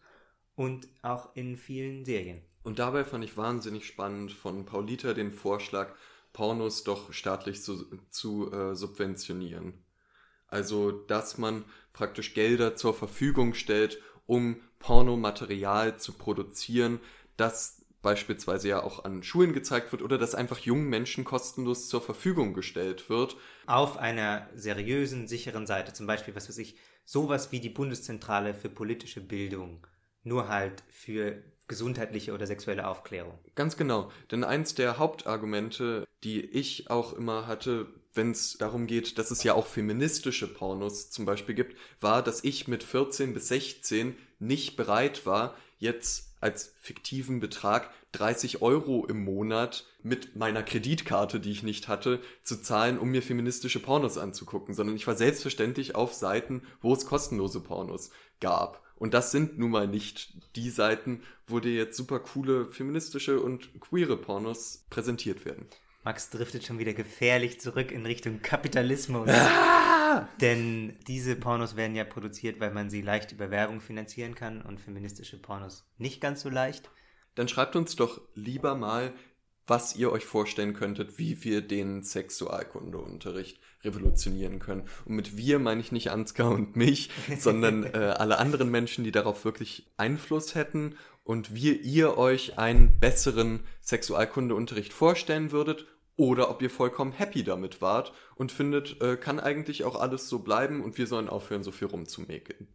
und 0.55 0.87
auch 1.01 1.35
in 1.35 1.57
vielen 1.57 2.03
Serien. 2.05 2.41
Und 2.63 2.79
dabei 2.79 3.05
fand 3.05 3.23
ich 3.23 3.37
wahnsinnig 3.37 3.87
spannend 3.87 4.31
von 4.31 4.65
Paulita 4.65 5.13
den 5.13 5.31
Vorschlag, 5.31 5.93
Pornos 6.33 6.83
doch 6.83 7.11
staatlich 7.13 7.63
zu, 7.63 7.85
zu 8.09 8.51
äh, 8.51 8.75
subventionieren. 8.75 9.73
Also, 10.47 10.91
dass 10.91 11.37
man 11.37 11.63
praktisch 11.93 12.33
Gelder 12.33 12.75
zur 12.75 12.93
Verfügung 12.93 13.53
stellt, 13.53 14.01
um 14.29 14.61
Pornomaterial 14.77 15.97
zu 15.97 16.13
produzieren, 16.13 16.99
das 17.35 17.83
beispielsweise 18.01 18.69
ja 18.69 18.83
auch 18.83 19.03
an 19.03 19.23
Schulen 19.23 19.53
gezeigt 19.53 19.91
wird 19.91 20.01
oder 20.01 20.17
das 20.17 20.35
einfach 20.35 20.59
jungen 20.59 20.87
Menschen 20.87 21.25
kostenlos 21.25 21.89
zur 21.89 22.01
Verfügung 22.01 22.53
gestellt 22.53 23.09
wird. 23.09 23.35
Auf 23.65 23.97
einer 23.97 24.47
seriösen, 24.55 25.27
sicheren 25.27 25.65
Seite, 25.65 25.93
zum 25.93 26.07
Beispiel, 26.07 26.35
was 26.35 26.47
weiß 26.47 26.59
ich, 26.59 26.77
sowas 27.05 27.51
wie 27.51 27.59
die 27.59 27.69
Bundeszentrale 27.69 28.53
für 28.53 28.69
politische 28.69 29.19
Bildung, 29.19 29.85
nur 30.23 30.47
halt 30.47 30.83
für 30.89 31.43
gesundheitliche 31.67 32.31
oder 32.33 32.45
sexuelle 32.45 32.87
Aufklärung. 32.87 33.37
Ganz 33.55 33.77
genau, 33.77 34.11
denn 34.31 34.43
eins 34.43 34.75
der 34.75 34.99
Hauptargumente, 34.99 36.07
die 36.23 36.39
ich 36.39 36.89
auch 36.89 37.13
immer 37.13 37.47
hatte, 37.47 37.87
wenn 38.13 38.31
es 38.31 38.57
darum 38.57 38.87
geht, 38.87 39.17
dass 39.17 39.31
es 39.31 39.43
ja 39.43 39.53
auch 39.53 39.67
feministische 39.67 40.47
Pornos 40.47 41.11
zum 41.11 41.25
Beispiel 41.25 41.55
gibt, 41.55 41.77
war, 42.01 42.23
dass 42.23 42.43
ich 42.43 42.67
mit 42.67 42.83
14 42.83 43.33
bis 43.33 43.47
16 43.49 44.15
nicht 44.39 44.75
bereit 44.75 45.25
war, 45.25 45.55
jetzt 45.77 46.29
als 46.41 46.73
fiktiven 46.79 47.39
Betrag 47.39 47.91
30 48.13 48.61
Euro 48.61 49.05
im 49.05 49.23
Monat 49.23 49.85
mit 50.01 50.35
meiner 50.35 50.63
Kreditkarte, 50.63 51.39
die 51.39 51.51
ich 51.51 51.63
nicht 51.63 51.87
hatte, 51.87 52.21
zu 52.43 52.61
zahlen, 52.61 52.97
um 52.97 53.09
mir 53.09 53.21
feministische 53.21 53.79
Pornos 53.79 54.17
anzugucken, 54.17 54.73
sondern 54.73 54.95
ich 54.95 55.05
war 55.05 55.15
selbstverständlich 55.15 55.95
auf 55.95 56.13
Seiten, 56.13 56.63
wo 56.81 56.93
es 56.93 57.05
kostenlose 57.05 57.59
Pornos 57.59 58.09
gab. 58.39 58.83
Und 58.95 59.13
das 59.13 59.31
sind 59.31 59.57
nun 59.57 59.71
mal 59.71 59.87
nicht 59.87 60.33
die 60.55 60.69
Seiten, 60.69 61.21
wo 61.47 61.59
dir 61.59 61.73
jetzt 61.73 61.95
super 61.95 62.19
coole 62.19 62.67
feministische 62.67 63.39
und 63.39 63.79
queere 63.79 64.17
Pornos 64.17 64.85
präsentiert 64.89 65.45
werden. 65.45 65.67
Max 66.03 66.29
driftet 66.29 66.65
schon 66.65 66.79
wieder 66.79 66.93
gefährlich 66.93 67.59
zurück 67.59 67.91
in 67.91 68.05
Richtung 68.05 68.41
Kapitalismus. 68.41 69.29
Ah! 69.29 70.27
Denn 70.41 70.97
diese 71.07 71.35
Pornos 71.35 71.75
werden 71.75 71.95
ja 71.95 72.03
produziert, 72.03 72.59
weil 72.59 72.71
man 72.71 72.89
sie 72.89 73.01
leicht 73.01 73.31
über 73.31 73.51
Werbung 73.51 73.81
finanzieren 73.81 74.33
kann 74.33 74.61
und 74.61 74.79
feministische 74.79 75.37
Pornos 75.37 75.85
nicht 75.97 76.21
ganz 76.21 76.41
so 76.41 76.49
leicht. 76.49 76.89
Dann 77.35 77.47
schreibt 77.47 77.75
uns 77.75 77.95
doch 77.95 78.21
lieber 78.33 78.75
mal, 78.75 79.13
was 79.67 79.95
ihr 79.95 80.11
euch 80.11 80.25
vorstellen 80.25 80.73
könntet, 80.73 81.19
wie 81.19 81.43
wir 81.43 81.61
den 81.61 82.01
Sexualkundeunterricht 82.01 83.59
revolutionieren 83.83 84.59
können. 84.59 84.89
Und 85.05 85.15
mit 85.15 85.37
wir 85.37 85.59
meine 85.59 85.79
ich 85.79 85.91
nicht 85.91 86.11
Ansgar 86.11 86.49
und 86.49 86.75
mich, 86.75 87.11
sondern 87.37 87.83
äh, 87.83 88.15
alle 88.17 88.39
anderen 88.39 88.69
Menschen, 88.71 89.03
die 89.03 89.11
darauf 89.11 89.45
wirklich 89.45 89.87
Einfluss 89.95 90.55
hätten 90.55 90.95
und 91.29 91.53
wie 91.53 91.73
ihr 91.73 92.17
euch 92.17 92.57
einen 92.57 92.99
besseren 92.99 93.59
Sexualkundeunterricht 93.83 94.91
vorstellen 94.91 95.51
würdet 95.51 95.85
oder 96.15 96.49
ob 96.49 96.59
ihr 96.63 96.71
vollkommen 96.71 97.11
happy 97.11 97.43
damit 97.43 97.83
wart 97.83 98.13
und 98.33 98.51
findet, 98.51 98.99
äh, 98.99 99.15
kann 99.15 99.39
eigentlich 99.39 99.83
auch 99.83 100.01
alles 100.01 100.27
so 100.27 100.39
bleiben 100.39 100.83
und 100.83 100.97
wir 100.97 101.05
sollen 101.05 101.29
aufhören, 101.29 101.61
so 101.61 101.71
viel 101.71 101.87
rumzumäkeln. 101.87 102.67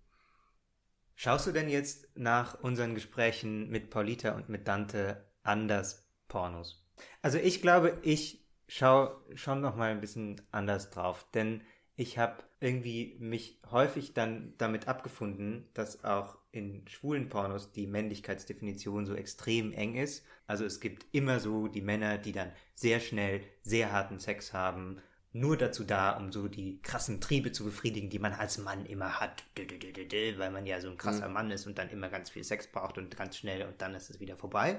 Schaust 1.16 1.48
du 1.48 1.50
denn 1.50 1.68
jetzt 1.68 2.06
nach 2.16 2.62
unseren 2.62 2.94
Gesprächen 2.94 3.70
mit 3.70 3.90
Paulita 3.90 4.36
und 4.36 4.48
mit 4.48 4.68
Dante 4.68 5.28
anders 5.42 6.08
Pornos? 6.28 6.86
Also 7.22 7.38
ich 7.38 7.60
glaube, 7.60 7.98
ich 8.02 8.46
schaue 8.68 9.20
schon 9.34 9.62
noch 9.62 9.74
mal 9.74 9.90
ein 9.90 10.00
bisschen 10.00 10.40
anders 10.52 10.90
drauf, 10.90 11.26
denn 11.34 11.62
ich 11.96 12.18
habe 12.18 12.44
irgendwie 12.60 13.16
mich 13.18 13.60
häufig 13.72 14.14
dann 14.14 14.54
damit 14.58 14.86
abgefunden, 14.86 15.68
dass 15.74 16.04
auch 16.04 16.38
in 16.54 16.86
schwulen 16.88 17.28
Pornos 17.28 17.72
die 17.72 17.86
Männlichkeitsdefinition 17.86 19.06
so 19.06 19.14
extrem 19.14 19.72
eng 19.72 19.96
ist. 19.96 20.24
Also 20.46 20.64
es 20.64 20.80
gibt 20.80 21.06
immer 21.12 21.40
so 21.40 21.68
die 21.68 21.82
Männer, 21.82 22.18
die 22.18 22.32
dann 22.32 22.52
sehr 22.74 23.00
schnell 23.00 23.42
sehr 23.62 23.92
harten 23.92 24.20
Sex 24.20 24.52
haben, 24.52 25.00
nur 25.32 25.56
dazu 25.56 25.82
da, 25.82 26.16
um 26.16 26.30
so 26.30 26.46
die 26.46 26.80
krassen 26.82 27.20
Triebe 27.20 27.50
zu 27.50 27.64
befriedigen, 27.64 28.08
die 28.08 28.20
man 28.20 28.32
als 28.32 28.58
Mann 28.58 28.86
immer 28.86 29.18
hat, 29.18 29.44
weil 29.56 30.50
man 30.50 30.64
ja 30.64 30.80
so 30.80 30.88
ein 30.88 30.96
krasser 30.96 31.26
mhm. 31.26 31.34
Mann 31.34 31.50
ist 31.50 31.66
und 31.66 31.76
dann 31.76 31.90
immer 31.90 32.08
ganz 32.08 32.30
viel 32.30 32.44
Sex 32.44 32.68
braucht 32.68 32.98
und 32.98 33.16
ganz 33.16 33.36
schnell 33.36 33.66
und 33.66 33.82
dann 33.82 33.94
ist 33.94 34.10
es 34.10 34.20
wieder 34.20 34.36
vorbei. 34.36 34.78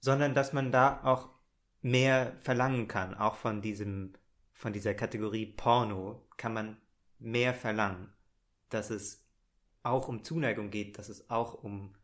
Sondern 0.00 0.34
dass 0.34 0.52
man 0.52 0.72
da 0.72 1.00
auch 1.04 1.28
mehr 1.80 2.34
verlangen 2.40 2.88
kann, 2.88 3.14
auch 3.14 3.36
von 3.36 3.62
diesem, 3.62 4.14
von 4.52 4.72
dieser 4.72 4.94
Kategorie 4.94 5.46
Porno 5.46 6.26
kann 6.36 6.52
man 6.52 6.76
mehr 7.20 7.54
verlangen, 7.54 8.12
dass 8.68 8.90
es 8.90 9.23
auch 9.84 10.08
um 10.08 10.24
Zuneigung 10.24 10.70
geht, 10.70 10.98
dass 10.98 11.08
es 11.08 11.30
auch 11.30 11.54
um, 11.54 11.94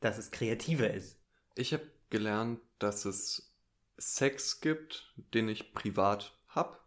dass 0.00 0.16
es 0.16 0.30
kreativer 0.30 0.92
ist. 0.92 1.18
Ich 1.54 1.72
habe 1.72 1.86
gelernt, 2.08 2.60
dass 2.78 3.04
es 3.04 3.52
Sex 3.98 4.60
gibt, 4.60 5.12
den 5.34 5.48
ich 5.48 5.72
privat 5.72 6.38
hab 6.48 6.86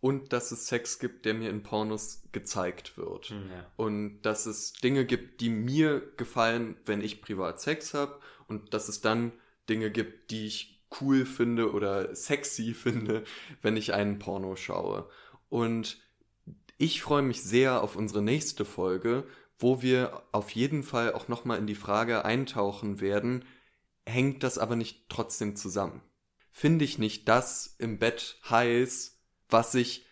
und 0.00 0.32
dass 0.32 0.52
es 0.52 0.66
Sex 0.66 0.98
gibt, 0.98 1.24
der 1.24 1.34
mir 1.34 1.50
in 1.50 1.62
Pornos 1.62 2.22
gezeigt 2.32 2.96
wird. 2.96 3.26
Hm, 3.26 3.50
ja. 3.50 3.72
Und 3.76 4.22
dass 4.22 4.46
es 4.46 4.72
Dinge 4.72 5.04
gibt, 5.04 5.40
die 5.40 5.50
mir 5.50 6.00
gefallen, 6.16 6.76
wenn 6.84 7.00
ich 7.00 7.22
privat 7.22 7.60
Sex 7.60 7.94
habe 7.94 8.20
und 8.48 8.74
dass 8.74 8.88
es 8.88 9.00
dann 9.00 9.32
Dinge 9.68 9.90
gibt, 9.90 10.30
die 10.30 10.46
ich 10.46 10.84
cool 11.00 11.26
finde 11.26 11.72
oder 11.72 12.14
sexy 12.14 12.74
finde, 12.74 13.24
wenn 13.62 13.76
ich 13.76 13.94
einen 13.94 14.18
Porno 14.18 14.56
schaue. 14.56 15.08
Und 15.48 16.00
ich 16.78 17.02
freue 17.02 17.22
mich 17.22 17.42
sehr 17.42 17.82
auf 17.82 17.96
unsere 17.96 18.22
nächste 18.22 18.64
Folge, 18.64 19.26
wo 19.58 19.82
wir 19.82 20.22
auf 20.32 20.50
jeden 20.50 20.82
Fall 20.82 21.12
auch 21.12 21.28
nochmal 21.28 21.58
in 21.58 21.66
die 21.66 21.74
Frage 21.74 22.24
eintauchen 22.24 23.00
werden, 23.00 23.44
hängt 24.06 24.42
das 24.42 24.58
aber 24.58 24.76
nicht 24.76 25.08
trotzdem 25.08 25.56
zusammen? 25.56 26.02
Finde 26.50 26.84
ich 26.84 26.98
nicht 26.98 27.28
das 27.28 27.74
im 27.78 27.98
Bett 27.98 28.38
heiß, 28.48 29.18
was 29.48 29.74
ich 29.74 30.06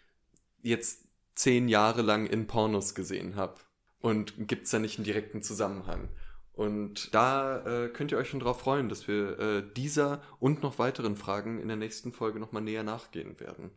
jetzt 0.63 1.07
zehn 1.35 1.69
Jahre 1.69 2.03
lang 2.03 2.27
in 2.27 2.47
Pornos 2.47 2.95
gesehen 2.95 3.37
habe? 3.37 3.61
Und 4.01 4.49
gibt 4.49 4.65
es 4.65 4.71
da 4.71 4.79
nicht 4.79 4.99
einen 4.99 5.05
direkten 5.05 5.43
Zusammenhang? 5.43 6.09
Und 6.53 7.13
da 7.15 7.65
äh, 7.65 7.89
könnt 7.89 8.13
ihr 8.13 8.19
euch 8.19 8.29
schon 8.29 8.41
drauf 8.41 8.61
freuen, 8.61 8.89
dass 8.89 9.09
wir 9.09 9.39
äh, 9.39 9.63
dieser 9.77 10.23
und 10.39 10.63
noch 10.63 10.79
weiteren 10.79 11.17
Fragen 11.17 11.59
in 11.59 11.69
der 11.69 11.77
nächsten 11.77 12.13
Folge 12.13 12.39
nochmal 12.39 12.63
näher 12.63 12.85
nachgehen 12.85 13.41
werden. 13.41 13.71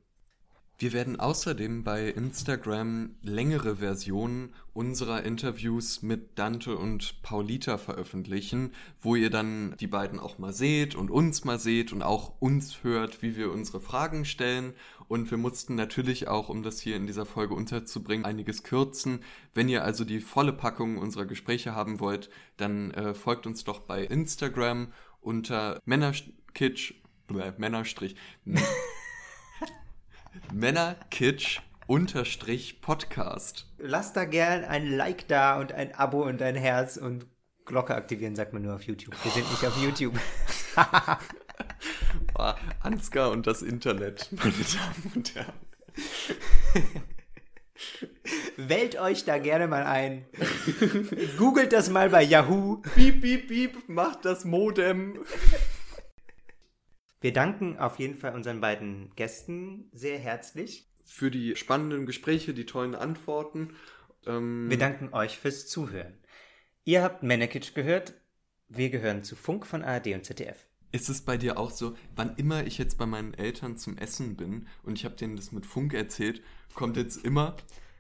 Wir 0.80 0.94
werden 0.94 1.20
außerdem 1.20 1.84
bei 1.84 2.08
Instagram 2.08 3.16
längere 3.24 3.78
Versionen 3.78 4.54
unserer 4.74 5.24
Interviews 5.24 6.04
mit 6.04 6.38
Dante 6.38 6.78
und 6.78 7.24
Paulita 7.24 7.80
veröffentlichen, 7.80 8.74
wo 9.02 9.16
ihr 9.16 9.32
dann 9.32 9.76
die 9.80 9.88
beiden 9.88 10.20
auch 10.20 10.38
mal 10.38 10.54
seht 10.54 10.94
und 10.94 11.10
uns 11.10 11.44
mal 11.46 11.60
seht 11.60 11.94
und 11.94 12.04
auch 12.04 12.34
uns 12.40 12.84
hört, 12.84 13.24
wie 13.24 13.36
wir 13.36 13.52
unsere 13.52 13.80
Fragen 13.80 14.24
stellen. 14.24 14.74
Und 15.08 15.32
wir 15.32 15.40
mussten 15.40 15.74
natürlich 15.74 16.28
auch, 16.28 16.48
um 16.48 16.62
das 16.62 16.80
hier 16.80 16.96
in 16.96 17.08
dieser 17.08 17.26
Folge 17.26 17.56
unterzubringen, 17.56 18.26
einiges 18.26 18.62
kürzen. 18.62 19.22
Wenn 19.56 19.70
ihr 19.70 19.84
also 19.84 20.06
die 20.06 20.20
volle 20.20 20.54
Packung 20.54 21.00
unserer 21.00 21.26
Gespräche 21.26 21.74
haben 21.74 22.00
wollt, 22.00 22.30
dann 22.58 22.92
äh, 22.92 23.16
folgt 23.16 23.48
uns 23.48 23.64
doch 23.64 23.80
bei 23.80 24.04
Instagram 24.04 24.94
unter 25.22 25.82
Männerkitsch, 25.86 26.94
äh, 27.32 27.52
Männerstrich. 27.58 28.16
Männerkitsch 30.54 31.60
unterstrich 31.88 32.82
Podcast. 32.82 33.68
Lasst 33.78 34.16
da 34.16 34.26
gern 34.26 34.64
ein 34.64 34.92
Like 34.92 35.28
da 35.28 35.60
und 35.60 35.72
ein 35.72 35.96
Abo 35.96 36.24
und 36.24 36.42
ein 36.42 36.56
Herz 36.56 36.98
und 36.98 37.26
Glocke 37.66 37.96
aktivieren, 37.96 38.36
sagt 38.36 38.54
man 38.54 38.62
nur 38.62 38.76
auf 38.76 38.84
YouTube. 38.84 39.16
Wir 39.24 39.32
sind 39.32 39.50
nicht 39.50 39.66
auf 39.66 39.78
YouTube. 39.82 40.16
Boah, 42.34 42.58
Ansgar 42.82 43.32
und 43.32 43.48
das 43.48 43.62
Internet, 43.62 44.30
meine 44.32 44.54
Damen 44.54 45.12
und 45.16 45.36
Herren. 45.36 45.54
wählt 48.58 49.00
euch 49.00 49.24
da 49.24 49.38
gerne 49.38 49.68
mal 49.68 49.84
ein. 49.84 50.26
Googelt 51.38 51.72
das 51.74 51.90
mal 51.90 52.10
bei 52.10 52.24
Yahoo. 52.24 52.82
Piep, 52.96 53.22
piep, 53.22 53.48
piep, 53.48 53.90
macht 53.90 54.26
das 54.26 54.46
Modem. 54.46 55.20
Wir 57.20 57.34
danken 57.34 57.78
auf 57.78 57.98
jeden 58.00 58.16
Fall 58.16 58.36
unseren 58.36 58.62
beiden 58.62 59.12
Gästen 59.16 59.90
sehr 59.92 60.20
herzlich. 60.20 60.88
Für 61.04 61.32
die 61.32 61.56
spannenden 61.56 62.06
Gespräche, 62.06 62.54
die 62.54 62.66
tollen 62.66 62.94
Antworten. 62.94 63.76
Ähm, 64.26 64.70
Wir 64.70 64.78
danken 64.78 65.14
euch 65.14 65.40
fürs 65.40 65.68
Zuhören. 65.68 66.14
Ihr 66.84 67.02
habt 67.02 67.24
Manekitsch 67.24 67.74
gehört. 67.74 68.14
Wir 68.70 68.90
gehören 68.90 69.24
zu 69.24 69.36
Funk 69.36 69.66
von 69.66 69.84
ARD 69.84 70.08
und 70.14 70.26
ZDF. 70.26 70.68
Ist 70.92 71.10
es 71.10 71.22
bei 71.22 71.38
dir 71.38 71.58
auch 71.58 71.72
so, 71.72 71.96
wann 72.16 72.36
immer 72.36 72.66
ich 72.66 72.78
jetzt 72.78 72.98
bei 72.98 73.06
meinen 73.06 73.34
Eltern 73.34 73.78
zum 73.78 73.98
Essen 73.98 74.36
bin 74.38 74.68
und 74.84 74.98
ich 74.98 75.06
habe 75.06 75.16
denen 75.16 75.36
das 75.36 75.52
mit 75.52 75.66
Funk 75.66 75.94
erzählt, 75.94 76.42
kommt 76.74 76.98
jetzt 76.98 77.26
immer, 77.26 77.58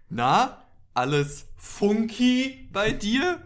na, 0.10 0.64
alles 0.94 1.48
funky 1.58 2.70
bei 2.72 2.92
dir? 2.92 3.42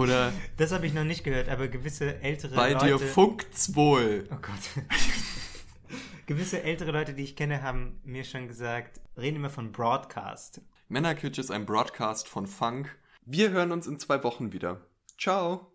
Oder 0.00 0.32
Das 0.56 0.72
habe 0.72 0.86
ich 0.86 0.94
noch 0.94 1.04
nicht 1.04 1.24
gehört, 1.24 1.50
aber 1.50 1.68
gewisse 1.68 2.22
ältere 2.22 2.54
bei 2.56 2.72
Leute. 2.72 2.86
dir 2.86 2.98
funkt's 2.98 3.74
wohl? 3.76 4.26
Oh 4.32 4.36
Gott. 4.40 4.84
gewisse 6.26 6.62
ältere 6.62 6.90
Leute, 6.90 7.12
die 7.12 7.24
ich 7.24 7.36
kenne, 7.36 7.62
haben 7.62 8.00
mir 8.02 8.24
schon 8.24 8.48
gesagt, 8.48 8.98
reden 9.18 9.36
immer 9.36 9.50
von 9.50 9.72
Broadcast. 9.72 10.62
Männerkitsch 10.88 11.38
ist 11.38 11.50
ein 11.50 11.66
Broadcast 11.66 12.28
von 12.28 12.46
Funk. 12.46 12.96
Wir 13.26 13.50
hören 13.50 13.72
uns 13.72 13.86
in 13.86 13.98
zwei 13.98 14.24
Wochen 14.24 14.52
wieder. 14.54 14.80
Ciao. 15.18 15.70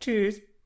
Tschüss. 0.00 0.42